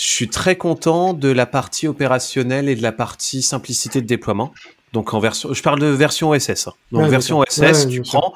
je 0.02 0.08
suis 0.08 0.28
très 0.28 0.56
content 0.56 1.12
de 1.14 1.28
la 1.28 1.46
partie 1.46 1.86
opérationnelle 1.86 2.68
et 2.68 2.74
de 2.74 2.82
la 2.82 2.90
partie 2.90 3.40
simplicité 3.40 4.00
de 4.00 4.06
déploiement. 4.06 4.52
Donc 4.92 5.14
en 5.14 5.20
version, 5.20 5.54
je 5.54 5.62
parle 5.62 5.78
de 5.78 5.86
version 5.86 6.30
OSS. 6.30 6.66
hein. 6.66 6.72
Donc 6.90 7.02
Ouais, 7.04 7.08
version. 7.08 7.38
OSS, 7.38 7.58
Ouais, 7.60 7.86
tu 7.88 8.02
prends, 8.02 8.34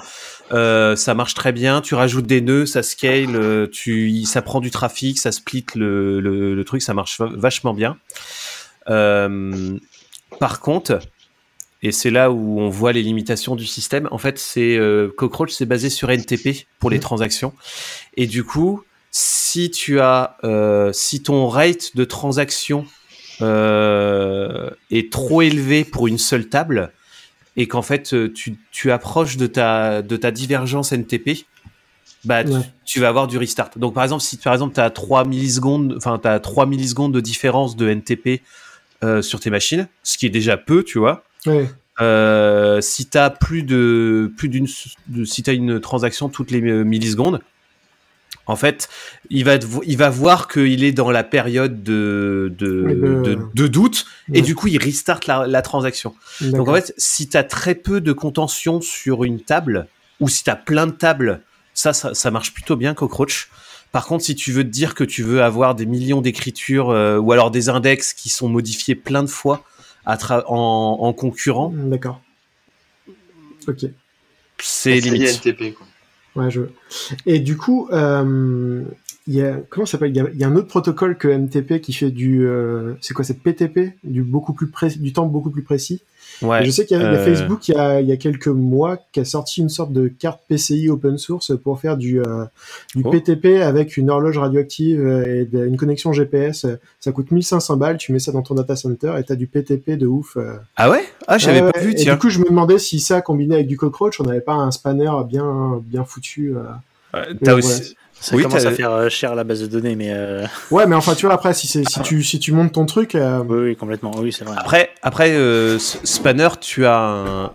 euh, 0.53 0.95
ça 0.97 1.13
marche 1.15 1.35
très 1.35 1.51
bien. 1.53 1.81
Tu 1.81 1.95
rajoutes 1.97 2.27
des 2.27 2.41
nœuds, 2.41 2.67
ça 2.67 2.83
scale, 2.85 3.35
euh, 3.35 3.67
tu, 3.67 4.25
ça 4.25 4.43
prend 4.43 4.61
du 4.61 4.71
trafic, 4.71 5.19
ça 5.19 5.33
split 5.33 5.67
le, 5.75 6.21
le, 6.21 6.55
le 6.55 6.65
truc, 6.65 6.83
ça 6.83 6.95
marche 6.95 7.19
va- 7.19 7.31
vachement 7.35 7.75
bien. 7.75 7.99
Euh, 8.89 9.77
par 10.39 10.61
contre, 10.61 11.01
et 11.83 11.93
c'est 11.93 12.11
là 12.11 12.31
où 12.31 12.61
on 12.61 12.69
voit 12.71 12.93
les 12.93 13.03
limitations 13.03 13.55
du 13.57 13.67
système. 13.67 14.09
En 14.11 14.19
fait, 14.19 14.39
c'est 14.39 14.77
euh, 14.77 15.09
Cockroach, 15.17 15.51
c'est 15.53 15.67
basé 15.67 15.91
sur 15.91 16.11
NTP 16.11 16.67
pour 16.79 16.91
les 16.91 17.01
transactions. 17.01 17.53
Et 18.17 18.27
du 18.27 18.45
coup, 18.45 18.83
si 19.19 19.71
tu 19.71 19.99
as, 19.99 20.37
euh, 20.45 20.93
si 20.93 21.23
ton 21.23 21.49
rate 21.49 21.97
de 21.97 22.05
transaction 22.05 22.85
euh, 23.41 24.69
est 24.91 25.11
trop 25.11 25.41
élevé 25.41 25.85
pour 25.85 26.07
une 26.07 26.19
seule 26.19 26.51
table, 26.51 26.93
et 27.57 27.67
qu'en 27.67 27.81
fait 27.81 28.13
euh, 28.13 28.31
tu, 28.31 28.59
tu 28.73 28.93
approches 28.93 29.39
de 29.39 29.47
ta, 29.47 30.03
de 30.03 30.17
ta 30.19 30.31
divergence 30.31 30.93
NTP, 30.93 31.47
bah, 32.27 32.45
tu- 32.45 32.51
Ouais. 32.51 32.61
tu, 32.85 33.01
vas 33.01 33.09
avoir 33.09 33.27
du 33.27 33.39
restart. 33.39 33.71
Donc 33.77 33.95
par 33.95 34.05
exemple, 34.05 34.23
si 34.23 34.37
par 34.37 34.53
exemple 34.53 34.75
tu 34.75 34.81
as 34.81 34.91
3 34.91 35.25
millisecondes, 35.25 35.95
enfin 35.97 36.21
tu 36.23 36.29
3 36.43 36.67
millisecondes 36.67 37.15
de 37.15 37.21
différence 37.21 37.75
de 37.75 37.89
NTP 37.89 38.43
euh, 39.03 39.23
sur 39.23 39.41
tes 39.41 39.49
machines, 39.49 39.89
ce 40.03 40.19
qui 40.19 40.27
est 40.27 40.31
déjà 40.31 40.59
peu, 40.59 40.85
tu 40.85 40.99
vois. 40.99 41.25
Ouais. 41.47 41.71
Euh, 42.03 42.83
si 42.83 43.07
t'as 43.07 43.31
plus 43.31 43.63
de 43.63 44.31
plus 44.37 44.51
d'une 44.51 44.67
si 44.67 45.43
t'as 45.43 45.55
une 45.55 45.81
transaction 45.81 46.29
toutes 46.29 46.51
les 46.51 46.61
millisecondes, 46.61 47.41
en 48.47 48.57
fait, 48.57 48.89
il 49.31 49.45
va 49.45 49.57
il 49.85 49.97
va 49.97 50.09
voir 50.11 50.47
qu'il 50.49 50.85
est 50.85 50.93
dans 50.93 51.11
la 51.11 51.25
période 51.25 51.83
de 51.83 52.53
de, 52.59 52.83
Oui, 52.87 52.95
de- 52.95 53.23
de, 53.35 53.39
de 53.55 53.67
doute 53.67 54.07
et 54.33 54.41
du 54.43 54.55
coup 54.55 54.69
il 54.69 54.79
restart 54.79 55.21
la, 55.27 55.47
la 55.47 55.63
transaction. 55.63 56.15
Donc 56.41 56.69
en 56.69 56.75
fait, 56.75 56.95
si 56.97 57.29
t'as 57.29 57.43
très 57.45 57.75
peu 57.75 58.01
de 58.01 58.13
contention 58.13 58.81
sur 58.81 59.25
une 59.25 59.41
table 59.41 59.89
ou 60.21 60.29
si 60.29 60.45
t'as 60.45 60.57
plein 60.57 60.87
de 60.87 60.93
tables, 60.93 61.41
ça, 61.75 61.93
ça 61.93 62.15
ça 62.15 62.31
marche 62.31 62.55
plutôt 62.55 62.77
bien 62.77 62.95
Cockroach. 62.95 63.49
Par 63.93 64.07
contre, 64.07 64.25
si 64.25 64.35
tu 64.35 64.53
veux 64.53 64.63
te 64.65 64.69
dire 64.69 64.95
que 64.95 65.05
tu 65.05 65.23
veux 65.23 65.43
avoir 65.43 65.75
des 65.75 65.87
millions 65.87 66.21
d'écritures 66.21 66.91
euh, 66.91 67.19
ou 67.19 67.33
alors 67.33 67.51
des 67.51 67.69
index 67.69 68.13
qui 68.15 68.29
sont 68.29 68.49
modifiés 68.49 68.95
plein 68.95 69.23
de 69.23 69.29
fois 69.29 69.65
à 70.05 70.17
tra- 70.17 70.45
en, 70.47 70.99
en 71.01 71.13
concurrent, 71.13 71.73
D'accord. 71.75 72.21
Ok. 73.69 73.87
c'est 74.61 75.01
limite. 75.01 75.43
Quoi. 75.77 75.87
Ouais, 76.37 76.51
je. 76.51 76.63
Et 77.25 77.41
du 77.41 77.57
coup, 77.57 77.89
euh, 77.93 78.85
il 79.27 79.35
y 79.35 79.43
a 79.43 79.57
comment 79.71 79.87
ça 79.87 79.93
s'appelle? 79.93 80.11
Il 80.11 80.17
y 80.17 80.21
a- 80.21 80.29
il 80.33 80.39
y, 80.41 80.45
a 80.45 80.49
un 80.49 80.57
autre 80.57 80.69
protocole 80.69 81.17
que 81.17 81.29
MTP 81.29 81.81
qui 81.81 81.93
fait 81.93 82.11
du, 82.11 82.47
euh, 82.47 82.95
c'est 83.01 83.15
quoi, 83.15 83.25
c'est 83.25 83.39
PTP, 83.41 83.95
du 84.05 84.23
beaucoup 84.23 84.53
plus 84.53 84.99
du 84.99 85.13
temps 85.13 85.27
beaucoup 85.27 85.51
plus 85.51 85.63
précis. 85.63 86.03
Ouais. 86.43 86.63
Je 86.67 86.71
sais 86.71 86.85
qu'il 86.85 86.99
y, 86.99 87.03
a 87.03 87.05
euh, 87.07 87.25
Facebook 87.25 87.67
il 87.69 87.75
y 87.75 87.79
a, 87.79 88.01
il 88.03 88.07
y 88.07 88.13
a 88.13 88.17
quelques 88.19 88.49
mois 88.49 88.99
qui 89.13 89.21
a 89.21 89.25
sorti 89.25 89.63
une 89.63 89.71
sorte 89.71 89.93
de 89.93 90.09
carte 90.09 90.41
PCI 90.49 90.91
open 90.91 91.17
source 91.17 91.57
pour 91.57 91.81
faire 91.81 91.97
du, 91.97 92.21
euh, 92.21 92.45
du 92.95 93.03
Oh. 93.07 93.11
PTP 93.11 93.63
avec 93.63 93.97
une 93.97 94.11
horloge 94.11 94.37
radioactive 94.37 95.01
euh, 95.01 95.25
et 95.25 95.45
de- 95.47 95.65
une 95.67 95.79
connexion 95.79 96.13
GPS. 96.13 96.67
Ça 97.01 97.13
coûte 97.13 97.31
1500 97.31 97.79
balles, 97.79 97.97
tu 97.97 98.13
mets 98.13 98.19
ça 98.19 98.33
dans 98.33 98.43
ton 98.43 98.55
data 98.55 98.77
center 98.77 99.15
et 99.19 99.25
t'as 99.25 99.35
du 99.35 99.47
PTP 99.47 99.97
de 99.97 100.07
ouf. 100.07 100.37
euh. 100.37 100.57
Ah 100.77 100.91
ouais? 100.91 101.05
Ah, 101.27 101.39
j'avais 101.39 101.63
Ouais, 101.63 101.73
pas 101.73 101.79
ouais. 101.79 101.85
vu, 101.87 101.93
Et 101.93 101.95
tiens. 101.97 102.13
du 102.15 102.19
coup, 102.19 102.29
je 102.29 102.39
me 102.41 102.45
demandais 102.45 102.79
si 102.79 103.01
ça 103.01 103.23
combiné 103.23 103.55
avec 103.55 103.67
du 103.67 103.79
cockroach, 103.79 104.21
on 104.21 104.25
n'avait 104.25 104.41
pas 104.43 104.55
un 104.55 104.71
spanner 104.71 105.11
bien, 105.27 105.81
bien 105.85 106.05
foutu. 106.05 106.55
Euh. 107.15 107.35
T'as 107.45 107.55
aussi. 107.55 107.97
Ça 108.19 108.35
Oui, 108.35 108.43
commence 108.43 108.65
à 108.65 108.71
faire 108.73 108.91
euh, 108.93 109.09
cher 109.11 109.35
la 109.35 109.45
base 109.45 109.61
de 109.61 109.67
données, 109.67 109.95
mais 109.95 110.11
euh, 110.11 110.47
Ouais, 110.71 110.87
mais 110.87 110.97
enfin, 110.97 111.15
tu 111.15 111.27
vois, 111.27 111.35
après, 111.35 111.53
si, 111.53 111.67
c'est- 111.67 111.87
si, 111.89 112.01
tu, 112.01 112.23
si 112.25 112.39
tu 112.41 112.51
montes 112.53 112.73
ton 112.73 112.87
truc, 112.87 113.15
euh, 113.15 113.43
oui, 113.47 113.59
oui, 113.59 113.77
complètement. 113.77 114.11
Oui, 114.17 114.33
c'est 114.33 114.45
vrai. 114.45 114.57
Après, 114.59 114.91
après 115.03 115.33
euh, 115.33 115.79
Spanner, 115.79 116.49
tu 116.61 116.87
as 116.87 116.99
un. 116.99 117.53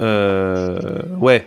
Euh, 0.00 1.00
ouais. 1.18 1.46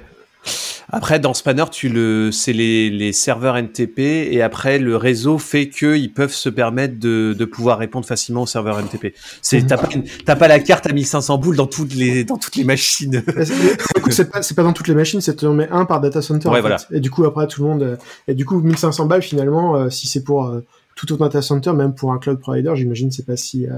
Après, 0.95 1.19
dans 1.19 1.33
Spanner, 1.33 1.65
tu 1.71 1.89
le, 1.89 2.31
c'est 2.31 2.53
les, 2.53 2.89
les 2.91 3.13
serveurs 3.13 3.57
NTP 3.57 3.99
et 3.99 4.41
après 4.43 4.77
le 4.77 4.95
réseau 4.95 5.39
fait 5.39 5.67
qu'ils 5.69 6.13
peuvent 6.13 6.33
se 6.33 6.49
permettre 6.49 6.99
de, 6.99 7.35
de 7.37 7.45
pouvoir 7.45 7.79
répondre 7.79 8.05
facilement 8.05 8.43
aux 8.43 8.47
serveurs 8.47 8.79
NTP. 8.79 9.13
C'est 9.41 9.61
Mhm. 9.61 9.67
t'as 9.67 9.77
pas, 9.77 9.89
t'as 10.25 10.35
pas 10.35 10.47
la 10.47 10.59
carte 10.59 10.85
à 10.87 10.93
1500 10.93 11.37
boules 11.39 11.55
dans 11.55 11.65
toutes 11.65 11.95
les 11.95 12.23
dans 12.23 12.37
toutes 12.37 12.55
les 12.55 12.63
machines. 12.63 13.23
c'est 14.09 14.29
pas, 14.31 14.41
c'est 14.43 14.55
pas 14.55 14.63
dans 14.63 14.73
toutes 14.73 14.87
les 14.87 14.95
machines, 14.95 15.19
c'est 15.19 15.43
en 15.43 15.53
mets 15.53 15.67
un 15.71 15.85
par 15.85 15.99
data 15.99 16.21
center. 16.21 16.47
Ouais, 16.47 16.53
en 16.53 16.55
fait. 16.57 16.61
voilà. 16.61 16.77
Et 16.91 16.99
du 16.99 17.09
coup, 17.09 17.25
après, 17.25 17.47
tout 17.47 17.63
le 17.63 17.69
monde. 17.69 17.81
euh, 17.83 17.95
Et 18.27 18.35
du 18.35 18.45
coup, 18.45 18.59
1500 18.61 19.05
balles, 19.07 19.23
finalement, 19.23 19.75
euh, 19.75 19.89
si 19.89 20.07
c'est 20.07 20.23
pour 20.23 20.45
euh, 20.45 20.63
tout 20.95 21.11
autre 21.11 21.23
data 21.23 21.41
center, 21.41 21.73
même 21.73 21.95
pour 21.95 22.13
un 22.13 22.19
cloud 22.19 22.39
provider, 22.39 22.71
j'imagine, 22.75 23.11
c'est 23.11 23.25
pas 23.25 23.35
si. 23.35 23.65
euh, 23.65 23.71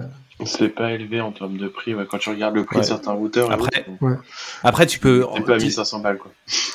C'est 0.44 0.68
pas 0.68 0.92
élevé 0.92 1.22
en 1.22 1.32
termes 1.32 1.56
de 1.58 1.70
prix, 1.70 1.96
ouais. 1.96 2.04
Quand 2.10 2.18
tu 2.18 2.30
regardes 2.30 2.56
le 2.56 2.66
prix 2.66 2.76
Ouais. 2.78 2.82
de 2.82 2.88
certains 2.88 3.14
routeurs, 3.14 3.50
Après, 3.54 3.86
autres, 4.02 4.18
Après, 4.64 4.86
tu 4.86 5.00
peux. 5.00 5.24
c'est 5.34 5.46
pas 5.46 5.56
à 5.56 5.58
1500 5.58 6.00
balles, 6.00 6.18
quoi. 6.18 6.30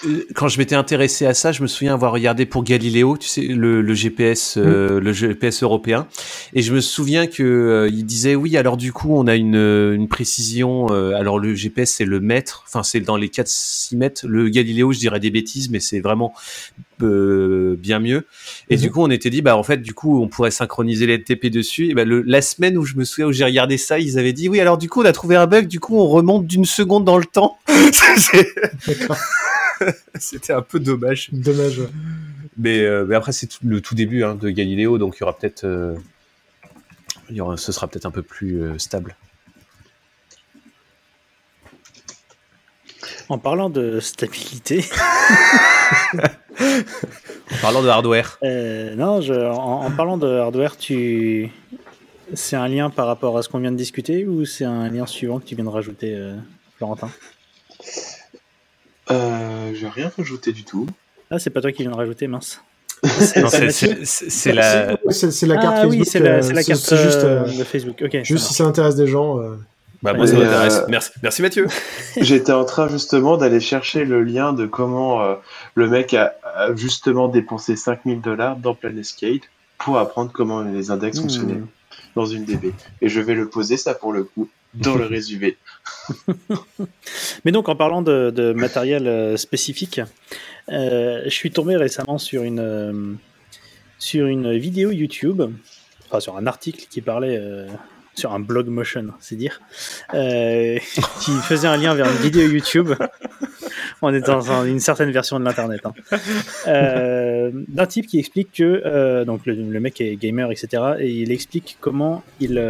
Euh, 0.07 0.25
quand 0.35 0.49
je 0.49 0.59
m'étais 0.59 0.75
intéressé 0.77 1.27
à 1.27 1.35
ça, 1.35 1.53
je 1.53 1.61
me 1.61 1.67
souviens 1.67 1.93
avoir 1.93 2.13
regardé 2.13 2.47
pour 2.47 2.65
Galileo, 2.65 3.19
tu 3.19 3.29
sais, 3.29 3.43
le, 3.43 3.83
le 3.83 3.95
GPS, 3.95 4.55
euh, 4.57 4.99
le 4.99 5.13
GPS 5.13 5.63
européen, 5.63 6.07
et 6.55 6.63
je 6.63 6.73
me 6.73 6.81
souviens 6.81 7.27
que 7.27 7.43
euh, 7.43 7.89
il 7.93 8.07
disait 8.07 8.35
oui. 8.35 8.57
Alors 8.57 8.79
du 8.79 8.95
coup, 8.95 9.15
on 9.15 9.27
a 9.27 9.37
une, 9.37 9.57
une 9.57 10.09
précision. 10.09 10.87
euh, 10.91 11.13
alors 11.15 11.39
le 11.39 11.55
GPS, 11.55 11.93
c'est 11.93 12.07
le 12.07 12.19
mètre, 12.19 12.65
enfin 12.67 12.83
c'est 12.83 13.01
dans 13.01 13.17
les 13.19 13.29
4-6 13.29 13.95
mètres. 13.97 14.27
Le 14.27 14.49
Galileo, 14.49 14.93
je 14.93 14.99
dirais 14.99 15.21
des 15.21 15.31
bêtises, 15.31 15.69
mais 15.69 15.81
c'est 15.81 16.01
vraiment 16.01 16.33
euh, 17.03 17.77
bien 17.79 17.99
mieux. 17.99 18.27
Et 18.69 18.77
Mhm. 18.77 18.83
du 18.83 18.91
coup, 18.91 19.01
on 19.03 19.11
était 19.11 19.31
dit, 19.31 19.41
bah 19.43 19.57
en 19.57 19.63
fait, 19.63 19.79
du 19.79 19.95
coup, 19.95 20.23
on 20.23 20.29
pourrait 20.29 20.51
synchroniser 20.51 21.07
les 21.07 21.15
NTP 21.15 21.47
dessus. 21.51 21.89
Et 21.91 21.95
bah, 21.95 22.05
le, 22.05 22.21
la 22.23 22.43
semaine 22.43 22.77
où 22.77 22.85
je 22.85 22.95
me 22.97 23.05
souviens 23.05 23.27
où 23.27 23.33
j'ai 23.33 23.45
regardé 23.51 23.77
ça, 23.79 23.99
ils 23.99 24.19
avaient 24.19 24.33
dit 24.33 24.49
oui. 24.49 24.61
Alors 24.61 24.79
du 24.79 24.89
coup, 24.89 25.03
on 25.03 25.05
a 25.05 25.13
trouvé 25.13 25.37
un 25.37 25.47
bug. 25.47 25.67
Du 25.69 25.79
coup, 25.81 25.99
on 25.99 26.07
remonte 26.09 26.47
d'une 26.47 26.65
seconde 26.65 27.05
dans 27.05 27.19
le 27.19 27.25
temps. 27.27 27.59
C'était 30.19 30.53
un 30.53 30.63
peu 30.63 30.81
dommage. 30.81 31.29
Dommage. 31.33 31.79
ouais. 31.79 31.89
Mais, 32.57 32.81
euh, 32.81 33.05
mais 33.09 33.15
après, 33.15 33.33
c'est 33.33 33.49
le 33.63 33.81
tout 33.81 33.95
début 33.95 34.25
hein, 34.25 34.35
de 34.35 34.51
Galileo, 34.51 34.99
donc 34.99 35.17
il 35.17 35.21
y 35.21 35.23
aura 35.23 35.37
peut-être. 35.37 35.65
euh, 35.65 35.95
il 37.31 37.37
y 37.37 37.41
aura, 37.41 37.57
ce 37.57 37.73
sera 37.73 37.87
peut-être 37.89 38.07
un 38.07 38.11
peu 38.11 38.23
plus 38.23 38.61
euh, 38.63 38.79
stable. 38.79 39.17
En 43.29 43.39
parlant 43.39 43.71
de 43.71 44.01
stabilité, 44.01 44.85
En 46.61 47.57
parlant 47.63 47.83
de 47.83 47.89
hardware. 47.89 48.39
euh, 48.43 48.95
non, 48.97 49.21
je- 49.21 49.33
en, 49.33 49.85
en 49.87 49.91
parlant 49.93 50.19
de 50.19 50.27
hardware, 50.27 50.77
tu, 50.77 51.49
c'est 52.35 52.57
un 52.57 52.69
lien 52.69 52.91
par 52.91 53.07
rapport 53.07 53.37
à 53.39 53.43
ce 53.43 53.49
qu'on 53.49 53.59
vient 53.59 53.73
de 53.73 53.77
discuter 53.77 54.27
ou 54.27 54.45
c'est 54.45 54.65
un 54.65 54.89
lien 54.89 55.07
suivant 55.07 55.39
que 55.41 55.45
tu 55.47 55.55
viens 55.55 55.65
de 55.65 55.69
rajouter, 55.71 56.15
euh, 56.15 56.37
Florentin? 56.77 57.11
Euh, 59.11 59.73
j'ai 59.75 59.89
rien 59.89 60.11
rajouté 60.17 60.53
du 60.53 60.65
tout. 60.65 60.87
Ah, 61.31 61.39
c'est 61.39 61.51
pas 61.51 61.61
toi 61.61 61.73
qui 61.73 61.83
viens 61.83 61.91
de 61.93 61.97
rajouter, 61.97 62.27
mince. 62.27 62.61
C'est- 63.03 64.53
la. 64.53 64.97
Carte 64.97 65.01
ah 65.09 65.83
Facebook. 65.83 65.91
oui, 65.91 66.05
c'est 66.05 66.19
la, 66.21 66.41
carte 66.63 66.95
juste, 66.97 67.25
de 67.25 67.65
Facebook. 67.65 68.05
Juste 68.25 68.47
si 68.49 68.55
ça 68.55 68.65
intéresse 68.65 68.95
des 68.95 69.07
gens. 69.07 69.39
euh, 69.41 69.57
Bah, 70.03 70.13
moi, 70.13 70.27
ça 70.27 70.35
m'intéresse. 70.35 70.79
euh, 70.81 70.87
Merci, 70.89 71.11
merci 71.23 71.41
Mathieu. 71.43 71.67
J'étais 72.21 72.53
en 72.53 72.65
train 72.67 72.89
justement 72.89 73.39
d'aller 73.39 73.61
chercher 73.61 74.05
le 74.05 74.23
lien 74.23 74.53
de 74.53 74.67
comment 74.67 75.23
euh, 75.23 75.35
le 75.77 75.89
mec 75.89 76.13
a, 76.13 76.35
a 76.55 76.75
justement 76.75 77.29
dépensé 77.29 77.75
5000 77.75 78.21
dollars 78.21 78.57
dans 78.57 78.75
Planescape 78.75 79.43
pour 79.79 79.97
apprendre 79.99 80.31
comment 80.33 80.61
les 80.63 80.91
index 80.91 81.17
Hmm. 81.19 81.23
fonctionnaient 81.23 81.63
dans 82.15 82.27
une 82.27 82.45
DB. 82.45 82.73
Et 83.01 83.09
je 83.09 83.21
vais 83.21 83.35
le 83.35 83.49
poser 83.49 83.77
ça 83.77 83.95
pour 83.95 84.13
le 84.13 84.25
coup 84.25 84.49
dans 84.75 84.95
le 84.95 85.05
résumé. 85.07 85.57
Mais 87.45 87.53
donc, 87.53 87.69
en 87.69 87.77
parlant 87.77 88.03
de, 88.03 88.31
de 88.35 88.53
matériel 88.53 89.07
euh, 89.07 89.37
spécifique, 89.37 90.01
euh, 90.71 91.23
je 91.25 91.31
suis 91.31 91.51
tombé 91.51 91.77
récemment 91.77 92.19
sur 92.19 92.43
une, 92.43 92.61
euh, 92.61 93.13
sur 93.99 94.27
une 94.27 94.57
vidéo 94.57 94.91
YouTube, 94.91 95.43
enfin 96.07 96.21
sur 96.21 96.37
un 96.37 96.47
article 96.47 96.87
qui 96.89 97.01
parlait 97.01 97.41
sur 98.15 98.33
un 98.33 98.41
blog 98.41 98.69
motion, 98.69 99.07
c'est 99.21 99.37
dire, 99.37 99.61
euh, 100.15 100.79
qui 101.21 101.33
faisait 101.43 101.69
un 101.69 101.77
lien 101.77 101.95
vers 101.95 102.07
une 102.07 102.19
vidéo 102.19 102.49
YouTube. 102.49 102.93
On 104.03 104.13
est 104.15 104.21
dans 104.21 104.65
une 104.65 104.81
certaine 104.81 105.11
version 105.11 105.39
de 105.39 105.45
l'internet. 105.45 105.81
hein. 105.85 105.93
Euh, 106.67 107.51
D'un 107.69 107.87
type 107.87 108.07
qui 108.07 108.19
explique 108.19 108.53
que 108.53 108.83
euh, 108.85 109.25
donc 109.25 109.47
le, 109.47 109.81
mec 109.81 110.01
est 110.01 110.17
gamer, 110.17 110.51
etc. 110.51 110.95
Et 110.99 111.11
il 111.11 111.33
explique 111.33 111.77
comment 111.81 112.23
il 112.41 112.61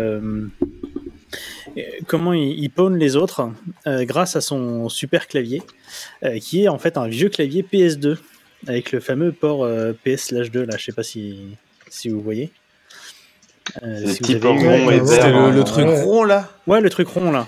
comment 2.07 2.33
il, 2.33 2.59
il 2.59 2.71
pawn 2.71 2.97
les 2.97 3.17
autres 3.17 3.51
grâce 3.87 4.37
à 4.37 4.41
son 4.41 4.89
super 4.89 5.29
clavier, 5.29 5.63
qui 6.41 6.65
est 6.65 6.69
en 6.69 6.79
fait 6.79 6.97
un 6.97 7.07
vieux 7.07 7.29
clavier 7.29 7.63
PS2 7.63 8.17
avec 8.67 8.93
le 8.93 9.01
fameux 9.01 9.33
port 9.33 9.65
euh, 9.65 9.93
PS/2 10.05 10.65
là. 10.65 10.77
Je 10.77 10.85
sais 10.85 10.93
pas 10.93 11.03
si 11.03 11.57
si 11.89 12.09
vous 12.09 12.21
voyez. 12.21 12.53
Euh, 13.83 14.01
Le 14.01 14.07
si 14.13 14.19
petit 14.19 14.35
vous 14.35 14.47
avez 14.47 14.55
port 14.57 14.57
eu- 14.57 14.67
rond 14.69 14.75
et 14.75 14.87
ouais, 14.87 14.97
vert. 14.99 15.07
C'était 15.07 15.31
le, 15.31 15.37
hein. 15.37 15.51
le 15.51 15.65
truc 15.65 15.87
ouais. 15.87 16.03
rond 16.03 16.25
là 16.25 16.51
Ouais, 16.67 16.81
le 16.81 16.91
truc 16.91 17.09
rond 17.09 17.31
là. 17.31 17.47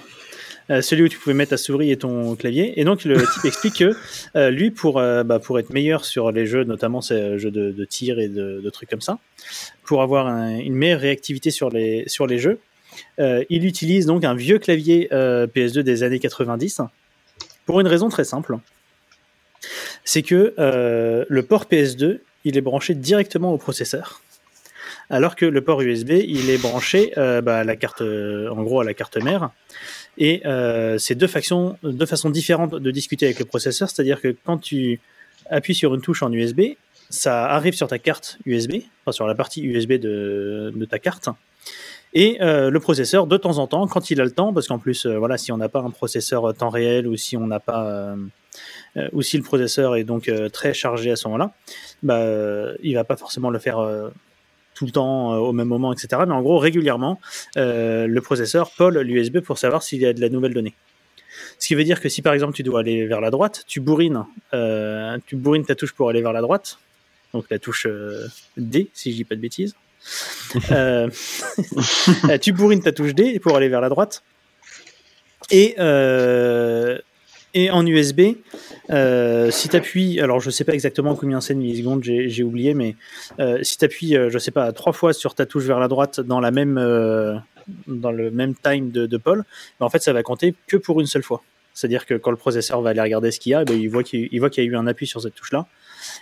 Euh, 0.70 0.80
celui 0.80 1.02
où 1.02 1.08
tu 1.08 1.18
pouvais 1.18 1.34
mettre 1.34 1.50
ta 1.50 1.56
souris 1.56 1.90
et 1.90 1.96
ton 1.96 2.36
clavier. 2.36 2.80
Et 2.80 2.84
donc 2.84 3.04
le 3.04 3.16
type 3.16 3.44
explique 3.44 3.78
que 3.80 3.96
euh, 4.36 4.50
lui, 4.50 4.70
pour, 4.70 4.98
euh, 5.00 5.24
bah, 5.24 5.40
pour 5.40 5.58
être 5.58 5.70
meilleur 5.70 6.04
sur 6.04 6.30
les 6.30 6.46
jeux, 6.46 6.62
notamment 6.64 7.00
ces 7.00 7.38
jeux 7.38 7.50
de, 7.50 7.72
de 7.72 7.84
tir 7.84 8.20
et 8.20 8.28
de, 8.28 8.60
de 8.62 8.70
trucs 8.70 8.88
comme 8.88 9.00
ça, 9.00 9.18
pour 9.84 10.02
avoir 10.02 10.28
un- 10.28 10.56
une 10.58 10.74
meilleure 10.74 11.00
réactivité 11.00 11.50
sur 11.50 11.68
les, 11.70 12.04
sur 12.06 12.26
les 12.28 12.38
jeux, 12.38 12.60
euh, 13.18 13.42
il 13.50 13.64
utilise 13.66 14.06
donc 14.06 14.22
un 14.24 14.34
vieux 14.34 14.58
clavier 14.58 15.08
euh, 15.12 15.46
PS2 15.48 15.80
des 15.80 16.04
années 16.04 16.20
90 16.20 16.82
pour 17.66 17.80
une 17.80 17.88
raison 17.88 18.08
très 18.08 18.24
simple. 18.24 18.56
C'est 20.04 20.22
que 20.22 20.54
euh, 20.58 21.24
le 21.28 21.42
port 21.42 21.66
PS2, 21.70 22.18
il 22.44 22.56
est 22.56 22.60
branché 22.60 22.94
directement 22.94 23.52
au 23.52 23.58
processeur. 23.58 24.20
Alors 25.12 25.36
que 25.36 25.44
le 25.44 25.62
port 25.62 25.82
USB, 25.82 26.12
il 26.26 26.48
est 26.48 26.56
branché 26.56 27.12
euh, 27.18 27.42
bah, 27.42 27.58
à 27.58 27.64
la 27.64 27.76
carte, 27.76 28.00
euh, 28.00 28.48
en 28.48 28.62
gros 28.62 28.80
à 28.80 28.84
la 28.84 28.94
carte 28.94 29.18
mère. 29.18 29.50
Et 30.16 30.40
euh, 30.46 30.96
c'est 30.96 31.14
deux, 31.14 31.26
façons 31.26 31.76
différentes 32.30 32.74
de 32.74 32.90
discuter 32.90 33.26
avec 33.26 33.38
le 33.38 33.44
processeur. 33.44 33.90
C'est-à-dire 33.90 34.22
que 34.22 34.34
quand 34.46 34.56
tu 34.56 35.00
appuies 35.50 35.74
sur 35.74 35.94
une 35.94 36.00
touche 36.00 36.22
en 36.22 36.32
USB, 36.32 36.62
ça 37.10 37.44
arrive 37.44 37.74
sur 37.74 37.88
ta 37.88 37.98
carte 37.98 38.38
USB, 38.46 38.76
enfin 39.04 39.12
sur 39.12 39.26
la 39.26 39.34
partie 39.34 39.62
USB 39.62 40.00
de, 40.00 40.72
ta 40.88 40.98
carte. 40.98 41.28
Et 42.14 42.38
le 42.40 42.78
processeur, 42.78 43.26
de 43.26 43.36
temps 43.36 43.58
en 43.58 43.66
temps, 43.66 43.86
quand 43.86 44.10
il 44.10 44.18
a 44.18 44.24
le 44.24 44.30
temps, 44.30 44.54
parce 44.54 44.66
qu'en 44.66 44.78
plus, 44.78 45.04
voilà, 45.06 45.36
si 45.36 45.52
on 45.52 45.58
n'a 45.58 45.68
pas 45.68 45.80
un 45.80 45.90
processeur 45.90 46.54
temps 46.54 46.70
réel 46.70 47.06
ou 47.06 47.16
si 47.16 47.36
le 47.36 48.30
processeur 49.42 49.96
est 49.96 50.04
donc 50.04 50.32
très 50.52 50.72
chargé 50.72 51.10
à 51.10 51.16
ce 51.16 51.28
moment-là, 51.28 51.52
bah, 52.02 52.24
il 52.82 52.94
va 52.94 53.04
pas 53.04 53.16
forcément 53.16 53.50
le 53.50 53.58
faire 53.58 54.10
tout 54.82 54.86
le 54.86 54.92
temps 54.92 55.32
euh, 55.32 55.36
au 55.36 55.52
même 55.52 55.68
moment, 55.68 55.92
etc. 55.92 56.22
Mais 56.26 56.34
en 56.34 56.42
gros, 56.42 56.58
régulièrement, 56.58 57.20
euh, 57.56 58.08
le 58.08 58.20
processeur 58.20 58.72
poll 58.72 58.98
l'USB 58.98 59.38
pour 59.38 59.58
savoir 59.58 59.84
s'il 59.84 60.00
y 60.00 60.06
a 60.06 60.12
de 60.12 60.20
la 60.20 60.28
nouvelle 60.28 60.54
donnée. 60.54 60.74
Ce 61.58 61.68
qui 61.68 61.76
veut 61.76 61.84
dire 61.84 62.00
que 62.00 62.08
si 62.08 62.22
par 62.22 62.34
exemple 62.34 62.54
tu 62.54 62.64
dois 62.64 62.80
aller 62.80 63.06
vers 63.06 63.20
la 63.20 63.30
droite, 63.30 63.62
tu 63.68 63.78
bourrines, 63.78 64.24
euh, 64.52 65.16
tu 65.26 65.36
bourrines 65.36 65.64
ta 65.64 65.76
touche 65.76 65.92
pour 65.92 66.10
aller 66.10 66.20
vers 66.20 66.32
la 66.32 66.40
droite, 66.40 66.78
donc 67.32 67.44
la 67.50 67.60
touche 67.60 67.86
euh, 67.86 68.26
D, 68.56 68.90
si 68.92 69.12
je 69.12 69.16
dis 69.16 69.24
pas 69.24 69.36
de 69.36 69.40
bêtises. 69.40 69.74
Euh, 70.72 71.08
tu 72.42 72.52
bourrines 72.52 72.82
ta 72.82 72.90
touche 72.90 73.14
D 73.14 73.38
pour 73.38 73.56
aller 73.56 73.68
vers 73.68 73.80
la 73.80 73.88
droite. 73.88 74.24
Et, 75.50 75.76
et 77.54 77.70
en 77.70 77.86
USB, 77.86 78.36
euh, 78.90 79.50
si 79.50 79.68
tu 79.68 79.76
appuies, 79.76 80.20
alors 80.20 80.40
je 80.40 80.50
sais 80.50 80.64
pas 80.64 80.72
exactement 80.72 81.14
combien 81.14 81.40
c'est 81.40 81.54
de 81.54 81.58
millisecondes, 81.58 82.02
j'ai 82.02 82.42
oublié, 82.42 82.74
mais 82.74 82.96
euh, 83.40 83.58
si 83.62 83.78
tu 83.78 83.84
appuies, 83.84 84.16
je 84.28 84.38
sais 84.38 84.50
pas, 84.50 84.72
trois 84.72 84.92
fois 84.92 85.12
sur 85.12 85.34
ta 85.34 85.46
touche 85.46 85.64
vers 85.64 85.78
la 85.78 85.88
droite 85.88 86.20
dans, 86.20 86.40
la 86.40 86.50
même, 86.50 86.78
euh, 86.78 87.34
dans 87.86 88.12
le 88.12 88.30
même 88.30 88.54
time 88.54 88.90
de, 88.90 89.06
de 89.06 89.16
Paul, 89.16 89.44
ben, 89.78 89.86
en 89.86 89.90
fait 89.90 90.02
ça 90.02 90.12
va 90.12 90.22
compter 90.22 90.54
que 90.66 90.76
pour 90.76 91.00
une 91.00 91.06
seule 91.06 91.22
fois. 91.22 91.42
C'est-à-dire 91.74 92.06
que 92.06 92.14
quand 92.14 92.30
le 92.30 92.36
processeur 92.36 92.80
va 92.82 92.90
aller 92.90 93.00
regarder 93.00 93.30
ce 93.30 93.40
qu'il 93.40 93.52
y 93.52 93.54
a, 93.54 93.64
ben, 93.64 93.78
il 93.78 93.88
voit 93.88 94.02
qu'il 94.02 94.28
qu'il 94.28 94.64
y 94.64 94.66
a 94.66 94.70
eu 94.70 94.76
un 94.76 94.86
appui 94.86 95.06
sur 95.06 95.20
cette 95.20 95.34
touche-là 95.34 95.66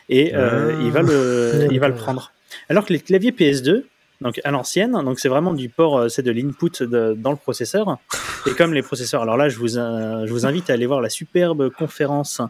et 0.09 0.35
euh, 0.35 0.72
Ah. 0.72 0.83
il, 0.85 0.91
va 0.91 1.03
le, 1.03 1.68
il 1.70 1.81
va 1.81 1.89
le 1.89 1.95
prendre. 1.97 2.33
Alors 2.68 2.85
que 2.85 2.93
les 2.93 3.01
claviers 3.01 3.33
PS2, 3.33 3.85
donc 4.20 4.40
à 4.44 4.50
l'ancienne, 4.50 4.92
donc 5.04 5.18
c'est 5.18 5.28
vraiment 5.28 5.52
du 5.54 5.68
port, 5.68 5.98
euh, 5.98 6.08
c'est 6.08 6.22
de 6.22 6.30
l'input 6.30 6.82
dans 6.82 7.30
le 7.30 7.36
processeur. 7.36 7.98
Et 8.46 8.50
comme 8.52 8.72
les 8.74 8.82
processeurs, 8.82 9.22
alors 9.22 9.36
là, 9.36 9.48
je 9.48 9.58
vous, 9.58 9.76
euh, 9.78 10.26
je 10.26 10.32
vous 10.32 10.46
invite 10.46 10.70
à 10.70 10.74
aller 10.74 10.86
voir 10.86 11.00
la 11.00 11.10
superbe 11.10 11.70
conférence 11.70 12.40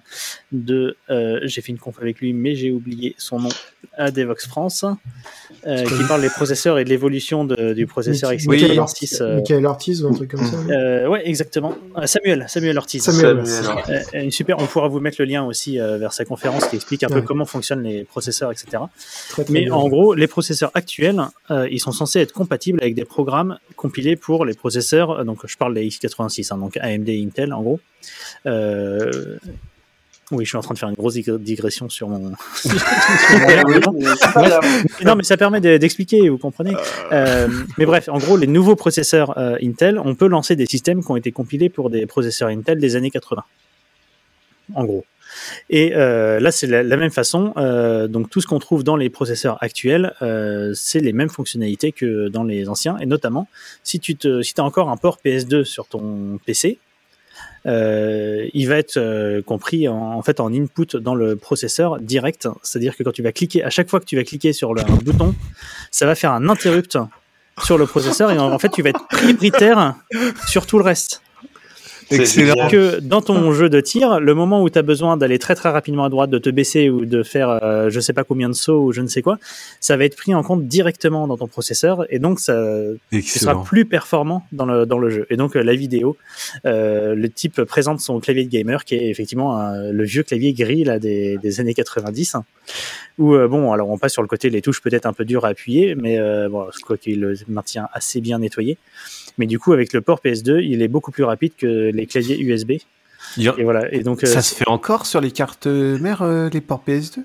de, 0.52 0.96
euh, 1.10 1.40
j'ai 1.44 1.60
fait 1.62 1.72
une 1.72 1.78
conf 1.78 1.96
avec 2.00 2.20
lui, 2.20 2.32
mais 2.32 2.54
j'ai 2.54 2.70
oublié 2.70 3.14
son 3.18 3.40
nom, 3.40 3.48
à 3.96 4.10
Devox 4.10 4.46
France, 4.46 4.84
euh, 5.66 5.84
qui 5.84 6.04
parle 6.08 6.20
des 6.22 6.28
processeurs 6.30 6.78
et 6.78 6.84
de 6.84 6.88
l'évolution 6.88 7.44
de- 7.44 7.72
du 7.74 7.86
processeur 7.86 8.30
Michael- 8.30 8.72
x86. 8.72 8.78
Michael 8.78 8.78
euh, 8.78 8.80
Ortiz, 8.80 9.20
Michael 9.20 9.66
Ortiz 9.66 10.04
ou 10.04 10.08
un 10.08 10.12
truc 10.14 10.30
comme 10.30 10.44
ça. 10.44 10.56
euh, 10.70 11.08
ouais, 11.08 11.22
exactement. 11.28 11.74
Samuel, 12.04 12.44
Samuel 12.48 12.78
Ortiz. 12.78 13.02
Samuel. 13.02 13.46
Samuel. 13.46 14.04
Euh, 14.14 14.30
super, 14.30 14.58
on 14.60 14.66
pourra 14.66 14.88
vous 14.88 15.00
mettre 15.00 15.16
le 15.20 15.24
lien 15.26 15.44
aussi 15.44 15.80
euh, 15.80 15.98
vers 15.98 16.12
sa 16.12 16.24
conférence 16.24 16.66
qui 16.66 16.76
explique 16.76 17.02
un 17.02 17.08
peu 17.08 17.22
comment 17.22 17.44
fonctionnent 17.44 17.82
les 17.82 18.04
processeurs, 18.04 18.52
etc. 18.52 18.82
Très, 19.30 19.44
très 19.44 19.52
Mais 19.52 19.64
bien. 19.64 19.74
en 19.74 19.88
gros, 19.88 20.14
les 20.14 20.26
processeurs 20.28 20.70
actuels, 20.74 21.20
euh, 21.60 21.68
ils 21.70 21.80
sont 21.80 21.92
censés 21.92 22.20
être 22.20 22.32
compatibles 22.32 22.78
avec 22.82 22.94
des 22.94 23.04
programmes 23.04 23.58
compilés 23.76 24.16
pour 24.16 24.44
les 24.44 24.54
processeurs. 24.54 25.10
euh, 25.10 25.24
Donc, 25.24 25.46
je 25.46 25.56
parle 25.56 25.74
des 25.74 25.86
x86, 25.88 26.52
hein, 26.52 26.58
donc 26.58 26.76
AMD 26.76 27.08
et 27.08 27.22
Intel, 27.24 27.52
en 27.52 27.62
gros. 27.62 27.80
Euh, 28.46 29.36
oui, 30.32 30.44
je 30.44 30.50
suis 30.50 30.56
en 30.56 30.60
train 30.60 30.74
de 30.74 30.78
faire 30.78 30.88
une 30.88 30.94
grosse 30.94 31.14
dig- 31.14 31.38
digression 31.38 31.88
sur 31.88 32.08
mon. 32.08 32.32
sur 32.54 32.70
mon 32.70 33.98
non, 35.04 35.16
mais 35.16 35.24
ça 35.24 35.36
permet 35.36 35.60
de- 35.60 35.76
d'expliquer, 35.76 36.28
vous 36.28 36.38
comprenez. 36.38 36.74
Euh, 37.12 37.48
mais 37.78 37.84
bref, 37.86 38.08
en 38.08 38.18
gros, 38.18 38.36
les 38.36 38.46
nouveaux 38.46 38.76
processeurs 38.76 39.36
euh, 39.38 39.56
Intel, 39.62 39.98
on 39.98 40.14
peut 40.14 40.28
lancer 40.28 40.54
des 40.56 40.66
systèmes 40.66 41.02
qui 41.04 41.10
ont 41.10 41.16
été 41.16 41.32
compilés 41.32 41.68
pour 41.68 41.90
des 41.90 42.06
processeurs 42.06 42.48
Intel 42.48 42.78
des 42.78 42.94
années 42.96 43.10
80. 43.10 43.42
En 44.74 44.84
gros. 44.84 45.04
Et 45.68 45.94
euh, 45.94 46.40
là, 46.40 46.50
c'est 46.50 46.66
la, 46.66 46.82
la 46.82 46.96
même 46.96 47.10
façon. 47.10 47.52
euh, 47.56 48.08
donc, 48.08 48.30
tout 48.30 48.40
ce 48.40 48.46
qu'on 48.46 48.58
trouve 48.58 48.84
dans 48.84 48.96
les 48.96 49.10
processeurs 49.10 49.58
actuels, 49.62 50.14
euh, 50.22 50.72
c'est 50.74 51.00
les 51.00 51.12
mêmes 51.12 51.28
fonctionnalités 51.28 51.92
que 51.92 52.28
dans 52.28 52.44
les 52.44 52.68
anciens. 52.68 52.96
Et 52.98 53.06
notamment, 53.06 53.48
si 53.82 54.00
tu 54.00 54.16
as 54.22 54.62
encore 54.62 54.90
un 54.90 54.96
port 54.96 55.18
PS2 55.24 55.64
sur 55.64 55.86
ton 55.86 56.38
PC, 56.44 56.78
il 57.64 58.66
va 58.68 58.76
être 58.76 59.40
compris 59.42 59.88
en, 59.88 60.22
fait 60.22 60.40
en 60.40 60.52
input 60.52 60.96
dans 60.96 61.14
le 61.14 61.36
processeur 61.36 62.00
direct. 62.00 62.48
C'est-à-dire 62.62 62.96
que 62.96 63.02
quand 63.02 63.12
tu 63.12 63.22
vas 63.22 63.32
cliquer, 63.32 63.62
à 63.62 63.70
chaque 63.70 63.88
fois 63.88 64.00
que 64.00 64.06
tu 64.06 64.16
vas 64.16 64.24
cliquer 64.24 64.52
sur 64.52 64.70
un 64.70 64.96
bouton, 64.96 65.34
ça 65.90 66.06
va 66.06 66.14
faire 66.14 66.32
un 66.32 66.48
interrupt 66.48 66.98
sur 67.62 67.76
le 67.76 67.86
processeur 67.86 68.30
et 68.30 68.38
en 68.38 68.58
fait 68.58 68.70
tu 68.70 68.82
vas 68.82 68.90
être 68.90 69.06
prioritaire 69.08 69.94
sur 70.48 70.66
tout 70.66 70.78
le 70.78 70.84
reste. 70.84 71.22
Excellent. 72.10 72.68
Que 72.68 73.00
dans 73.00 73.20
ton 73.22 73.52
jeu 73.52 73.68
de 73.68 73.80
tir, 73.80 74.20
le 74.20 74.34
moment 74.34 74.62
où 74.62 74.68
tu 74.70 74.78
as 74.78 74.82
besoin 74.82 75.16
d'aller 75.16 75.38
très 75.38 75.54
très 75.54 75.68
rapidement 75.70 76.04
à 76.04 76.08
droite, 76.08 76.30
de 76.30 76.38
te 76.38 76.50
baisser 76.50 76.90
ou 76.90 77.04
de 77.04 77.22
faire 77.22 77.50
euh, 77.62 77.88
je 77.90 78.00
sais 78.00 78.12
pas 78.12 78.24
combien 78.24 78.48
de 78.48 78.54
sauts 78.54 78.82
ou 78.84 78.92
je 78.92 79.00
ne 79.00 79.06
sais 79.06 79.22
quoi, 79.22 79.38
ça 79.80 79.96
va 79.96 80.04
être 80.04 80.16
pris 80.16 80.34
en 80.34 80.42
compte 80.42 80.66
directement 80.66 81.26
dans 81.26 81.36
ton 81.36 81.46
processeur 81.46 82.04
et 82.10 82.18
donc 82.18 82.40
ça, 82.40 82.54
tu 83.20 83.22
seras 83.38 83.54
plus 83.64 83.84
performant 83.84 84.44
dans 84.52 84.66
le, 84.66 84.86
dans 84.86 84.98
le 84.98 85.10
jeu. 85.10 85.26
Et 85.30 85.36
donc, 85.36 85.56
euh, 85.56 85.62
la 85.62 85.74
vidéo, 85.74 86.16
euh, 86.66 87.14
le 87.14 87.28
type 87.28 87.62
présente 87.62 88.00
son 88.00 88.18
clavier 88.20 88.44
de 88.44 88.50
gamer, 88.50 88.84
qui 88.84 88.94
est 88.96 89.08
effectivement 89.08 89.56
un- 89.56 89.90
le 89.92 90.04
vieux 90.04 90.22
clavier 90.22 90.52
gris 90.52 90.84
là, 90.84 90.98
des, 90.98 91.38
des 91.38 91.60
années 91.60 91.74
90. 91.74 92.34
hein, 92.34 92.44
Où, 93.18 93.34
euh, 93.34 93.48
bon, 93.48 93.72
alors 93.72 93.88
on 93.90 93.98
passe 93.98 94.12
sur 94.12 94.22
le 94.22 94.28
côté, 94.28 94.50
les 94.50 94.62
touches 94.62 94.80
peut-être 94.82 95.06
un 95.06 95.12
peu 95.12 95.24
dures 95.24 95.44
à 95.44 95.48
appuyer, 95.48 95.94
mais 95.94 96.18
euh, 96.18 96.48
bon, 96.48 96.66
je 96.76 96.80
crois 96.82 96.96
qu'il 96.96 97.20
le 97.20 97.34
maintient 97.48 97.88
assez 97.92 98.20
bien 98.20 98.38
nettoyé. 98.38 98.78
Mais 99.38 99.46
du 99.46 99.58
coup, 99.58 99.72
avec 99.72 99.92
le 99.92 100.00
port 100.00 100.20
PS2, 100.24 100.60
il 100.62 100.82
est 100.82 100.88
beaucoup 100.88 101.10
plus 101.10 101.24
rapide 101.24 101.52
que 101.56 101.90
les 101.92 102.06
claviers 102.06 102.38
USB. 102.40 102.72
Il 103.36 103.42
y 103.44 103.48
a- 103.48 103.54
Et 103.58 103.64
voilà. 103.64 103.92
Et 103.94 104.00
donc, 104.02 104.24
euh, 104.24 104.26
Ça 104.26 104.42
se 104.42 104.54
fait 104.54 104.68
encore 104.68 105.06
sur 105.06 105.20
les 105.20 105.30
cartes 105.30 105.66
mères, 105.66 106.22
euh, 106.22 106.48
les 106.52 106.60
ports 106.60 106.82
PS2 106.86 107.20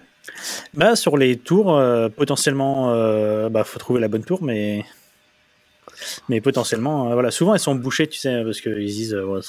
bah, 0.73 0.95
sur 0.95 1.17
les 1.17 1.37
tours, 1.37 1.77
euh, 1.77 2.09
potentiellement, 2.09 2.91
euh, 2.93 3.47
bah, 3.49 3.63
faut 3.63 3.77
trouver 3.79 3.99
la 4.01 4.07
bonne 4.07 4.23
tour, 4.23 4.41
mais. 4.43 4.83
Mais 6.29 6.41
potentiellement, 6.41 7.09
euh, 7.09 7.13
voilà, 7.13 7.29
souvent 7.31 7.53
elles 7.53 7.59
sont 7.59 7.75
bouchées, 7.75 8.07
tu 8.07 8.19
sais, 8.19 8.41
parce 8.43 8.59
qu'ils 8.59 8.85
disent, 8.87 9.13
euh, 9.13 9.23
ouais, 9.23 9.39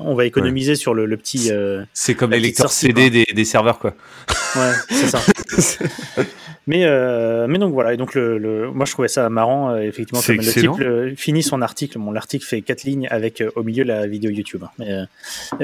on 0.00 0.14
va 0.14 0.26
économiser 0.26 0.74
sur 0.74 0.92
le, 0.92 1.06
le 1.06 1.16
petit. 1.16 1.50
euh, 1.52 1.84
C'est 1.94 2.14
comme 2.14 2.32
les 2.32 2.40
lecteurs 2.40 2.72
CD 2.72 3.10
des, 3.10 3.24
des 3.32 3.44
serveurs, 3.44 3.78
quoi. 3.78 3.94
Ouais, 4.56 4.72
c'est 4.90 5.06
ça. 5.08 5.20
mais, 6.66 6.84
euh, 6.84 7.46
mais 7.48 7.58
donc 7.58 7.72
voilà, 7.72 7.92
et 7.94 7.96
donc 7.96 8.14
le, 8.14 8.38
le- 8.38 8.70
moi 8.70 8.86
je 8.86 8.92
trouvais 8.92 9.08
ça 9.08 9.28
marrant, 9.28 9.70
euh, 9.70 9.80
effectivement, 9.80 10.20
comme 10.36 10.36
le 10.36 10.42
type 10.60 10.70
euh, 10.80 11.12
finit 11.16 11.42
son 11.42 11.60
article. 11.62 11.98
Bon, 11.98 12.10
l'article 12.12 12.44
fait 12.44 12.60
quatre 12.62 12.84
lignes 12.84 13.06
avec 13.10 13.40
euh, 13.40 13.50
au 13.56 13.62
milieu 13.62 13.84
la 13.84 14.06
vidéo 14.06 14.30
YouTube. 14.30 14.62
hein. 14.64 14.70
Mais, 14.78 14.90
euh, 14.92 15.04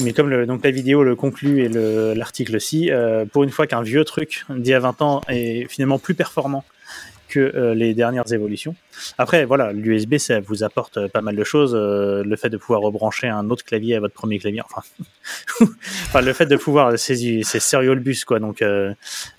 mais 0.02 0.12
comme 0.12 0.28
le, 0.28 0.46
donc 0.46 0.64
la 0.64 0.70
vidéo 0.70 1.02
le 1.02 1.16
conclut 1.16 1.62
et 1.64 1.68
le- 1.68 2.12
l'article 2.14 2.56
aussi, 2.56 2.90
euh, 2.90 3.24
pour 3.24 3.44
une 3.44 3.50
fois 3.50 3.66
qu'un 3.66 3.82
vieux 3.82 4.04
truc 4.04 4.44
d'il 4.50 4.70
y 4.70 4.74
a 4.74 4.80
20 4.80 5.00
ans 5.02 5.20
est 5.28 5.66
finalement 5.70 5.98
plus 5.98 6.14
performant 6.14 6.64
euh, 7.38 7.74
les 7.74 7.94
dernières 7.94 8.32
évolutions. 8.32 8.74
Après, 9.18 9.44
voilà, 9.44 9.72
l'USB, 9.72 10.18
ça 10.18 10.40
vous 10.40 10.64
apporte 10.64 10.96
euh, 10.96 11.08
pas 11.08 11.20
mal 11.20 11.36
de 11.36 11.44
choses. 11.44 11.74
Euh, 11.74 12.22
le 12.24 12.36
fait 12.36 12.50
de 12.50 12.56
pouvoir 12.56 12.80
rebrancher 12.80 13.28
un 13.28 13.48
autre 13.50 13.64
clavier 13.64 13.96
à 13.96 14.00
votre 14.00 14.14
premier 14.14 14.38
clavier, 14.38 14.62
enfin, 14.62 14.82
enfin 16.06 16.20
le 16.20 16.32
fait 16.32 16.46
de 16.46 16.56
pouvoir, 16.56 16.98
c'est 16.98 17.42
c'est 17.42 17.60
serial 17.60 18.00
bus, 18.00 18.24
quoi. 18.24 18.38
Donc, 18.40 18.64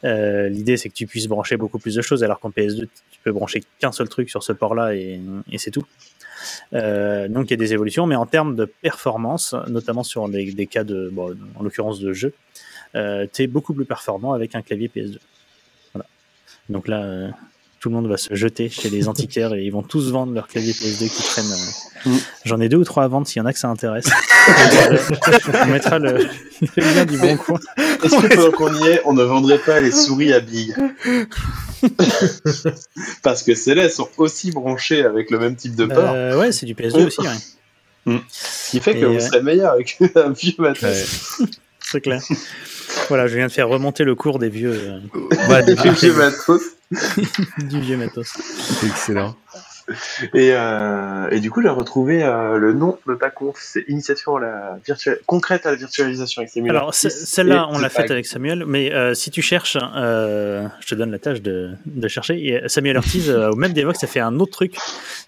l'idée, 0.03 0.77
c'est 0.77 0.89
que 0.89 0.93
tu 0.93 1.07
puisses 1.07 1.27
brancher 1.27 1.57
beaucoup 1.57 1.79
plus 1.79 1.95
de 1.95 2.01
choses, 2.01 2.23
alors 2.23 2.39
qu'en 2.39 2.49
PS2, 2.49 2.87
tu 3.11 3.19
peux 3.23 3.31
brancher 3.31 3.63
qu'un 3.79 3.91
seul 3.91 4.09
truc 4.09 4.29
sur 4.29 4.43
ce 4.43 4.53
port-là 4.53 4.93
et, 4.95 5.19
c'est 5.57 5.71
tout. 5.71 5.85
Donc, 6.71 7.45
il 7.45 7.51
y 7.51 7.53
a 7.53 7.57
des 7.57 7.73
évolutions, 7.73 8.05
mais 8.05 8.15
en 8.15 8.25
termes 8.25 8.55
de 8.55 8.65
performance, 8.65 9.55
notamment 9.67 10.03
sur 10.03 10.27
des, 10.29 10.67
cas 10.67 10.83
de, 10.83 11.11
en 11.55 11.63
l'occurrence 11.63 11.99
de 11.99 12.13
jeu, 12.13 12.33
tu 12.93 13.43
es 13.43 13.47
beaucoup 13.47 13.73
plus 13.73 13.85
performant 13.85 14.33
avec 14.33 14.55
un 14.55 14.61
clavier 14.61 14.89
PS2. 14.93 15.17
Voilà. 15.93 16.05
Donc 16.69 16.87
là, 16.87 17.31
tout 17.81 17.89
le 17.89 17.95
monde 17.95 18.07
va 18.07 18.15
se 18.17 18.33
jeter 18.35 18.69
chez 18.69 18.91
les 18.91 19.07
antiquaires 19.07 19.55
et 19.55 19.63
ils 19.63 19.71
vont 19.71 19.81
tous 19.81 20.11
vendre 20.11 20.33
leur 20.33 20.47
clavier 20.47 20.71
PS2 20.71 21.09
qui 21.09 21.23
traînent. 21.23 21.51
euh. 21.51 22.09
Mm. 22.11 22.17
J'en 22.45 22.61
ai 22.61 22.69
deux 22.69 22.77
ou 22.77 22.83
trois 22.83 23.03
à 23.03 23.07
vendre 23.07 23.25
s'il 23.27 23.39
y 23.39 23.41
en 23.41 23.47
a 23.47 23.53
que 23.53 23.57
ça 23.59 23.69
intéresse. 23.69 24.05
On 25.63 25.65
mettra 25.65 25.97
le, 25.97 26.27
le 26.77 26.93
lien 26.93 27.05
du 27.05 27.17
bon 27.17 27.35
coin. 27.37 27.59
Est-ce 28.03 28.15
que 28.21 28.35
pendant 28.35 28.51
qu'on 28.51 28.73
y 28.85 28.87
est, 28.87 29.01
on 29.05 29.13
ne 29.13 29.23
vendrait 29.23 29.57
pas 29.57 29.79
les 29.79 29.91
souris 29.91 30.31
à 30.31 30.39
billes 30.41 30.75
Parce 33.23 33.41
que 33.41 33.55
celles-là, 33.55 33.85
elles 33.85 33.91
sont 33.91 34.09
aussi 34.17 34.51
branchées 34.51 35.03
avec 35.03 35.31
le 35.31 35.39
même 35.39 35.55
type 35.55 35.75
de 35.75 35.85
port. 35.87 36.11
Euh, 36.13 36.37
ouais, 36.39 36.51
c'est 36.51 36.67
du 36.67 36.75
PS2 36.75 37.07
aussi, 37.07 37.21
ouais. 37.21 38.19
Ce 38.29 38.71
qui 38.71 38.79
fait 38.79 38.93
que 38.93 39.05
vous 39.05 39.13
ouais. 39.15 39.19
serez 39.19 39.41
meilleur 39.41 39.73
avec 39.73 39.97
un 40.15 40.29
vieux 40.29 40.53
matos. 40.59 41.41
c'est 41.79 42.01
clair. 42.01 42.21
Voilà, 43.07 43.25
je 43.27 43.35
viens 43.37 43.47
de 43.47 43.51
faire 43.51 43.67
remonter 43.69 44.03
le 44.03 44.13
cours 44.13 44.37
des 44.37 44.49
vieux, 44.49 44.73
euh, 44.73 44.99
Voilà, 45.47 45.63
Des 45.63 45.73
vieux 45.75 46.13
matos. 46.13 46.61
du 47.57 47.79
vieux 47.79 47.97
matos. 47.97 48.33
excellent. 48.83 49.35
Et, 50.33 50.51
euh, 50.53 51.29
et 51.31 51.39
du 51.39 51.49
coup, 51.51 51.61
j'ai 51.61 51.69
retrouvé 51.69 52.23
euh, 52.23 52.57
le 52.57 52.73
nom 52.73 52.97
de 53.07 53.15
ta 53.15 53.29
conf, 53.29 53.55
c'est 53.59 53.83
Initiation 53.87 54.35
à 54.37 54.39
la 54.39 54.77
concrète 55.25 55.65
à 55.65 55.71
la 55.71 55.75
virtualisation 55.77 56.41
avec 56.41 56.51
Samuel 56.51 56.75
Alors, 56.75 56.93
celle-là, 56.93 57.67
on 57.69 57.79
l'a 57.79 57.89
faite 57.89 58.11
avec 58.11 58.25
Samuel, 58.25 58.65
mais 58.65 58.91
euh, 58.93 59.13
si 59.13 59.31
tu 59.31 59.41
cherches, 59.41 59.77
euh, 59.95 60.67
je 60.79 60.87
te 60.87 60.95
donne 60.95 61.11
la 61.11 61.19
tâche 61.19 61.41
de, 61.41 61.71
de 61.85 62.07
chercher. 62.07 62.35
Et 62.45 62.61
Samuel 62.69 62.97
Ortiz, 62.97 63.29
euh, 63.29 63.49
au 63.51 63.55
même 63.55 63.73
Devox, 63.73 64.03
a 64.03 64.07
fait 64.07 64.19
un 64.19 64.39
autre 64.39 64.51
truc 64.51 64.75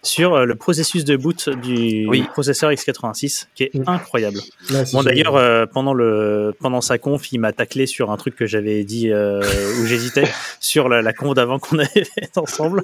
sur 0.01 0.33
euh, 0.35 0.45
le 0.45 0.55
processus 0.55 1.05
de 1.05 1.15
boot 1.15 1.49
du 1.49 2.05
Oui. 2.07 2.23
processeur 2.31 2.71
x86, 2.71 3.47
qui 3.55 3.63
est 3.63 3.73
Mm. 3.73 3.83
incroyable. 3.87 4.37
Là, 4.69 4.83
Bon, 4.93 5.01
d'ailleurs, 5.03 5.35
euh, 5.35 5.65
pendant, 5.65 5.93
le, 5.93 6.53
pendant 6.59 6.81
sa 6.81 6.97
conf, 6.97 7.31
il 7.31 7.39
m'a 7.39 7.51
taclé 7.53 7.85
sur 7.87 8.11
un 8.11 8.17
truc 8.17 8.35
que 8.35 8.45
j'avais 8.45 8.83
dit 8.83 9.09
euh, 9.11 9.41
où 9.81 9.85
j'hésitais, 9.85 10.23
sur 10.59 10.89
la, 10.89 11.01
la 11.01 11.13
conf 11.13 11.33
d'avant 11.33 11.59
qu'on 11.59 11.79
avait 11.79 11.87
faite 12.19 12.37
ensemble. 12.37 12.83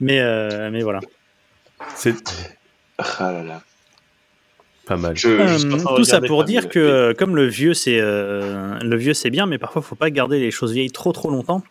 Mais, 0.00 0.20
euh, 0.20 0.70
mais 0.70 0.82
voilà. 0.82 1.00
C'est 1.94 2.14
Ah 2.98 3.32
là 3.32 3.42
là. 3.42 3.62
pas 4.86 4.96
mal. 4.96 5.16
Je, 5.16 5.28
Euh, 5.28 5.58
je 5.58 5.96
tout 5.96 6.04
ça 6.04 6.20
pour 6.20 6.44
dire 6.44 6.68
que 6.68 6.78
euh, 6.78 7.14
comme 7.14 7.34
le 7.36 7.46
vieux 7.46 7.74
c'est 7.74 7.98
euh, 8.00 8.78
le 8.80 8.96
vieux 8.96 9.14
c'est 9.14 9.30
bien 9.30 9.46
mais 9.46 9.58
parfois 9.58 9.82
faut 9.82 9.94
pas 9.96 10.10
garder 10.10 10.38
les 10.38 10.50
choses 10.50 10.72
vieilles 10.72 10.90
trop 10.92 11.12
trop 11.12 11.30
longtemps 11.30 11.62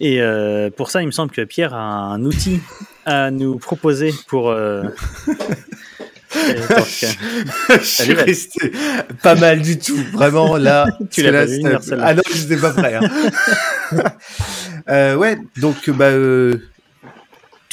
et 0.00 0.20
euh, 0.22 0.70
pour 0.70 0.90
ça 0.90 1.02
il 1.02 1.06
me 1.06 1.12
semble 1.12 1.32
que 1.32 1.42
Pierre 1.42 1.74
a 1.74 1.78
un 1.82 2.24
outil 2.24 2.60
à 3.04 3.30
nous 3.30 3.58
proposer 3.58 4.12
pour 4.28 4.50
euh, 4.50 4.84
euh, 6.36 6.62
je 7.68 7.84
suis 7.84 8.12
resté 8.14 8.72
pas 9.22 9.34
mal 9.34 9.62
du 9.62 9.78
tout. 9.78 9.96
Vraiment, 10.12 10.56
là. 10.56 10.86
Tu 11.10 11.22
l'as 11.22 11.32
pas 11.32 11.44
vu 11.46 11.62
venir. 11.62 11.80
Ah 12.00 12.14
non, 12.14 12.22
je 12.32 12.42
n'étais 12.42 12.56
pas 12.56 12.70
prêt. 12.72 12.94
hein. 12.94 13.08
Euh, 14.90 15.14
ouais, 15.16 15.38
donc, 15.62 15.88
bah, 15.88 16.10
euh, 16.10 16.58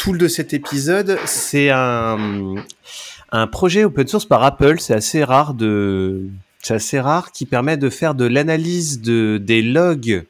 tout 0.02 0.18
de 0.18 0.28
cet 0.28 0.52
épisode, 0.56 1.20
c'est 1.26 1.70
un, 1.70 2.56
un 3.32 3.46
projet 3.46 3.84
open 3.84 4.08
source 4.08 4.26
par 4.26 4.44
Apple. 4.44 4.80
C'est 4.80 4.96
assez 4.96 5.24
rare 5.24 5.54
de, 5.54 6.24
c'est 6.64 6.74
assez 6.74 7.00
rare 7.00 7.32
qui 7.32 7.46
permet 7.46 7.78
de 7.78 7.88
faire 7.92 8.16
de 8.16 8.26
l'analyse 8.26 9.02
de, 9.02 9.38
des 9.38 9.62
logs 9.62 10.26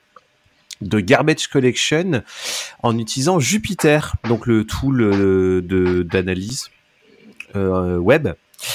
de 0.81 0.99
garbage 0.99 1.47
collection 1.47 2.21
en 2.83 2.97
utilisant 2.97 3.39
Jupyter, 3.39 3.99
donc 4.27 4.45
le 4.45 4.65
tool 4.65 5.01
euh, 5.03 5.61
de, 5.61 6.03
d'analyse 6.03 6.69
euh, 7.55 7.97
web 7.97 8.27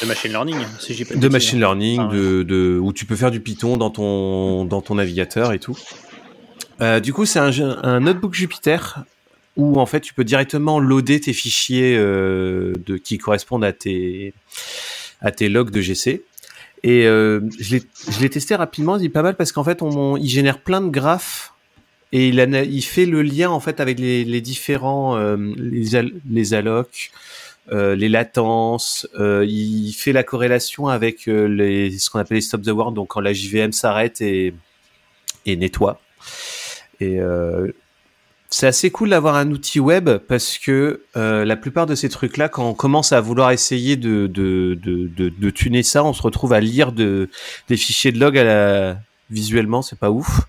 de 0.02 0.06
machine 0.06 0.30
learning 0.30 0.56
si 0.80 0.94
j'ai 0.94 1.04
pas 1.04 1.14
de 1.14 1.28
machine 1.28 1.58
learning, 1.58 2.00
Ah 2.00 2.06
ouais. 2.08 2.16
de, 2.16 2.42
de, 2.42 2.78
où 2.80 2.94
tu 2.94 3.04
peux 3.04 3.16
faire 3.16 3.30
du 3.30 3.40
Python 3.40 3.76
dans 3.76 3.90
ton, 3.90 4.64
dans 4.64 4.80
ton 4.80 4.94
navigateur 4.94 5.52
et 5.52 5.58
tout. 5.58 5.76
Euh, 6.80 7.00
du 7.00 7.12
coup, 7.12 7.26
c'est 7.26 7.38
un, 7.38 7.50
un 7.82 8.00
notebook 8.00 8.34
Jupyter 8.34 8.78
où 9.56 9.80
en 9.80 9.86
fait 9.86 10.00
tu 10.00 10.14
peux 10.14 10.24
directement 10.24 10.78
loader 10.78 11.20
tes 11.20 11.32
fichiers 11.32 11.96
euh, 11.96 12.72
de, 12.86 12.96
qui 12.96 13.18
correspondent 13.18 13.64
à 13.64 13.72
tes, 13.72 14.34
à 15.20 15.30
tes 15.32 15.48
logs 15.48 15.70
de 15.70 15.80
GC. 15.80 16.22
Et 16.82 17.06
euh, 17.06 17.40
je 17.58 17.78
l'ai 18.20 18.28
testé 18.30 18.54
rapidement, 18.54 18.98
il 18.98 19.06
est 19.06 19.08
pas 19.08 19.22
mal 19.22 19.34
parce 19.34 19.50
qu'en 19.52 19.64
fait 19.64 19.82
on, 19.82 20.16
il 20.16 20.28
génère 20.28 20.60
plein 20.60 20.80
de 20.80 20.90
graphes 20.90 21.52
et 22.12 22.28
il, 22.28 22.38
ana- 22.38 22.62
il 22.64 22.82
fait 22.82 23.06
le 23.06 23.22
lien 23.22 23.50
en 23.50 23.58
fait 23.60 23.80
avec 23.80 23.98
les, 23.98 24.24
les 24.24 24.40
différents 24.40 25.16
euh, 25.16 25.36
les, 25.56 25.88
les 26.30 26.54
allocs, 26.54 27.10
euh, 27.72 27.96
les 27.96 28.08
latences, 28.08 29.08
euh, 29.18 29.44
il 29.48 29.92
fait 29.94 30.12
la 30.12 30.22
corrélation 30.22 30.86
avec 30.86 31.26
euh, 31.26 31.46
les, 31.48 31.98
ce 31.98 32.10
qu'on 32.10 32.20
appelle 32.20 32.36
les 32.36 32.42
stop 32.42 32.62
the 32.62 32.68
world, 32.68 32.94
donc 32.94 33.08
quand 33.08 33.20
la 33.20 33.32
JVM 33.32 33.72
s'arrête 33.72 34.20
et, 34.20 34.54
et 35.46 35.56
nettoie. 35.56 36.00
Et 37.00 37.18
euh, 37.20 37.72
c'est 38.50 38.66
assez 38.66 38.90
cool 38.90 39.10
d'avoir 39.10 39.36
un 39.36 39.50
outil 39.50 39.80
web 39.80 40.10
parce 40.28 40.58
que 40.58 41.02
euh, 41.16 41.44
la 41.44 41.56
plupart 41.56 41.86
de 41.86 41.94
ces 41.94 42.08
trucs-là, 42.08 42.48
quand 42.48 42.68
on 42.68 42.74
commence 42.74 43.12
à 43.12 43.20
vouloir 43.20 43.50
essayer 43.50 43.96
de, 43.96 44.26
de, 44.26 44.78
de, 44.82 45.08
de, 45.08 45.28
de 45.28 45.50
tuner 45.50 45.82
ça, 45.82 46.04
on 46.04 46.12
se 46.12 46.22
retrouve 46.22 46.52
à 46.52 46.60
lire 46.60 46.92
de, 46.92 47.28
des 47.68 47.76
fichiers 47.76 48.12
de 48.12 48.20
log 48.20 48.38
à 48.38 48.44
la, 48.44 48.96
visuellement, 49.30 49.82
c'est 49.82 49.98
pas 49.98 50.10
ouf. 50.10 50.42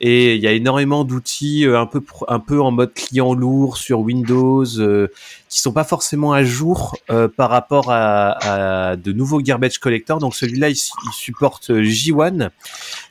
Et 0.00 0.34
il 0.36 0.40
y 0.42 0.46
a 0.46 0.52
énormément 0.52 1.04
d'outils 1.04 1.66
euh, 1.66 1.78
un 1.78 1.86
peu 1.86 2.02
un 2.28 2.40
peu 2.40 2.60
en 2.60 2.70
mode 2.70 2.94
client 2.94 3.34
lourd 3.34 3.76
sur 3.76 4.00
Windows 4.00 4.64
euh, 4.78 5.08
qui 5.48 5.60
sont 5.60 5.72
pas 5.72 5.84
forcément 5.84 6.32
à 6.32 6.42
jour 6.42 6.96
euh, 7.10 7.28
par 7.28 7.50
rapport 7.50 7.90
à, 7.90 8.90
à 8.90 8.96
de 8.96 9.12
nouveaux 9.12 9.40
garbage 9.40 9.78
collectors. 9.78 10.18
Donc 10.18 10.34
celui-là, 10.34 10.70
il, 10.70 10.76
il 10.76 11.12
supporte 11.12 11.70
J1, 11.70 12.50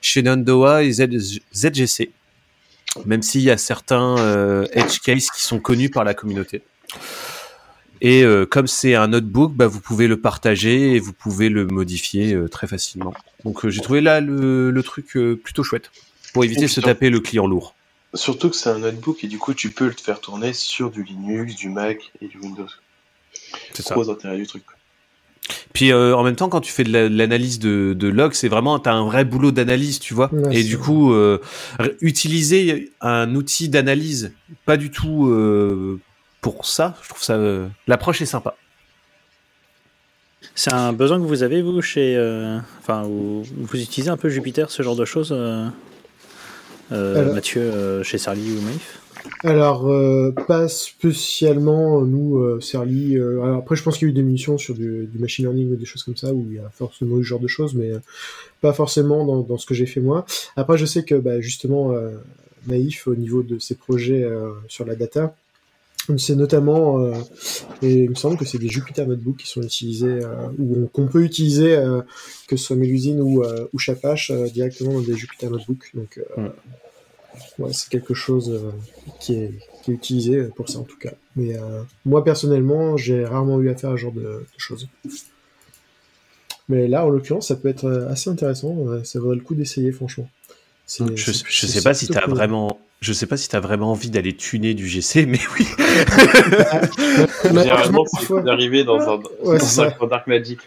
Shenandoah 0.01 0.83
et 0.83 0.91
ZGC. 0.91 2.11
Même 3.05 3.21
s'il 3.21 3.41
y 3.41 3.49
a 3.49 3.57
certains 3.57 4.17
euh, 4.19 4.67
edge 4.73 4.99
cases 4.99 5.31
qui 5.31 5.41
sont 5.43 5.59
connus 5.59 5.89
par 5.89 6.03
la 6.03 6.13
communauté. 6.13 6.63
Et 8.01 8.23
euh, 8.23 8.47
comme 8.47 8.65
c'est 8.65 8.95
un 8.95 9.09
notebook, 9.09 9.53
bah, 9.53 9.67
vous 9.67 9.79
pouvez 9.79 10.07
le 10.07 10.19
partager 10.19 10.95
et 10.95 10.99
vous 10.99 11.13
pouvez 11.13 11.49
le 11.49 11.67
modifier 11.67 12.33
euh, 12.33 12.49
très 12.49 12.65
facilement. 12.65 13.13
Donc 13.45 13.63
euh, 13.63 13.69
j'ai 13.69 13.81
trouvé 13.81 14.01
là 14.01 14.19
le, 14.19 14.71
le 14.71 14.83
truc 14.83 15.17
plutôt 15.43 15.63
chouette 15.63 15.91
pour 16.33 16.43
éviter 16.43 16.63
de 16.63 16.67
se 16.67 16.81
taper 16.81 17.09
le 17.09 17.19
client 17.19 17.45
lourd. 17.45 17.75
Surtout 18.13 18.49
que 18.49 18.55
c'est 18.55 18.69
un 18.69 18.79
notebook 18.79 19.23
et 19.23 19.27
du 19.27 19.37
coup 19.37 19.53
tu 19.53 19.69
peux 19.69 19.85
le 19.85 19.91
faire 19.91 20.19
tourner 20.19 20.51
sur 20.51 20.89
du 20.89 21.03
Linux, 21.03 21.55
du 21.55 21.69
Mac 21.69 22.11
et 22.21 22.27
du 22.27 22.39
Windows. 22.39 22.67
C'est 23.73 23.83
ça. 23.83 23.93
Gros 23.93 24.09
intérêt 24.09 24.37
du 24.37 24.47
truc. 24.47 24.63
Puis 25.73 25.91
euh, 25.91 26.15
en 26.15 26.23
même 26.23 26.35
temps, 26.35 26.49
quand 26.49 26.61
tu 26.61 26.71
fais 26.71 26.83
de 26.83 26.91
la- 26.91 27.07
de 27.09 27.15
l'analyse 27.17 27.59
de, 27.59 27.93
de 27.97 28.07
log, 28.07 28.33
c'est 28.33 28.47
vraiment 28.49 28.77
t'as 28.79 28.93
un 28.93 29.05
vrai 29.05 29.23
boulot 29.25 29.51
d'analyse, 29.51 29.99
tu 29.99 30.13
vois. 30.13 30.29
Et 30.51 30.63
du 30.63 30.77
coup, 30.77 31.13
euh, 31.13 31.39
utiliser 32.01 32.91
un 33.01 33.33
outil 33.35 33.69
d'analyse, 33.69 34.33
pas 34.65 34.77
du 34.77 34.91
tout 34.91 35.27
euh, 35.29 35.99
pour 36.41 36.65
ça. 36.65 36.95
Je 37.03 37.09
trouve 37.09 37.23
ça 37.23 37.33
euh, 37.35 37.67
l'approche 37.87 38.21
est 38.21 38.25
sympa. 38.25 38.55
C'est 40.55 40.73
un 40.73 40.91
besoin 40.91 41.19
que 41.19 41.25
vous 41.25 41.43
avez, 41.43 41.61
vous, 41.61 41.81
chez. 41.81 42.17
Enfin, 42.81 43.03
vous, 43.03 43.43
vous 43.43 43.79
utilisez 43.81 44.09
un 44.09 44.17
peu 44.17 44.27
Jupiter, 44.29 44.69
ce 44.71 44.83
genre 44.83 44.95
de 44.95 45.05
choses 45.05 45.31
euh, 45.31 45.67
euh, 46.91 47.31
Mathieu, 47.33 47.61
euh, 47.61 48.03
chez 48.03 48.17
Sarli 48.17 48.57
ou 48.57 48.61
Maïf? 48.61 48.99
Alors, 49.43 49.87
euh, 49.87 50.31
pas 50.31 50.67
spécialement, 50.67 52.01
nous, 52.01 52.37
euh, 52.39 52.59
euh, 52.75 53.41
alors 53.41 53.57
après, 53.57 53.75
je 53.75 53.83
pense 53.83 53.97
qu'il 53.97 54.07
y 54.07 54.11
a 54.11 54.11
eu 54.11 54.15
des 54.15 54.23
missions 54.23 54.57
sur 54.57 54.75
du, 54.75 55.09
machine 55.15 55.45
learning 55.45 55.71
ou 55.71 55.75
des 55.75 55.85
choses 55.85 56.03
comme 56.03 56.17
ça, 56.17 56.33
où 56.33 56.45
il 56.49 56.55
y 56.55 56.59
a 56.59 56.69
forcément 56.69 57.17
eu 57.17 57.23
ce 57.23 57.29
genre 57.29 57.39
de 57.39 57.47
choses, 57.47 57.73
mais 57.73 57.91
euh, 57.91 57.99
pas 58.61 58.73
forcément 58.73 59.25
dans, 59.25 59.57
ce 59.57 59.65
que 59.65 59.73
j'ai 59.73 59.85
fait 59.85 59.99
moi. 59.99 60.25
Après, 60.55 60.77
je 60.77 60.85
sais 60.85 61.03
que, 61.03 61.15
bah, 61.15 61.41
justement, 61.41 61.91
euh, 61.91 62.11
Naïf, 62.67 63.07
au 63.07 63.15
niveau 63.15 63.43
de 63.43 63.57
ses 63.59 63.75
projets 63.75 64.23
euh, 64.23 64.51
sur 64.67 64.85
la 64.85 64.95
data, 64.95 65.35
c'est 66.17 66.35
notamment, 66.35 66.99
euh, 66.99 67.13
et 67.81 68.03
il 68.03 68.09
me 68.09 68.15
semble 68.15 68.37
que 68.37 68.45
c'est 68.45 68.57
des 68.57 68.69
Jupyter 68.69 69.05
Notebook 69.05 69.37
qui 69.37 69.47
sont 69.47 69.61
utilisés, 69.61 70.19
euh, 70.23 70.47
ou 70.57 70.87
qu'on 70.87 71.07
peut 71.07 71.23
utiliser, 71.23 71.75
euh, 71.75 72.01
que 72.47 72.57
ce 72.57 72.65
soit 72.65 72.75
Melusine 72.75 73.21
ou, 73.21 73.43
euh, 73.43 73.67
ou 73.73 73.79
Chapache, 73.79 74.31
euh, 74.31 74.47
directement 74.47 74.93
dans 74.93 75.01
des 75.01 75.15
Jupyter 75.15 75.49
Notebook. 75.49 75.91
Donc, 75.93 76.19
euh, 76.37 76.49
ouais, 77.59 77.73
c'est 77.73 77.89
quelque 77.89 78.13
chose 78.13 78.49
euh, 78.49 78.71
qui, 79.19 79.35
est, 79.35 79.51
qui 79.83 79.91
est 79.91 79.93
utilisé 79.93 80.43
pour 80.55 80.69
ça 80.69 80.79
en 80.79 80.83
tout 80.83 80.97
cas. 80.97 81.13
Mais 81.35 81.57
euh, 81.57 81.83
moi 82.05 82.23
personnellement, 82.23 82.97
j'ai 82.97 83.25
rarement 83.25 83.59
eu 83.59 83.69
affaire 83.69 83.91
à 83.91 83.97
ce 83.97 84.01
genre 84.01 84.11
de, 84.11 84.21
de 84.21 84.45
choses. 84.57 84.87
Mais 86.69 86.87
là, 86.87 87.05
en 87.05 87.09
l'occurrence, 87.09 87.49
ça 87.49 87.55
peut 87.55 87.67
être 87.67 87.85
euh, 87.85 88.09
assez 88.09 88.29
intéressant. 88.29 89.03
Ça 89.03 89.19
vaudrait 89.19 89.35
le 89.35 89.41
coup 89.41 89.55
d'essayer, 89.55 89.91
franchement. 89.91 90.29
Je, 90.87 91.15
je 91.15 91.65
sais 91.67 91.81
pas 91.81 91.93
si 91.93 92.07
t'as 92.07 92.21
cool. 92.21 92.33
vraiment 92.33 92.79
Je 93.01 93.13
sais 93.13 93.25
pas 93.25 93.35
si 93.35 93.49
tu 93.49 93.55
as 93.55 93.59
vraiment 93.59 93.91
envie 93.91 94.11
d'aller 94.11 94.35
tuner 94.35 94.75
du 94.75 94.87
GC, 94.87 95.25
mais 95.27 95.39
oui. 95.57 95.65
Malheureusement, 97.45 97.61
Généralement, 97.63 98.05
c'est 98.05 98.17
parfois, 98.17 98.41
d'arriver 98.43 98.83
dans 98.83 98.99
un, 98.99 99.19
Ouais, 99.43 99.57
dans 99.57 99.81
un 99.81 100.07
Dark 100.07 100.27
Magic. 100.27 100.59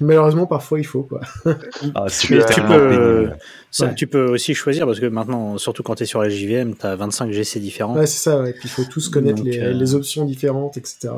Malheureusement, 0.00 0.46
parfois, 0.46 0.78
il 0.78 0.84
faut. 0.86 1.02
Quoi. 1.02 1.20
Ah, 1.96 2.06
Tu 2.08 2.28
peux, 2.28 2.44
pénible. 2.44 3.38
ça, 3.72 3.86
Ouais. 3.86 3.94
tu 3.96 4.06
peux 4.06 4.30
aussi 4.30 4.54
choisir 4.54 4.86
parce 4.86 5.00
que 5.00 5.06
maintenant, 5.06 5.58
surtout 5.58 5.82
quand 5.82 5.96
tu 5.96 6.04
es 6.04 6.06
sur 6.06 6.22
la 6.22 6.28
JVM, 6.28 6.76
tu 6.76 6.86
as 6.86 6.94
25 6.94 7.32
GC 7.32 7.58
différents. 7.58 7.96
Ouais, 7.96 8.06
c'est 8.06 8.22
ça. 8.30 8.40
Ouais. 8.40 8.52
Puis 8.52 8.62
il 8.64 8.70
faut 8.70 8.84
tous 8.84 9.08
connaître 9.08 9.38
Donc, 9.42 9.46
les, 9.46 9.58
euh, 9.58 9.72
les 9.72 9.94
options 9.96 10.24
différentes, 10.24 10.76
etc. 10.76 11.08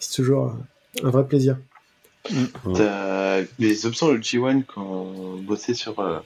C'est 0.00 0.16
toujours 0.16 0.56
un 1.04 1.10
vrai 1.10 1.24
plaisir. 1.24 1.56
t'as 2.74 3.42
les 3.60 3.86
options 3.86 4.12
de 4.12 4.18
G1 4.18 4.64
quand 4.64 4.82
on 4.82 5.36
bossait 5.40 5.74
sur, 5.74 6.00
euh, 6.00 6.18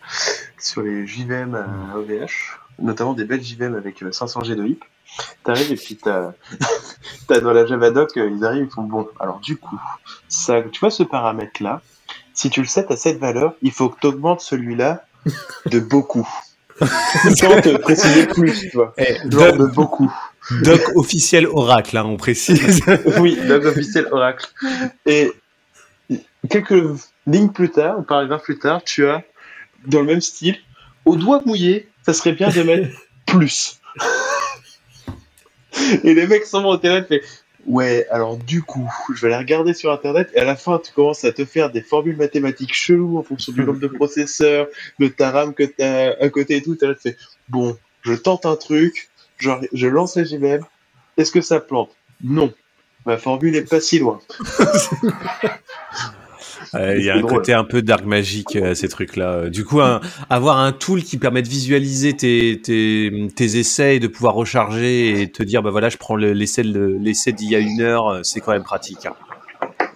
sur 0.59 0.81
les 0.83 1.07
JVM 1.07 1.55
à 1.55 1.99
OVH, 1.99 2.59
notamment 2.79 3.15
des 3.15 3.25
belles 3.25 3.43
JVM 3.43 3.75
avec 3.75 4.03
euh, 4.03 4.13
500 4.13 4.45
G 4.45 4.55
de 4.55 4.65
HIP. 4.65 4.85
T'arrives 5.45 5.73
et 5.73 5.77
puis 5.77 5.97
t'as, 5.97 6.33
t'as 7.29 7.41
dans 7.41 7.53
la 7.53 7.67
Javadoc, 7.67 8.17
euh, 8.17 8.31
ils 8.31 8.45
arrivent, 8.45 8.69
ils 8.71 8.75
font 8.75 8.83
bon. 8.83 9.09
Alors 9.21 9.41
du 9.41 9.57
coup, 9.57 9.81
ça, 10.29 10.63
tu 10.63 10.81
vois 10.81 10.91
ce 10.91 11.03
paramètre-là, 11.03 11.83
si 12.35 12.51
tu 12.51 12.61
le 12.61 12.67
set 12.67 12.91
à 12.91 12.97
cette 12.97 13.19
valeur, 13.19 13.55
il 13.63 13.73
faut 13.73 13.89
que 13.89 14.01
tu 14.01 14.07
augmentes 14.07 14.41
celui-là 14.41 15.05
de 15.67 15.81
beaucoup. 15.81 16.29
Sans 16.81 17.61
te 17.61 17.77
préciser 17.77 18.27
plus, 18.27 18.71
tu 18.71 18.77
vois. 18.77 18.95
Eh, 18.97 19.29
de 19.29 19.67
beaucoup. 19.67 20.13
Doc 20.63 20.81
officiel 20.97 21.47
Oracle, 21.47 21.97
hein, 21.97 22.05
on 22.05 22.17
précise. 22.17 22.83
oui, 23.21 23.39
log 23.45 23.65
officiel 23.67 24.09
Oracle. 24.11 24.49
Et 25.07 25.33
quelques 26.51 26.83
lignes 27.27 27.51
plus 27.51 27.71
tard, 27.71 27.99
ou 27.99 28.03
paragraphes 28.03 28.43
plus 28.43 28.59
tard, 28.59 28.83
tu 28.85 29.07
as, 29.07 29.23
dans 29.87 30.01
le 30.01 30.07
même 30.07 30.21
style, 30.21 30.57
au 31.05 31.17
doigt 31.17 31.43
mouillé, 31.47 31.89
ça 32.03 32.13
serait 32.13 32.33
bien 32.33 32.51
de 32.51 32.63
mettre 32.63 32.89
plus. 33.27 33.81
Et 36.05 36.15
les 36.15 36.27
mecs 36.27 36.45
sont 36.45 36.65
au 36.65 36.77
terrain, 36.77 37.03
fait 37.03 37.23
Ouais, 37.67 38.07
alors 38.11 38.37
du 38.37 38.63
coup, 38.63 38.91
je 39.15 39.21
vais 39.21 39.33
aller 39.33 39.43
regarder 39.43 39.73
sur 39.73 39.93
internet 39.93 40.29
et 40.35 40.41
à 40.41 40.45
la 40.45 40.57
fin, 40.57 40.81
tu 40.81 40.93
commences 40.93 41.25
à 41.25 41.31
te 41.31 41.45
faire 41.45 41.71
des 41.71 41.81
formules 41.81 42.17
mathématiques 42.17 42.75
cheloues 42.75 43.19
en 43.19 43.23
fonction 43.23 43.53
du 43.53 43.65
nombre 43.65 43.79
de 43.79 43.87
processeurs, 43.87 44.67
de 44.99 45.07
ta 45.07 45.31
RAM 45.31 45.55
que 45.55 45.63
tu 45.63 45.81
as 45.81 46.17
à 46.21 46.29
côté 46.29 46.57
et 46.57 46.63
tout. 46.63 46.75
Tu 46.75 46.87
fais 47.01 47.17
Bon, 47.49 47.79
je 48.03 48.15
tente 48.15 48.47
un 48.47 48.57
truc, 48.57 49.11
je 49.39 49.87
lance 49.87 50.17
la 50.17 50.25
JVM, 50.25 50.65
est-ce 51.17 51.31
que 51.31 51.41
ça 51.41 51.61
plante? 51.61 51.91
Non. 52.23 52.53
Ma 53.07 53.17
formule 53.17 53.57
est 53.57 53.69
pas 53.69 53.81
si 53.81 53.99
loin. 53.99 54.21
Euh, 56.75 56.97
Il 56.99 57.05
y 57.05 57.11
a 57.11 57.17
un 57.17 57.21
drôle. 57.21 57.33
côté 57.33 57.53
un 57.53 57.65
peu 57.65 57.83
dark 57.83 58.05
magique 58.05 58.57
à 58.57 58.75
ces 58.75 58.89
trucs-là. 58.89 59.51
Du 59.51 59.65
coup, 59.65 59.81
un- 59.83 60.01
avoir 60.31 60.59
un 60.59 60.73
tool 60.73 61.03
qui 61.03 61.19
permet 61.19 61.43
de 61.43 61.49
visualiser 61.49 62.15
tes, 62.17 62.61
tes, 62.63 63.29
tes 63.37 63.59
essais 63.59 63.97
et 63.97 64.01
de 64.01 64.07
pouvoir 64.09 64.35
recharger 64.35 65.21
et 65.21 65.31
te 65.31 65.43
dire, 65.43 65.63
bah 65.63 65.71
voilà, 65.71 65.91
je 65.91 65.99
prends 65.99 66.17
le- 66.17 66.33
l'essai 66.33 66.63
d'il 67.33 67.51
y 67.51 67.57
a 67.57 67.59
une 67.59 67.81
heure, 67.83 68.09
euh, 68.09 68.21
c'est 68.23 68.41
quand 68.41 68.53
même 68.53 68.65
pratique. 68.65 69.05
hein. 69.07 69.15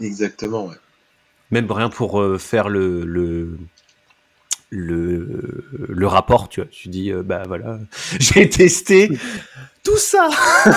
Exactement, 0.00 0.66
ouais. 0.66 0.74
Même 1.50 1.70
rien 1.70 1.88
pour 1.88 2.20
euh, 2.20 2.36
faire 2.38 2.68
le, 2.68 3.04
le, 3.06 3.56
le, 4.70 5.64
le 5.88 6.06
rapport, 6.06 6.48
tu 6.50 6.60
vois. 6.60 6.68
Tu 6.70 6.88
dis, 6.88 7.10
euh, 7.10 7.22
bah 7.22 7.42
voilà, 7.46 7.78
j'ai 8.20 8.48
testé 8.50 9.08
tout 9.82 9.96
ça. 9.96 10.28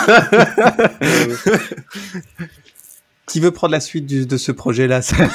Qui 3.30 3.39
veut 3.39 3.51
prendre 3.51 3.71
la 3.71 3.80
suite 3.80 4.05
du- 4.05 4.25
de 4.25 4.38
ce 4.38 4.51
projet-là 4.51 5.01
ça 5.01 5.15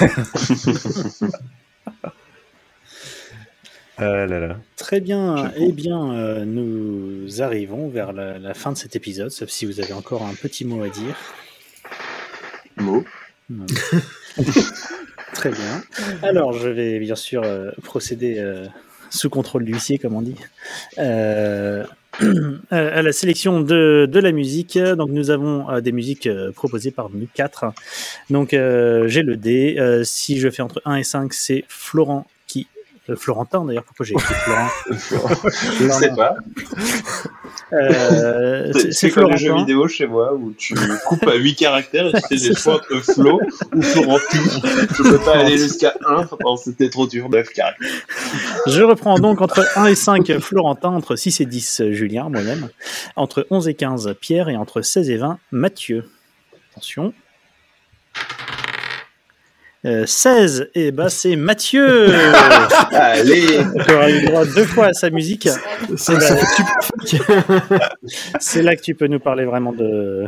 Ah 3.96 4.26
là 4.26 4.40
là. 4.40 4.56
Très 4.76 5.00
bien. 5.00 5.52
Je 5.56 5.62
Eh 5.62 5.72
bien, 5.72 6.12
euh, 6.14 6.44
nous 6.44 7.40
arrivons 7.42 7.88
vers 7.88 8.12
la, 8.12 8.38
la 8.40 8.52
fin 8.54 8.72
de 8.72 8.76
cet 8.76 8.96
épisode, 8.96 9.30
sauf 9.30 9.48
si 9.50 9.66
vous 9.66 9.78
avez 9.80 9.92
encore 9.92 10.24
un 10.26 10.34
petit 10.34 10.64
mot 10.64 10.82
à 10.82 10.88
dire. 10.88 11.14
Mot. 12.76 13.04
Non. 13.48 13.66
Très 15.34 15.50
bien. 15.50 15.82
Alors, 16.22 16.52
je 16.54 16.68
vais 16.68 16.98
bien 16.98 17.14
sûr 17.14 17.42
euh, 17.44 17.70
procéder 17.84 18.38
euh, 18.38 18.66
sous 19.10 19.30
contrôle 19.30 19.64
d'huissier, 19.64 19.98
comme 19.98 20.14
on 20.14 20.22
dit, 20.22 20.34
euh, 20.98 21.84
à 22.70 23.02
la 23.02 23.12
sélection 23.12 23.60
de, 23.60 24.08
de 24.10 24.20
la 24.20 24.32
musique. 24.32 24.78
Donc, 24.78 25.10
nous 25.10 25.30
avons 25.30 25.68
euh, 25.70 25.80
des 25.80 25.92
musiques 25.92 26.26
euh, 26.26 26.52
proposées 26.52 26.90
par 26.90 27.10
nous 27.10 27.28
quatre. 27.32 27.66
Donc, 28.30 28.54
euh, 28.54 29.08
j'ai 29.08 29.22
le 29.22 29.36
dé. 29.36 29.76
Euh, 29.78 30.04
si 30.04 30.38
je 30.38 30.48
fais 30.50 30.62
entre 30.62 30.82
1 30.84 30.96
et 30.96 31.04
5, 31.04 31.32
c'est 31.32 31.64
Florent 31.68 32.26
euh, 32.26 32.33
Florentin 33.16 33.64
d'ailleurs, 33.64 33.84
pourquoi 33.84 34.06
j'ai 34.06 34.14
écrit 34.14 34.34
Florent 34.34 34.68
Je 35.80 35.88
sais 35.90 36.10
pas. 36.16 36.36
Euh, 37.72 38.72
C'est- 38.92 39.10
comme 39.10 39.30
les 39.30 39.36
jeux 39.36 39.54
vidéo 39.56 39.88
chez 39.88 40.06
moi 40.06 40.32
où 40.34 40.52
tu 40.56 40.74
coupes 41.06 41.26
à 41.26 41.34
8 41.34 41.54
caractères 41.56 42.06
et 42.06 42.12
tu 42.12 42.20
fais 42.28 42.48
des 42.48 42.54
choix 42.54 42.74
entre 42.76 43.00
Flo 43.12 43.40
ou 43.74 43.82
Florentin. 43.82 44.38
Je 44.96 45.02
peux 45.02 45.18
pas 45.18 45.36
aller 45.38 45.58
jusqu'à 45.58 45.94
1, 46.06 46.28
non, 46.44 46.56
c'était 46.56 46.88
trop 46.88 47.06
dur, 47.06 47.28
9 47.28 47.48
caractères. 47.50 47.88
Je 48.66 48.82
reprends 48.82 49.18
donc 49.18 49.40
entre 49.40 49.66
1 49.76 49.86
et 49.86 49.94
5 49.94 50.38
Florentin, 50.38 50.90
entre 50.90 51.16
6 51.16 51.40
et 51.40 51.46
10 51.46 51.82
Julien, 51.90 52.28
moi-même, 52.30 52.68
entre 53.16 53.46
11 53.50 53.68
et 53.68 53.74
15 53.74 54.14
Pierre 54.20 54.48
et 54.48 54.56
entre 54.56 54.82
16 54.82 55.10
et 55.10 55.16
20 55.16 55.38
Mathieu. 55.50 56.08
Attention. 56.72 57.12
Euh, 59.86 60.06
16, 60.06 60.70
et 60.74 60.92
bah 60.92 61.10
c'est 61.10 61.36
Mathieu 61.36 62.08
Allez 62.92 63.46
qui 63.86 63.92
aura 63.92 64.10
eu 64.10 64.24
droit 64.24 64.46
deux 64.46 64.64
fois 64.64 64.86
à 64.86 64.92
sa 64.94 65.10
musique. 65.10 65.46
Fait 65.48 65.96
super. 67.06 67.38
C'est 68.40 68.62
là 68.62 68.76
que 68.76 68.80
tu 68.80 68.94
peux 68.94 69.06
nous 69.08 69.20
parler 69.20 69.44
vraiment 69.44 69.72
de. 69.72 70.24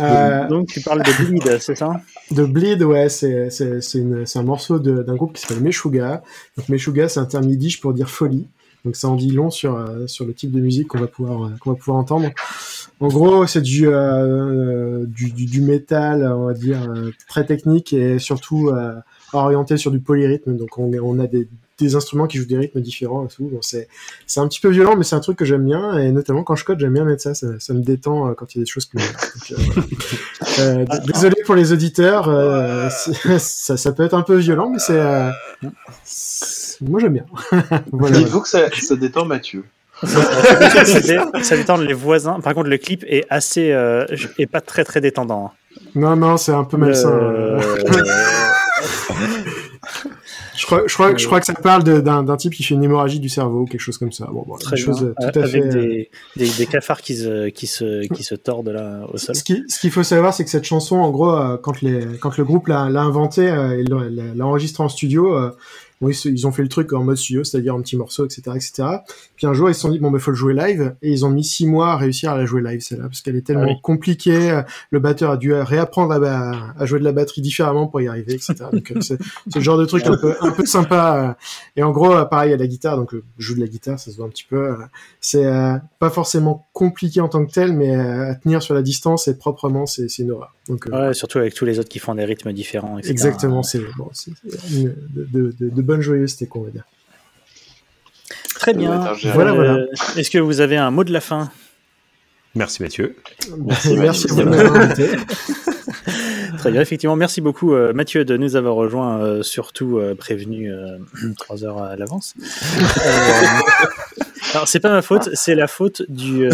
Euh, 0.00 0.46
Donc 0.46 0.68
tu 0.68 0.80
parles 0.80 1.02
de 1.02 1.24
Bleed, 1.24 1.58
c'est 1.60 1.74
ça? 1.74 2.00
De 2.30 2.44
Bleed, 2.44 2.82
ouais, 2.84 3.08
c'est 3.08 3.48
un 4.36 4.42
morceau 4.42 4.78
de- 4.78 5.02
d'un 5.02 5.16
groupe 5.16 5.32
qui 5.34 5.40
s'appelle 5.42 5.60
Meshuga. 5.62 6.22
Donc 6.56 6.68
Meshuga, 6.68 7.08
c'est 7.08 7.18
un 7.18 7.24
terme 7.24 7.48
yiddish 7.48 7.80
pour 7.80 7.92
dire 7.92 8.08
folie. 8.08 8.46
Donc 8.88 8.96
ça 8.96 9.06
en 9.10 9.16
dit 9.16 9.30
long 9.32 9.50
sur, 9.50 9.76
euh, 9.76 10.06
sur 10.06 10.24
le 10.24 10.32
type 10.32 10.50
de 10.50 10.60
musique 10.60 10.88
qu'on 10.88 10.98
va 10.98 11.08
pouvoir 11.08 11.44
euh, 11.44 11.50
qu'on 11.60 11.72
va 11.72 11.76
pouvoir 11.76 11.98
entendre. 11.98 12.30
En 13.00 13.08
gros, 13.08 13.46
c'est 13.46 13.60
du, 13.60 13.86
euh, 13.86 15.04
du, 15.06 15.30
du, 15.30 15.44
du 15.44 15.60
métal, 15.60 16.22
on 16.26 16.46
va 16.46 16.54
dire, 16.54 16.90
très 17.28 17.44
technique 17.44 17.92
et 17.92 18.18
surtout 18.18 18.70
orienté 19.34 19.76
sur 19.76 19.90
du 19.90 20.00
polyrythme. 20.00 20.56
Donc 20.56 20.78
on, 20.78 20.90
on 21.02 21.18
a 21.18 21.26
des, 21.26 21.48
des 21.78 21.96
instruments 21.96 22.26
qui 22.26 22.38
jouent 22.38 22.46
des 22.46 22.56
rythmes 22.56 22.80
différents 22.80 23.26
et 23.26 23.28
tout. 23.28 23.50
Bon, 23.52 23.58
c'est 23.60 23.88
c'est 24.26 24.40
un 24.40 24.48
petit 24.48 24.58
peu 24.60 24.70
violent, 24.70 24.96
mais 24.96 25.04
c'est 25.04 25.16
un 25.16 25.20
truc 25.20 25.36
que 25.36 25.44
j'aime 25.44 25.66
bien. 25.66 25.98
Et 25.98 26.10
notamment 26.12 26.44
quand 26.44 26.56
je 26.56 26.64
code, 26.64 26.80
j'aime 26.80 26.94
bien 26.94 27.04
mettre 27.04 27.22
ça. 27.22 27.34
Ça, 27.34 27.48
ça 27.60 27.74
me 27.74 27.82
détend 27.82 28.32
quand 28.32 28.54
il 28.54 28.58
y 28.58 28.60
a 28.62 28.64
des 28.64 28.70
choses 28.70 28.88
euh, 28.96 29.00
voilà. 29.50 29.86
Euh, 30.60 30.84
d- 30.86 31.12
désolé 31.12 31.36
pour 31.44 31.54
les 31.56 31.72
auditeurs, 31.74 32.28
euh, 32.30 32.88
ça, 33.38 33.76
ça 33.76 33.92
peut 33.92 34.02
être 34.02 34.14
un 34.14 34.22
peu 34.22 34.36
violent, 34.38 34.70
mais 34.70 34.78
c'est... 34.78 34.98
euh, 36.82 36.86
moi 36.88 37.00
j'aime 37.00 37.12
bien. 37.14 37.24
voilà. 37.92 38.18
Dites-vous 38.18 38.40
que 38.42 38.48
ça, 38.48 38.70
ça 38.72 38.96
détend 38.96 39.24
Mathieu. 39.24 39.64
ça, 40.04 40.84
dé- 41.00 41.18
ça 41.42 41.56
détend 41.56 41.76
les 41.76 41.92
voisins. 41.94 42.38
Par 42.40 42.54
contre, 42.54 42.68
le 42.68 42.78
clip 42.78 43.04
est 43.08 43.24
assez. 43.30 43.72
euh, 43.72 44.04
est 44.38 44.46
pas 44.46 44.60
très 44.60 44.84
très 44.84 45.00
détendant. 45.00 45.50
Non, 45.94 46.16
non, 46.16 46.36
c'est 46.36 46.52
un 46.52 46.64
peu 46.64 46.76
malsain. 46.76 47.10
Euh, 47.10 47.60
Je, 50.56 50.66
crois, 50.66 50.82
je, 50.86 50.94
crois, 50.94 51.16
je 51.16 51.24
crois 51.26 51.38
que 51.38 51.46
ça 51.46 51.54
parle 51.54 51.84
de- 51.84 52.00
d'un 52.00 52.36
type 52.36 52.52
qui 52.52 52.64
fait 52.64 52.74
une 52.74 52.82
hémorragie 52.82 53.20
du 53.20 53.28
cerveau, 53.28 53.64
quelque 53.64 53.80
chose 53.80 53.96
comme 53.96 54.10
ça. 54.10 54.26
Bon, 54.26 54.44
bon, 54.46 54.56
Très 54.56 54.74
bien. 54.76 54.92
tout 54.92 55.14
à 55.16 55.24
Avec 55.38 55.50
fait... 55.52 55.62
euh, 55.62 55.68
des, 55.70 56.10
des, 56.36 56.48
des 56.50 56.66
cafards 56.66 57.00
qui 57.00 57.14
se, 57.16 57.48
qui 57.48 57.68
se, 57.68 58.06
qui 58.12 58.24
se 58.24 58.34
tordent 58.34 58.68
là 58.70 59.02
au 59.12 59.16
sol. 59.18 59.36
Ce 59.36 59.44
qui- 59.44 59.62
ce 59.68 59.78
qu'il 59.78 59.92
faut 59.92 60.02
savoir, 60.02 60.34
c'est 60.34 60.42
que 60.44 60.50
cette 60.50 60.64
chanson, 60.64 60.96
en 60.96 61.10
gros, 61.10 61.30
euh, 61.32 61.56
quand, 61.62 61.80
les, 61.80 62.04
quand 62.20 62.36
le 62.36 62.44
groupe 62.44 62.66
l'a 62.66 62.86
euh, 62.86 62.88
il 62.90 63.88
l'a- 63.88 64.10
l'a 64.10 64.34
l'a 64.34 64.46
enregistrée 64.46 64.82
en 64.82 64.88
studio, 64.88 65.32
euh, 65.36 65.50
bon, 66.00 66.08
ils, 66.08 66.32
ils 66.32 66.46
ont 66.46 66.52
fait 66.52 66.62
le 66.62 66.68
truc 66.68 66.92
en 66.92 67.02
mode 67.04 67.16
studio, 67.16 67.44
c'est-à-dire 67.44 67.74
un 67.74 67.80
petit 67.82 67.96
morceau, 67.96 68.24
etc., 68.24 68.42
etc. 68.54 68.88
Puis 69.36 69.46
un 69.46 69.52
jour, 69.54 69.68
ils 69.70 69.74
se 69.74 69.80
sont 69.80 69.90
dit, 69.90 69.98
bon, 69.98 70.10
ben, 70.10 70.18
faut 70.18 70.30
le 70.30 70.36
jouer 70.36 70.54
live, 70.54 70.94
et 71.02 71.10
ils 71.10 71.24
ont 71.24 71.30
mis 71.30 71.44
six 71.44 71.66
mois 71.66 71.92
à 71.92 71.96
réussir 71.96 72.30
à 72.30 72.36
la 72.38 72.46
jouer 72.46 72.62
live, 72.62 72.80
celle-là, 72.80 73.04
parce 73.04 73.20
qu'elle 73.22 73.36
est 73.36 73.42
tellement 73.46 73.64
Ah 73.64 73.72
oui. 73.74 73.80
compliquée, 73.82 74.50
euh, 74.50 74.62
le 74.90 75.00
batteur 75.00 75.30
a 75.32 75.36
dû 75.36 75.52
réapprendre 75.52 76.12
à, 76.24 76.72
à 76.78 76.86
jouer 76.86 76.98
de 77.00 77.04
la 77.04 77.12
batterie 77.12 77.40
différemment 77.42 77.86
pour 77.86 78.00
y 78.00 78.08
arriver, 78.08 78.34
etc. 78.34 78.54
Donc, 78.72 78.90
euh, 78.92 79.00
c'est 79.00 79.18
le 79.54 79.60
genre 79.60 79.78
de 79.78 79.84
truc 79.86 80.06
un 80.06 80.16
peu, 80.16 80.34
un 80.40 80.50
peu 80.52 80.64
sympa. 80.66 81.28
euh. 81.30 81.34
Et 81.76 81.82
en 81.82 81.90
gros, 81.92 82.14
pareil, 82.26 82.52
à 82.52 82.56
la 82.56 82.66
guitare, 82.66 82.96
donc 82.96 83.12
je 83.14 83.20
joue 83.46 83.54
de 83.54 83.60
la 83.60 83.66
guitare, 83.66 83.98
ça 83.98 84.10
se 84.10 84.16
voit 84.16 84.26
un 84.26 84.30
petit 84.30 84.46
peu. 84.48 84.76
C'est 85.20 85.44
euh, 85.46 85.76
pas 85.98 86.10
forcément 86.10 86.66
compliqué 86.72 87.20
en 87.20 87.28
tant 87.28 87.44
que 87.44 87.52
tel, 87.52 87.72
mais 87.72 87.94
euh, 87.96 88.30
à 88.30 88.34
tenir 88.34 88.62
sur 88.62 88.74
la 88.74 88.82
distance 88.82 89.28
et 89.28 89.36
proprement, 89.36 89.86
c'est 89.86 90.06
une 90.18 90.30
horreur. 90.30 90.54
Donc, 90.68 90.86
euh, 90.86 91.08
Ouais, 91.08 91.14
surtout 91.14 91.38
avec 91.38 91.54
tous 91.54 91.64
les 91.64 91.78
autres 91.78 91.88
qui 91.88 91.98
font 91.98 92.14
des 92.14 92.24
rythmes 92.24 92.52
différents. 92.52 92.98
etc. 92.98 93.10
exactement, 93.10 93.62
c'est 93.62 93.80
bon, 93.96 94.10
de, 94.74 94.94
de, 95.32 95.54
de, 95.58 95.68
de 95.70 95.82
bonne 95.88 96.00
joyeuseté, 96.02 96.46
qu'on 96.46 96.60
va 96.62 96.70
dire. 96.70 96.84
Très 98.54 98.74
bien. 98.74 99.12
Voilà, 99.34 99.52
voilà. 99.52 99.86
Est-ce 100.16 100.30
que 100.30 100.38
vous 100.38 100.60
avez 100.60 100.76
un 100.76 100.90
mot 100.90 101.02
de 101.02 101.12
la 101.12 101.20
fin? 101.20 101.50
Merci 102.54 102.82
Mathieu. 102.82 103.16
Merci, 103.96 104.28
de 104.34 104.42
m'avoir 104.44 104.76
invité. 104.76 105.10
Très 106.58 106.70
bien, 106.72 106.80
effectivement. 106.80 107.14
Merci 107.16 107.40
beaucoup, 107.40 107.72
euh, 107.74 107.92
Mathieu, 107.92 108.24
de 108.24 108.36
nous 108.36 108.56
avoir 108.56 108.74
rejoints, 108.74 109.20
euh, 109.20 109.42
surtout 109.42 109.98
euh, 109.98 110.14
prévenu 110.14 110.72
euh, 110.72 110.98
trois 111.38 111.64
heures 111.64 111.82
à 111.82 111.96
l'avance. 111.96 112.34
Euh, 113.06 113.44
Alors, 114.54 114.66
c'est 114.68 114.80
pas 114.80 114.90
ma 114.90 115.02
faute, 115.02 115.28
c'est 115.34 115.54
la 115.54 115.68
faute 115.68 116.02
du, 116.08 116.46
euh, 116.46 116.50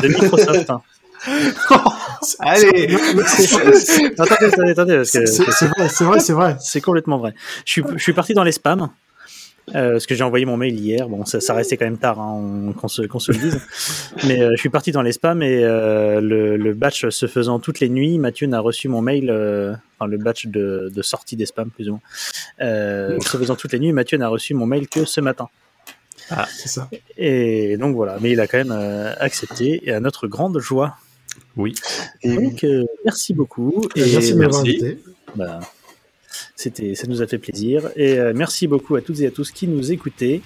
de 0.00 0.08
Microsoft. 0.08 0.70
hein. 0.70 0.82
Allez 2.40 2.88
attendez, 4.18 4.44
attendez, 4.46 4.70
attendez, 4.70 4.96
parce 4.96 5.10
que 5.10 5.26
C'est 5.26 5.44
vrai, 5.66 5.88
c'est 5.88 6.04
vrai, 6.04 6.20
c'est 6.20 6.32
vrai. 6.32 6.56
c'est 6.60 6.80
complètement 6.80 7.18
vrai. 7.18 7.34
Je 7.64 7.72
suis, 7.72 7.82
je 7.96 8.02
suis 8.02 8.12
parti 8.12 8.34
dans 8.34 8.44
les 8.44 8.52
spams. 8.52 8.88
euh, 9.74 9.92
parce 9.92 10.06
que 10.06 10.14
j'ai 10.14 10.24
envoyé 10.24 10.44
mon 10.46 10.56
mail 10.56 10.74
hier. 10.78 11.08
Bon, 11.08 11.24
ça, 11.24 11.40
ça 11.40 11.54
restait 11.54 11.76
quand 11.76 11.84
même 11.84 11.98
tard, 11.98 12.18
hein, 12.18 12.32
on- 12.34 12.72
qu'on 12.72 12.88
se, 12.88 13.02
se 13.06 13.32
le 13.32 13.38
dise. 13.38 13.60
Mais 14.26 14.42
euh, 14.42 14.50
je 14.56 14.60
suis 14.60 14.68
parti 14.68 14.90
dans 14.90 15.02
les 15.02 15.12
spams 15.12 15.42
et 15.42 15.62
euh, 15.62 16.20
le, 16.20 16.56
le 16.56 16.74
batch 16.74 17.08
se 17.10 17.26
faisant 17.26 17.58
toutes 17.60 17.78
les 17.80 17.88
nuits, 17.88 18.18
Mathieu 18.18 18.46
n'a 18.48 18.58
reçu 18.60 18.88
mon 18.88 19.00
mail, 19.00 19.30
euh, 19.30 19.72
enfin 19.98 20.08
le 20.10 20.18
batch 20.18 20.46
de, 20.46 20.90
de 20.92 21.02
sortie 21.02 21.36
des 21.36 21.46
spams 21.46 21.70
plus 21.70 21.88
ou 21.88 21.92
moins. 21.92 22.00
Euh, 22.62 23.18
se 23.20 23.36
faisant 23.36 23.54
toutes 23.54 23.72
les 23.72 23.78
nuits, 23.78 23.92
Mathieu 23.92 24.18
n'a 24.18 24.28
reçu 24.28 24.54
mon 24.54 24.66
mail 24.66 24.88
que 24.88 25.04
ce 25.04 25.20
matin. 25.20 25.48
C'est 26.48 26.68
ça. 26.68 26.88
Et 27.16 27.76
donc 27.76 27.94
voilà, 27.96 28.16
mais 28.20 28.30
il 28.32 28.40
a 28.40 28.46
quand 28.46 28.58
même 28.58 28.72
euh, 28.76 29.12
accepté 29.20 29.80
et 29.84 29.92
à 29.92 30.00
notre 30.00 30.26
grande 30.28 30.58
joie. 30.58 30.96
Oui. 31.56 31.74
Et. 32.22 32.34
Donc 32.36 32.64
euh, 32.64 32.84
merci 33.04 33.34
beaucoup 33.34 33.82
et 33.96 34.00
Merci 34.12 34.32
de 34.34 34.38
m'avoir 34.38 34.62
merci. 34.64 34.78
invité. 34.84 34.98
bah, 35.36 35.60
c'était, 36.56 36.94
ça 36.94 37.06
nous 37.06 37.22
a 37.22 37.26
fait 37.26 37.38
plaisir 37.38 37.90
et 37.96 38.18
euh, 38.18 38.32
merci 38.34 38.66
beaucoup 38.66 38.94
à 38.96 39.00
toutes 39.00 39.20
et 39.20 39.26
à 39.26 39.30
tous 39.30 39.50
qui 39.50 39.66
nous 39.66 39.90
écoutaient 39.92 40.42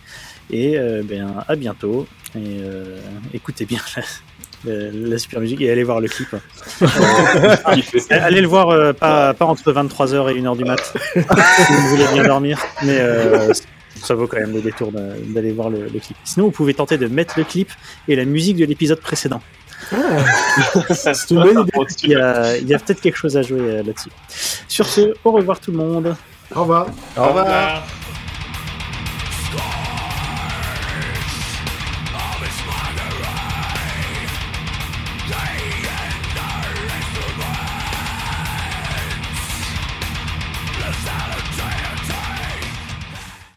et 0.50 0.78
euh, 0.78 1.02
ben 1.04 1.42
à 1.46 1.56
bientôt 1.56 2.06
et 2.34 2.38
euh, 2.60 2.98
écoutez 3.32 3.64
bien 3.66 3.80
la, 3.96 4.02
la- 4.72 4.90
la 4.92 5.18
super 5.18 5.40
musique 5.40 5.60
et 5.60 5.70
allez 5.70 5.84
voir 5.84 6.00
le 6.00 6.08
clip. 6.08 6.28
Euh, 6.82 7.56
allez 8.10 8.40
le 8.40 8.46
voir 8.48 8.70
euh, 8.70 8.92
pas, 8.92 9.34
pas 9.34 9.44
entre 9.44 9.72
23h 9.72 10.30
et 10.34 10.40
1h 10.40 10.56
du 10.56 10.64
mat 10.64 10.80
si 11.14 11.72
vous 11.72 11.88
voulez 11.88 12.06
bien 12.12 12.24
dormir 12.24 12.60
mais 12.84 12.98
euh, 13.00 13.52
ça 13.96 14.14
vaut 14.14 14.26
quand 14.26 14.38
même 14.38 14.52
le 14.52 14.60
détour 14.60 14.92
d'aller 14.92 15.52
voir 15.52 15.70
le, 15.70 15.84
le 15.84 16.00
clip. 16.00 16.16
Sinon 16.24 16.46
vous 16.46 16.52
pouvez 16.52 16.74
tenter 16.74 16.98
de 16.98 17.06
mettre 17.06 17.34
le 17.38 17.44
clip 17.44 17.70
et 18.08 18.16
la 18.16 18.24
musique 18.24 18.56
de 18.56 18.64
l'épisode 18.64 19.00
précédent. 19.00 19.40
Ah, 19.92 20.94
c'est 20.94 21.30
une 21.30 21.42
bonne 21.42 21.60
idée. 21.60 21.72
Il 22.02 22.10
y 22.10 22.14
a, 22.14 22.56
il 22.56 22.68
y 22.68 22.74
a 22.74 22.78
peut-être 22.78 23.00
quelque 23.00 23.16
chose 23.16 23.36
à 23.36 23.42
jouer 23.42 23.60
euh, 23.60 23.82
là-dessus. 23.82 24.10
Sur 24.68 24.86
ce, 24.86 25.14
au 25.24 25.32
revoir 25.32 25.60
tout 25.60 25.70
le 25.70 25.78
monde. 25.78 26.16
Au 26.54 26.60
revoir. 26.60 26.86
Au 27.16 27.24
revoir 27.24 27.82